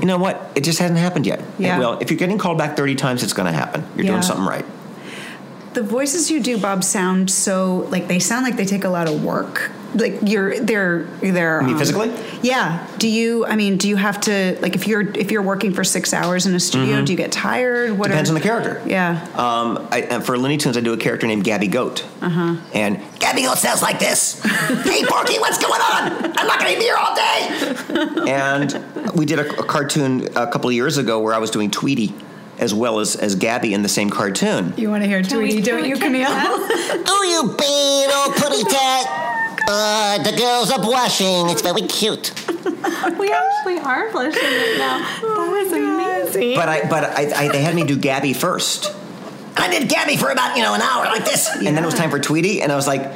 you 0.00 0.06
know 0.06 0.18
what, 0.18 0.50
it 0.54 0.62
just 0.64 0.78
hasn't 0.78 0.98
happened 0.98 1.26
yet. 1.26 1.42
Yeah. 1.58 1.78
Well, 1.78 1.98
if 2.00 2.10
you're 2.10 2.18
getting 2.18 2.38
called 2.38 2.58
back 2.58 2.76
30 2.76 2.94
times, 2.94 3.22
it's 3.22 3.32
going 3.32 3.46
to 3.46 3.52
happen. 3.52 3.86
You're 3.96 4.04
Yeah. 4.06 4.12
doing 4.12 4.22
something 4.22 4.46
right. 4.46 4.64
the 5.74 5.82
voices 5.82 6.30
you 6.30 6.40
do 6.42 6.58
bob 6.58 6.82
sound 6.82 7.30
so 7.30 7.86
like 7.90 8.08
they 8.08 8.18
sound 8.18 8.42
like 8.44 8.56
they 8.56 8.64
take 8.64 8.84
a 8.84 8.88
lot 8.88 9.06
of 9.08 9.22
work 9.22 9.70
like 9.94 10.18
you're 10.22 10.58
they're 10.60 11.04
they're 11.22 11.60
You 11.60 11.66
mean 11.66 11.72
um, 11.74 11.78
physically? 11.78 12.12
yeah 12.42 12.86
do 12.98 13.08
you 13.08 13.46
i 13.46 13.56
mean 13.56 13.78
do 13.78 13.88
you 13.88 13.96
have 13.96 14.20
to 14.22 14.58
like 14.60 14.74
if 14.74 14.86
you're 14.86 15.00
if 15.16 15.30
you're 15.30 15.40
working 15.42 15.72
for 15.72 15.82
six 15.82 16.12
hours 16.12 16.46
in 16.46 16.54
a 16.54 16.60
studio 16.60 17.02
do 17.04 17.12
you 17.12 17.16
get 17.16 17.32
tired 17.32 17.92
what 17.92 18.10
Mm-hmm. 18.10 18.24
Depends 18.24 18.30
are, 18.30 18.32
on 18.32 18.34
the 18.34 18.40
character. 18.46 18.82
yeah 18.86 19.26
Um, 19.34 19.88
I, 19.90 20.02
and 20.02 20.24
for 20.24 20.36
Looney 20.38 20.56
Tunes, 20.58 20.76
I 20.76 20.80
do 20.80 20.92
a 20.92 20.96
character 20.96 21.26
named 21.26 21.44
Gabby 21.44 21.68
Goat. 21.68 22.04
Uh-huh. 22.20 22.56
And 22.74 23.00
Gabby 23.18 23.42
Goat 23.42 23.58
sounds 23.58 23.80
like 23.82 23.98
this. 23.98 24.42
hey, 24.42 25.04
Porky, 25.06 25.38
what's 25.38 25.58
going 25.58 25.80
on? 25.80 26.32
I'm 26.36 26.46
not 26.46 26.58
going 26.60 26.72
to 26.72 26.78
be 26.78 26.84
here 26.84 26.96
all 26.96 27.14
day. 27.14 28.30
and 28.30 29.14
we 29.14 29.24
did 29.26 29.38
a, 29.38 29.48
a 29.58 29.64
cartoon 29.64 30.26
a 30.36 30.46
couple 30.46 30.68
of 30.68 30.74
years 30.74 30.98
ago 30.98 31.20
where 31.20 31.34
I 31.34 31.38
was 31.38 31.50
doing 31.50 31.70
Tweety 31.70 32.14
as 32.58 32.74
well 32.74 32.98
as, 32.98 33.14
as 33.16 33.36
Gabby 33.36 33.72
in 33.72 33.82
the 33.82 33.88
same 33.88 34.10
cartoon. 34.10 34.74
you 34.76 34.90
want 34.90 35.02
to 35.04 35.08
hear 35.08 35.22
tweety 35.22 35.60
don't 35.62 35.84
you 35.84 35.96
camille 35.96 36.26
Oh, 36.30 37.22
you 37.30 37.56
bad 37.56 38.26
old 38.26 38.36
putty 38.36 38.64
tat. 38.64 39.27
Uh, 39.70 40.22
the 40.22 40.34
girls 40.36 40.70
are 40.70 40.80
blushing. 40.80 41.50
It's 41.50 41.60
very 41.60 41.82
cute. 41.82 42.32
we 43.18 43.30
actually 43.30 43.78
are 43.78 44.10
blushing 44.10 44.42
right 44.42 44.76
now. 44.78 44.98
That 45.20 45.50
was 45.50 45.72
amazing. 45.72 46.54
But 46.56 46.68
I 46.68 46.88
but 46.88 47.04
I, 47.04 47.44
I, 47.44 47.48
they 47.48 47.62
had 47.62 47.74
me 47.74 47.84
do 47.84 47.96
Gabby 47.98 48.32
first. 48.32 48.94
I 49.56 49.68
did 49.68 49.88
Gabby 49.88 50.16
for 50.16 50.30
about, 50.30 50.56
you 50.56 50.62
know, 50.62 50.72
an 50.72 50.80
hour 50.80 51.04
like 51.04 51.24
this. 51.24 51.48
And 51.54 51.66
then 51.66 51.82
it 51.82 51.86
was 51.86 51.94
time 51.94 52.10
for 52.10 52.18
Tweety, 52.20 52.62
and 52.62 52.70
I 52.70 52.76
was 52.76 52.86
like, 52.86 53.12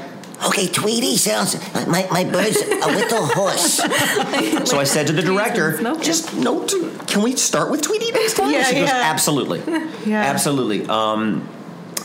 Okay, 0.47 0.67
Tweety 0.67 1.17
sounds. 1.17 1.55
My, 1.87 2.07
my 2.11 2.25
bird's 2.25 2.57
a 2.57 2.88
little 2.88 3.27
hoarse. 3.27 3.77
so 4.69 4.81
I 4.81 4.85
said 4.85 5.07
to 5.07 5.12
the 5.12 5.23
director, 5.23 5.81
just 6.01 6.35
note, 6.35 6.73
can 7.07 7.23
we 7.23 7.37
start 7.37 7.71
with 7.71 7.83
Tweety 7.83 8.11
next 8.11 8.35
time? 8.35 8.51
Yeah, 8.51 8.65
she 8.65 8.75
goes, 8.75 8.88
yeah. 8.88 9.03
absolutely. 9.05 9.62
Yeah. 10.05 10.21
Absolutely. 10.21 10.85
Um, 10.87 11.49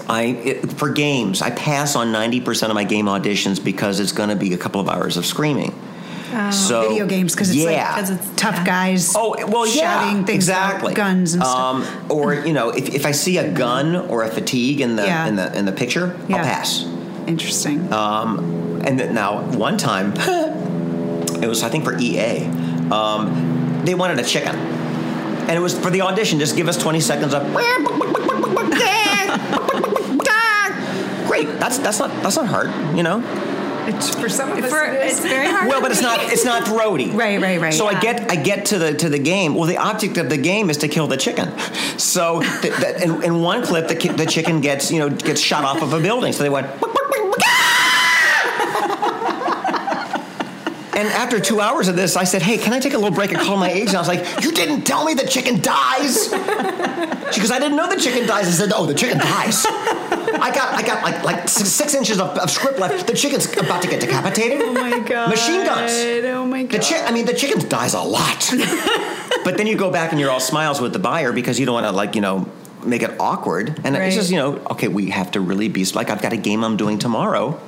I 0.09 0.23
it, 0.23 0.71
for 0.73 0.89
games, 0.89 1.41
I 1.41 1.49
pass 1.51 1.95
on 1.95 2.11
ninety 2.11 2.39
percent 2.41 2.71
of 2.71 2.75
my 2.75 2.83
game 2.85 3.05
auditions 3.07 3.63
because 3.63 3.99
it's 3.99 4.11
going 4.13 4.29
to 4.29 4.35
be 4.35 4.53
a 4.53 4.57
couple 4.57 4.79
of 4.81 4.87
hours 4.89 5.17
of 5.17 5.25
screaming. 5.25 5.73
so 6.51 6.85
Oh, 6.85 6.89
video 6.89 7.05
games 7.07 7.33
because 7.33 7.49
it's 7.49 7.57
yeah. 7.59 7.65
like 7.95 7.95
'Cause 7.95 8.09
it's- 8.11 8.29
tough 8.35 8.65
guys 8.65 9.13
Oh 9.15 9.35
well, 9.47 9.65
yeah, 9.65 10.03
shouting 10.03 10.25
things 10.25 10.47
about 10.49 10.65
exactly. 10.75 10.93
guns 10.93 11.33
and 11.33 11.43
stuff 11.43 11.57
Um, 11.57 11.85
or 12.09 12.33
you 12.33 12.53
know, 12.53 12.69
if, 12.69 12.93
if 12.93 13.05
I 13.05 13.11
see 13.11 13.37
a 13.37 13.49
gun 13.51 13.95
or 13.95 14.23
a 14.23 14.27
fatigue 14.29 14.81
in 14.81 14.95
the 14.97 15.03
Yeah. 15.05 15.27
in 15.27 15.35
the 15.35 15.57
in 15.57 15.65
the 15.65 15.71
picture, 15.71 16.15
Yeah. 16.27 16.37
I'll 16.37 16.43
pass. 16.43 16.85
interesting 17.27 17.87
And 17.91 18.99
then 18.99 19.13
now, 19.13 19.41
one 19.57 19.77
time, 19.77 20.13
it 21.43 21.47
was 21.47 21.63
I 21.63 21.69
think 21.69 21.83
for 21.83 21.97
EA, 21.97 22.45
um, 22.91 23.81
they 23.83 23.95
wanted 23.95 24.19
a 24.19 24.23
chicken, 24.23 24.55
and 24.55 25.51
it 25.51 25.59
was 25.59 25.77
for 25.77 25.89
the 25.89 26.01
audition. 26.01 26.39
Just 26.39 26.55
give 26.55 26.67
us 26.69 26.77
twenty 26.77 27.01
seconds 27.01 27.33
of. 27.33 27.43
Great. 31.27 31.47
That's 31.59 31.77
that's 31.79 31.99
not 31.99 32.09
that's 32.23 32.37
not 32.37 32.47
hard, 32.47 32.69
you 32.95 33.03
know. 33.03 33.21
it's 33.87 34.15
for 34.15 34.29
some 34.29 34.51
of 34.51 34.63
us 34.63 34.69
For, 34.71 34.83
it 34.85 35.05
is. 35.07 35.11
it's 35.17 35.25
very 35.27 35.47
hard. 35.47 35.67
Well, 35.67 35.81
but 35.81 35.91
it's 35.91 36.01
not 36.01 36.19
it's 36.31 36.45
not 36.45 36.65
throaty. 36.65 37.11
Right, 37.17 37.39
right, 37.41 37.59
right. 37.59 37.73
So 37.73 37.87
I 37.87 37.99
get 37.99 38.31
I 38.31 38.35
get 38.35 38.67
to 38.67 38.77
the 38.79 38.93
to 38.95 39.09
the 39.09 39.19
game. 39.19 39.53
Well, 39.55 39.67
the 39.67 39.77
object 39.77 40.17
of 40.17 40.29
the 40.29 40.37
game 40.37 40.69
is 40.69 40.77
to 40.77 40.87
kill 40.87 41.07
the 41.07 41.17
chicken. 41.17 41.51
So 41.99 42.41
th- 42.41 42.73
th- 42.75 43.01
in, 43.01 43.23
in 43.23 43.41
one 43.41 43.61
clip, 43.63 43.87
the 43.87 43.95
ki- 43.95 44.09
the 44.09 44.25
chicken 44.25 44.61
gets 44.61 44.89
you 44.91 44.99
know 44.99 45.09
gets 45.09 45.41
shot 45.41 45.63
off 45.65 45.81
of 45.81 45.93
a 45.93 45.99
building. 45.99 46.31
So 46.33 46.43
they 46.43 46.49
went. 46.49 46.67
And 50.97 51.07
after 51.09 51.39
two 51.39 51.61
hours 51.61 51.87
of 51.89 51.95
this, 51.95 52.15
I 52.15 52.23
said, 52.23 52.41
"Hey, 52.41 52.57
can 52.57 52.73
I 52.73 52.79
take 52.79 52.93
a 52.95 52.97
little 52.97 53.13
break 53.15 53.31
and 53.31 53.39
call 53.39 53.55
my 53.55 53.69
agent?" 53.71 53.95
I 53.95 53.99
was 53.99 54.07
like, 54.07 54.25
"You 54.43 54.51
didn't 54.51 54.81
tell 54.81 55.05
me 55.05 55.13
the 55.13 55.27
chicken 55.27 55.61
dies." 55.61 56.23
She 57.33 57.39
goes, 57.41 57.51
"I 57.51 57.59
didn't 57.59 57.77
know 57.77 57.87
the 57.87 58.01
chicken 58.01 58.25
dies." 58.27 58.47
I 58.47 58.51
said, 58.51 58.71
"Oh, 58.75 58.85
the 58.87 58.95
chicken 58.95 59.19
dies." 59.19 59.65
I 59.67 60.51
got, 60.53 60.73
I 60.73 60.81
got 60.81 61.03
like 61.03 61.23
like 61.23 61.47
six, 61.49 61.93
inches 61.93 62.19
of, 62.19 62.29
of 62.37 62.49
script 62.49 62.79
left. 62.79 63.05
The 63.05 63.13
chicken's 63.13 63.45
about 63.57 63.81
to 63.83 63.87
get 63.87 63.99
decapitated. 64.01 64.59
Oh 64.61 64.73
my 64.73 64.99
god. 64.99 65.29
Machine 65.29 65.63
guns. 65.65 65.91
Oh 66.25 66.45
my 66.47 66.63
god. 66.63 66.71
The 66.71 66.83
chick, 66.83 67.01
I 67.05 67.11
mean, 67.11 67.25
the 67.25 67.33
chicken 67.33 67.67
dies 67.69 67.93
a 67.93 68.01
lot. 68.01 68.51
but 69.43 69.57
then 69.57 69.67
you 69.67 69.75
go 69.77 69.91
back 69.91 70.11
and 70.11 70.19
you're 70.19 70.31
all 70.31 70.39
smiles 70.39 70.81
with 70.81 70.93
the 70.93 70.99
buyer 70.99 71.31
because 71.31 71.59
you 71.59 71.65
don't 71.67 71.75
want 71.75 71.85
to 71.85 71.91
like 71.91 72.15
you 72.15 72.21
know 72.21 72.49
make 72.83 73.03
it 73.03 73.11
awkward. 73.19 73.79
And 73.83 73.95
Right. 73.95 74.07
it's 74.07 74.15
just 74.15 74.31
you 74.31 74.37
know 74.37 74.57
okay, 74.71 74.87
we 74.87 75.11
have 75.11 75.29
to 75.31 75.39
really 75.41 75.67
be 75.69 75.85
like 75.93 76.09
I've 76.09 76.21
got 76.23 76.33
a 76.33 76.37
game 76.37 76.63
I'm 76.63 76.75
doing 76.77 76.97
tomorrow, 76.97 77.59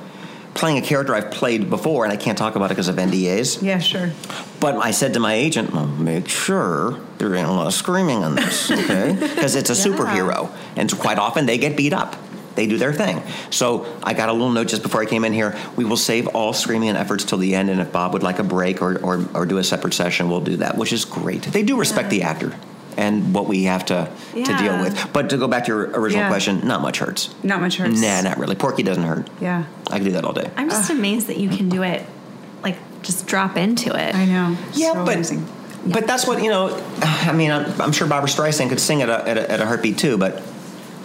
playing 0.60 0.78
a 0.78 0.82
character 0.82 1.16
I've 1.16 1.32
played 1.32 1.70
before, 1.70 2.04
and 2.04 2.12
I 2.12 2.18
can't 2.18 2.38
talk 2.38 2.56
about 2.56 2.66
it 2.66 2.70
because 2.70 2.90
of 2.90 2.98
NDAs. 2.98 3.64
yeah, 3.64 3.80
sure. 3.80 4.12
But 4.60 4.76
I 4.76 4.92
said 4.92 5.14
to 5.14 5.20
my 5.20 5.34
agent, 5.34 5.74
well, 5.74 5.88
make 5.88 6.28
sure 6.28 7.00
there 7.18 7.34
ain't 7.34 7.48
a 7.48 7.52
lot 7.52 7.68
of 7.68 7.74
screaming 7.74 8.22
in 8.22 8.36
this, 8.36 8.70
okay? 8.72 9.16
Because 9.18 9.56
it's 9.56 9.70
a 9.70 9.74
superhero, 9.74 10.52
and 10.76 10.92
quite 11.00 11.18
often 11.18 11.46
they 11.46 11.58
get 11.58 11.78
beat 11.78 11.94
up. 11.94 12.16
They 12.56 12.68
do 12.68 12.78
their 12.78 12.92
thing. 12.92 13.24
So 13.52 13.86
I 14.04 14.14
got 14.14 14.28
a 14.28 14.34
little 14.34 14.50
note 14.50 14.68
just 14.68 14.84
before 14.84 15.02
I 15.02 15.06
came 15.06 15.24
in 15.24 15.32
here. 15.32 15.58
We 15.78 15.86
will 15.86 15.96
save 15.96 16.28
all 16.28 16.52
screaming 16.52 16.90
and 16.90 16.98
efforts 16.98 17.24
till 17.24 17.38
the 17.38 17.56
end, 17.56 17.70
and 17.70 17.80
if 17.80 17.94
Bob 17.94 18.12
would 18.12 18.24
like 18.24 18.40
a 18.40 18.44
break 18.44 18.82
or, 18.82 18.98
or, 19.00 19.26
or 19.34 19.46
do 19.46 19.60
a 19.60 19.64
separate 19.64 19.94
session, 19.94 20.30
we'll 20.30 20.42
do 20.42 20.58
that, 20.58 20.78
which 20.78 20.92
is 20.92 21.06
great. 21.06 21.44
They 21.44 21.64
do 21.64 21.80
respect 21.80 22.10
the 22.10 22.24
actor 22.24 22.54
and 22.98 23.34
what 23.34 23.48
we 23.48 23.64
have 23.64 23.86
to, 23.86 24.12
to 24.34 24.44
deal 24.58 24.80
with. 24.82 25.10
But 25.14 25.30
to 25.30 25.38
go 25.38 25.48
back 25.48 25.66
to 25.66 25.68
your 25.72 25.90
original 25.92 26.24
Yeah. 26.24 26.30
question, 26.30 26.68
not 26.68 26.82
much 26.82 27.00
hurts. 27.00 27.34
Not 27.44 27.62
much 27.62 27.78
hurts. 27.78 28.02
Nah, 28.02 28.22
not 28.22 28.38
really. 28.38 28.56
Porky 28.56 28.84
doesn't 28.84 29.04
hurt. 29.04 29.30
Yeah. 29.40 29.64
I 29.90 29.98
can 29.98 30.06
do 30.06 30.12
that 30.12 30.26
all 30.26 30.34
day. 30.34 30.50
I'm 30.58 30.70
just 30.70 30.90
amazed 30.90 31.28
that 31.28 31.38
you 31.38 31.50
can 31.50 31.70
do 31.70 31.84
it, 31.84 32.06
like 32.64 32.78
just 33.04 33.28
drop 33.28 33.58
into 33.58 33.90
it. 33.96 34.16
I 34.16 34.26
know. 34.26 34.58
Yeah, 34.74 34.94
So 34.94 35.06
but 35.06 35.14
amazing. 35.16 35.48
but 35.88 36.08
that's 36.08 36.28
what 36.28 36.44
you 36.44 36.50
know. 36.50 36.82
I 37.02 37.32
mean, 37.34 37.52
I'm, 37.52 37.82
I'm 37.82 37.92
sure 37.92 38.08
Barbra 38.08 38.30
Streisand 38.30 38.70
could 38.70 38.80
sing 38.80 39.02
at 39.02 39.10
a, 39.10 39.28
at 39.28 39.38
a, 39.38 39.52
at 39.52 39.60
a 39.62 39.66
heartbeat 39.66 39.98
too, 39.98 40.18
but 40.18 40.42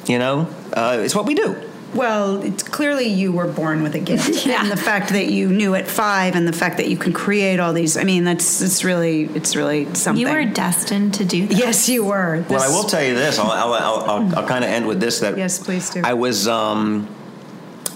you 0.07 0.19
know, 0.19 0.49
uh, 0.73 0.99
it's 1.01 1.15
what 1.15 1.27
we 1.27 1.35
do. 1.35 1.55
Well, 1.95 2.43
it's 2.43 2.63
clearly 2.63 3.07
you 3.07 3.33
were 3.33 3.47
born 3.47 3.83
with 3.83 3.95
a 3.95 3.99
gift, 4.01 4.47
Yeah. 4.47 4.63
and 4.63 4.71
the 4.71 4.77
fact 4.77 5.11
that 5.11 5.27
you 5.29 5.49
knew 5.49 5.75
at 5.75 5.87
five, 5.87 6.35
and 6.35 6.47
the 6.49 6.53
fact 6.53 6.77
that 6.79 6.89
you 6.89 6.97
can 6.97 7.13
create 7.13 7.61
all 7.61 7.73
these. 7.73 7.97
I 7.97 8.05
mean, 8.05 8.25
that's 8.25 8.61
it's 8.61 8.83
really 8.85 9.25
it's 9.35 9.55
really 9.57 9.93
something. 9.95 10.21
You 10.27 10.33
were 10.33 10.45
destined 10.45 11.15
to 11.15 11.25
do 11.25 11.47
this. 11.47 11.59
yes, 11.59 11.89
you 11.89 12.05
were. 12.05 12.45
Well, 12.49 12.63
I 12.63 12.69
will 12.69 12.85
tell 12.85 13.03
you 13.05 13.15
this. 13.15 13.39
I'll 13.39 13.51
I'll, 13.51 13.73
I'll, 13.75 14.11
I'll, 14.11 14.39
I'll 14.39 14.47
kind 14.49 14.65
of 14.65 14.71
end 14.71 14.87
with 14.87 15.01
this. 15.01 15.21
That 15.21 15.37
Yes, 15.39 15.59
please 15.63 15.91
do. 15.91 16.03
I 16.05 16.15
was 16.15 16.49
um, 16.49 17.14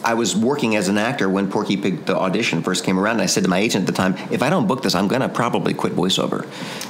I 0.05 0.15
was 0.15 0.37
working 0.37 0.77
as 0.77 0.89
an 0.89 0.99
actor 0.99 1.29
when 1.29 1.51
Porky 1.51 1.77
Pig 1.77 2.07
the 2.07 2.17
audition 2.17 2.63
first 2.63 2.85
came 2.85 2.99
around, 2.99 3.15
and 3.15 3.23
I 3.23 3.27
said 3.27 3.45
to 3.45 3.51
my 3.51 3.59
agent 3.59 3.89
at 3.89 3.95
the 3.95 3.97
time, 3.97 4.17
if 4.31 4.43
I 4.43 4.51
don't 4.51 4.67
book 4.67 4.83
this, 4.83 4.95
I'm 4.95 5.09
going 5.09 5.23
to 5.23 5.29
probably 5.29 5.75
quit 5.75 5.95
voiceover. 5.95 6.47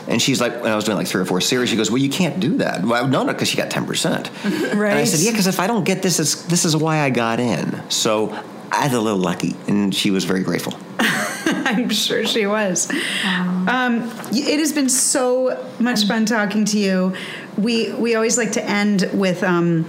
And 0.08 0.20
she's 0.20 0.40
like, 0.40 0.62
when 0.62 0.72
I 0.72 0.76
was 0.76 0.84
doing 0.84 0.98
like 0.98 1.06
three 1.06 1.22
or 1.22 1.24
four 1.24 1.40
series, 1.40 1.70
she 1.70 1.76
goes, 1.76 1.90
well, 1.90 1.98
you 1.98 2.10
can't 2.10 2.38
do 2.40 2.58
that. 2.58 2.84
Well, 2.84 3.06
no, 3.08 3.24
no, 3.24 3.32
because 3.32 3.48
she 3.48 3.56
got 3.56 3.70
ten 3.70 3.86
percent. 3.86 4.30
Right. 4.44 4.90
And 4.90 4.98
I 4.98 5.04
said, 5.04 5.20
yeah, 5.20 5.30
because 5.30 5.46
if 5.46 5.60
I 5.60 5.66
don't 5.66 5.84
get 5.84 6.02
this, 6.02 6.20
it's, 6.20 6.42
this 6.44 6.64
is 6.64 6.76
why 6.76 7.00
I 7.00 7.10
got 7.10 7.40
in. 7.40 7.82
So 7.90 8.30
I 8.70 8.82
had 8.82 8.92
a 8.92 9.00
little 9.00 9.18
lucky, 9.18 9.56
and 9.66 9.94
she 9.94 10.10
was 10.10 10.24
very 10.24 10.42
grateful. 10.42 10.74
I'm 10.98 11.88
sure 11.90 12.26
she 12.26 12.46
was. 12.46 12.90
Um, 13.24 14.10
it 14.32 14.58
has 14.58 14.72
been 14.72 14.88
so 14.88 15.66
much 15.78 16.06
fun 16.06 16.26
talking 16.26 16.64
to 16.66 16.78
you. 16.78 17.14
We 17.56 17.92
we 17.92 18.14
always 18.14 18.36
like 18.36 18.52
to 18.52 18.64
end 18.64 19.08
with. 19.12 19.42
Um, 19.42 19.88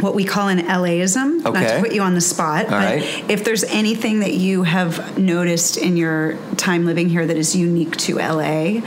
what 0.00 0.14
we 0.14 0.24
call 0.24 0.48
an 0.48 0.58
LAism, 0.58 1.42
not 1.42 1.54
to 1.54 1.80
put 1.80 1.92
you 1.92 2.02
on 2.02 2.14
the 2.14 2.20
spot, 2.20 2.64
All 2.66 2.70
but 2.72 2.84
right. 2.84 3.30
if 3.30 3.44
there's 3.44 3.64
anything 3.64 4.20
that 4.20 4.34
you 4.34 4.62
have 4.64 5.18
noticed 5.18 5.76
in 5.76 5.96
your 5.96 6.36
time 6.56 6.84
living 6.84 7.08
here 7.08 7.26
that 7.26 7.36
is 7.36 7.56
unique 7.56 7.96
to 7.98 8.16
LA, 8.16 8.80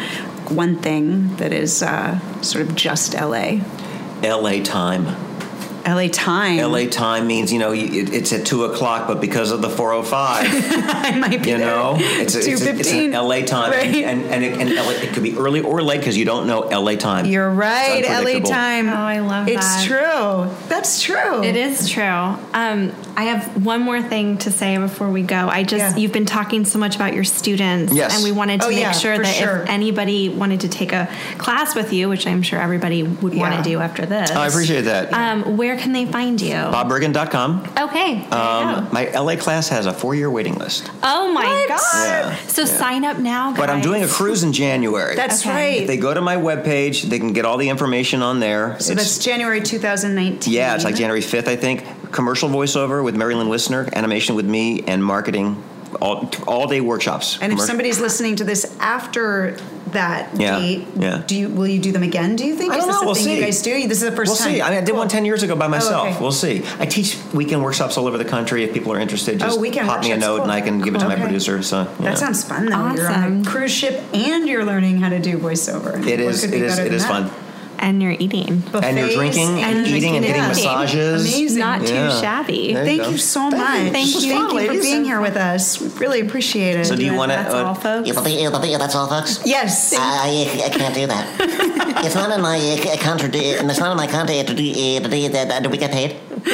one 0.49 0.77
thing 0.77 1.35
that 1.37 1.51
is 1.51 1.81
uh, 1.83 2.19
sort 2.41 2.67
of 2.67 2.75
just 2.75 3.13
LA, 3.13 3.59
L.A. 4.23 4.61
time. 4.61 5.28
LA 5.95 6.07
time. 6.11 6.57
LA 6.57 6.85
time 6.87 7.27
means 7.27 7.51
you 7.51 7.59
know 7.59 7.71
it, 7.71 8.13
it's 8.13 8.31
at 8.33 8.45
two 8.45 8.65
o'clock, 8.65 9.07
but 9.07 9.19
because 9.21 9.51
of 9.51 9.61
the 9.61 9.69
four 9.69 9.93
o 9.93 10.03
five, 10.03 10.45
I 10.51 11.17
might 11.17 11.43
be 11.43 11.49
you 11.51 11.57
know 11.57 11.95
there. 11.97 12.21
it's, 12.21 12.35
a, 12.35 12.39
it's, 12.39 12.61
a, 12.65 12.69
it's 12.79 12.91
an 12.91 13.11
2:15. 13.11 13.13
LA 13.41 13.45
time, 13.45 13.71
Right. 13.71 13.95
and 13.95 14.23
and, 14.25 14.43
it, 14.43 14.59
and 14.59 14.73
LA, 14.73 14.91
it 14.91 15.13
could 15.13 15.23
be 15.23 15.37
early 15.37 15.61
or 15.61 15.81
late 15.81 15.99
because 15.99 16.17
you 16.17 16.25
don't 16.25 16.47
know 16.47 16.61
LA 16.61 16.95
time. 16.95 17.25
You're 17.25 17.49
right, 17.49 18.03
LA 18.03 18.39
time. 18.39 18.87
Oh, 18.89 18.93
I 18.93 19.19
love 19.19 19.47
it's 19.47 19.65
that. 19.65 19.85
true. 19.85 20.67
That's 20.67 21.01
true. 21.01 21.43
It 21.43 21.55
is 21.55 21.89
true. 21.89 22.03
Um, 22.03 22.93
I 23.19 23.23
have 23.23 23.65
one 23.65 23.81
more 23.81 24.01
thing 24.01 24.37
to 24.39 24.49
say 24.51 24.77
before 24.77 25.09
we 25.09 25.23
go. 25.23 25.49
I 25.49 25.63
just 25.63 25.77
Yeah. 25.83 25.95
you've 25.97 26.13
been 26.13 26.25
talking 26.25 26.63
so 26.63 26.79
much 26.79 26.95
about 26.95 27.13
your 27.13 27.25
students, 27.25 27.91
Yes. 27.93 28.15
and 28.15 28.23
we 28.23 28.31
wanted 28.31 28.61
to 28.61 28.67
Oh, 28.67 28.69
make 28.69 28.79
yeah, 28.79 28.91
sure 28.93 29.17
that 29.17 29.35
sure. 29.35 29.63
if 29.63 29.69
anybody 29.69 30.29
wanted 30.29 30.61
to 30.61 30.69
take 30.69 30.93
a 30.93 31.09
class 31.37 31.75
with 31.75 31.91
you, 31.91 32.07
which 32.07 32.25
I'm 32.25 32.41
sure 32.41 32.61
everybody 32.61 33.03
would 33.03 33.35
want 33.35 33.57
to 33.57 33.61
do 33.61 33.81
after 33.81 34.05
this, 34.05 34.31
I 34.31 34.47
appreciate 34.47 34.83
that. 34.83 35.11
Um, 35.13 35.57
where 35.57 35.75
can 35.75 35.91
they 35.91 36.05
find 36.05 36.39
you? 36.39 36.53
BobBergen.com. 36.53 37.63
Okay. 37.77 38.25
Um, 38.31 38.87
my 38.93 39.09
LA 39.13 39.35
class 39.35 39.67
has 39.67 39.85
a 39.85 39.91
four-year 39.91 40.29
waiting 40.31 40.55
list, 40.55 40.89
Oh 41.03 41.29
my 41.33 41.43
What? 41.45 41.67
god! 41.67 41.79
Yeah, 41.95 42.35
So 42.47 42.61
yeah. 42.61 42.67
sign 42.67 43.03
up 43.03 43.19
now, 43.19 43.49
guys. 43.49 43.59
but 43.59 43.69
I'm 43.69 43.81
doing 43.81 44.01
a 44.01 44.07
cruise 44.07 44.43
in 44.43 44.53
January. 44.53 45.17
That's 45.17 45.41
Okay. 45.41 45.49
right. 45.53 45.81
if 45.81 45.87
they 45.87 45.97
go 45.97 46.13
to 46.13 46.21
my 46.21 46.37
webpage, 46.37 47.01
they 47.09 47.19
can 47.19 47.33
get 47.33 47.43
all 47.43 47.57
the 47.57 47.67
information 47.67 48.21
on 48.23 48.39
there. 48.39 48.77
so 48.79 48.93
It's- 48.93 49.05
that's 49.15 49.17
January 49.25 49.59
2019. 49.59 50.53
yeah, 50.53 50.73
it's 50.75 50.85
like 50.85 50.95
January 50.95 51.21
5th, 51.21 51.49
I 51.49 51.57
think. 51.57 51.83
Commercial 52.11 52.49
voiceover 52.49 53.03
with 53.03 53.15
Marilyn 53.15 53.47
Wissner, 53.47 53.89
animation 53.93 54.35
with 54.35 54.45
me, 54.45 54.81
and 54.83 55.03
marketing. 55.03 55.61
All 56.01 56.29
all 56.47 56.67
day 56.67 56.81
workshops. 56.81 57.39
And 57.41 57.51
if 57.51 57.59
somebody's 57.61 57.99
listening 57.99 58.35
to 58.37 58.43
this 58.43 58.77
after 58.79 59.57
that 59.91 60.39
Yeah, 60.39 60.59
date, 60.59 60.87
yeah. 60.95 61.23
do 61.25 61.35
you 61.35 61.49
will 61.49 61.65
you 61.67 61.79
do 61.79 61.91
them 61.91 62.03
again? 62.03 62.35
Do 62.35 62.45
you 62.45 62.55
think? 62.55 62.71
I 62.71 62.77
don't 62.77 62.89
is 62.89 62.93
this 62.93 62.95
know, 62.97 63.01
a 63.01 63.05
we'll 63.07 63.15
thing 63.15 63.23
see. 63.23 63.35
you 63.37 63.41
guys 63.43 63.61
do? 63.63 63.87
This 63.87 64.03
is 64.03 64.09
the 64.09 64.15
1st 64.15 64.27
We'll 64.27 64.35
time. 64.35 64.47
see. 64.53 64.61
I 64.61 64.69
mean, 64.69 64.77
I 64.77 64.81
did 64.85 64.93
one 64.95 65.07
10 65.07 65.25
years 65.25 65.41
ago 65.41 65.55
by 65.55 65.65
oh, 65.65 65.69
myself. 65.69 66.07
okay. 66.09 66.19
We'll 66.21 66.31
see. 66.31 66.63
I 66.77 66.85
teach 66.85 67.17
weekend 67.33 67.63
workshops 67.63 67.97
all 67.97 68.05
over 68.05 68.19
the 68.19 68.25
country. 68.25 68.63
If 68.63 68.71
people 68.71 68.93
are 68.93 68.99
interested, 68.99 69.37
oh, 69.41 69.45
just 69.45 69.57
Oh, 69.57 69.61
weekend 69.61 69.87
pop 69.87 70.01
me 70.03 70.11
a 70.11 70.17
note 70.17 70.35
cool. 70.35 70.43
and 70.43 70.51
I 70.51 70.61
can 70.61 70.79
give 70.79 70.93
it 70.93 70.99
to 70.99 71.07
my 71.07 71.15
producer. 71.15 71.63
So 71.63 71.81
yeah. 71.99 72.09
That 72.11 72.19
sounds 72.19 72.43
fun 72.43 72.67
though. 72.67 72.93
You're 72.93 73.09
on 73.09 73.23
Awesome. 73.23 73.41
a 73.41 73.45
cruise 73.45 73.71
ship 73.73 74.03
and 74.13 74.47
you're 74.47 74.65
learning 74.65 74.99
how 74.99 75.09
to 75.09 75.17
do 75.17 75.39
voiceover. 75.39 76.05
It 76.05 76.19
is. 76.19 76.43
It 76.43 76.43
is. 76.43 76.43
It 76.43 76.43
is 76.43 76.43
It 76.43 76.51
be 76.51 76.57
is. 76.65 76.75
better 76.75 76.81
It 76.81 76.85
than 76.85 76.93
is 76.93 77.01
that? 77.03 77.09
fun. 77.31 77.31
And 77.81 78.01
you're 78.01 78.15
eating. 78.19 78.61
And 78.73 78.97
you're 78.97 79.09
drinking 79.09 79.47
and, 79.61 79.77
and 79.79 79.87
eating 79.87 80.15
and 80.15 80.25
getting 80.25 80.41
drinking. 80.43 80.65
massages. 80.65 81.21
Amazing. 81.35 81.59
Not 81.59 81.81
too 81.85 81.93
Yeah. 81.93 82.21
shabby. 82.21 82.73
There 82.73 82.85
Thank 82.85 83.01
go. 83.03 83.09
you 83.09 83.17
so 83.17 83.49
much. 83.49 83.53
Thank 83.59 83.93
Thank 83.93 84.11
Thank 84.13 84.23
you. 84.25 84.33
you 84.33 84.49
for 84.49 84.55
ladies. 84.55 84.81
being 84.83 85.03
here 85.05 85.21
with 85.21 85.35
us. 85.37 85.79
We 85.81 85.87
really 85.99 86.19
appreciate 86.21 86.75
it. 86.79 86.85
So 86.85 86.95
do 86.95 87.03
you 87.03 87.13
want 87.13 87.31
to? 87.31 87.37
That's 87.37 87.53
all, 87.53 87.65
Uh, 87.71 87.73
folks. 87.73 88.07
Yeah, 88.07 88.13
but, 88.15 88.31
yeah, 88.31 88.49
but, 88.51 88.67
yeah, 88.69 88.77
that's 88.77 88.95
all, 88.95 89.07
folks. 89.07 89.39
yes. 89.45 89.93
I, 89.93 89.99
I, 89.99 90.65
I 90.65 90.69
can't 90.69 90.93
do 90.95 91.07
that. 91.07 91.25
it's 92.05 92.15
not 92.15 92.31
in 92.31 92.41
my 92.41 92.57
uh, 92.57 92.97
contract. 92.97 93.35
It's 93.35 93.79
not 93.79 93.91
in 93.91 93.97
my 93.97 94.07
contract 94.07 94.47
to 94.49 94.53
do, 94.55 94.69
uh, 94.71 95.07
that. 95.47 95.67
We 95.69 95.77
get 95.77 95.91
paid? 95.91 96.17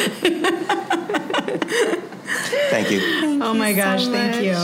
thank 2.69 2.91
you. 2.91 2.99
oh 3.43 3.53
my 3.53 3.71
so 3.71 3.77
gosh, 3.77 4.07
thank 4.07 4.43
you. 4.43 4.55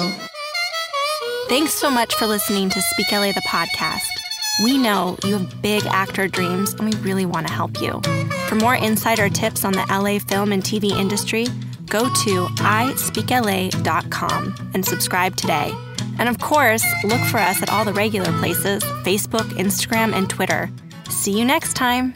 Thanks 1.49 1.73
so 1.73 1.89
much 1.91 2.13
for 2.15 2.27
listening 2.27 2.69
to 2.69 2.81
Speak 2.81 3.11
LA 3.11 3.31
the 3.33 3.41
podcast. 3.47 4.20
We 4.61 4.77
know 4.77 5.17
you 5.23 5.37
have 5.37 5.61
big 5.61 5.85
actor 5.87 6.27
dreams 6.27 6.73
and 6.73 6.93
we 6.93 6.99
really 7.01 7.25
want 7.25 7.47
to 7.47 7.53
help 7.53 7.81
you. 7.81 8.01
For 8.47 8.55
more 8.55 8.75
insider 8.75 9.29
tips 9.29 9.63
on 9.65 9.73
the 9.73 9.85
LA 9.89 10.19
film 10.19 10.51
and 10.51 10.61
TV 10.61 10.91
industry, 10.91 11.47
go 11.87 12.03
to 12.05 12.45
ispeakla.com 12.47 14.71
and 14.73 14.85
subscribe 14.85 15.35
today. 15.35 15.71
And 16.19 16.29
of 16.29 16.37
course, 16.39 16.85
look 17.03 17.21
for 17.21 17.39
us 17.39 17.63
at 17.63 17.69
all 17.69 17.85
the 17.85 17.93
regular 17.93 18.31
places 18.39 18.83
Facebook, 19.03 19.49
Instagram, 19.57 20.13
and 20.13 20.29
Twitter. 20.29 20.69
See 21.09 21.37
you 21.37 21.45
next 21.45 21.73
time. 21.73 22.13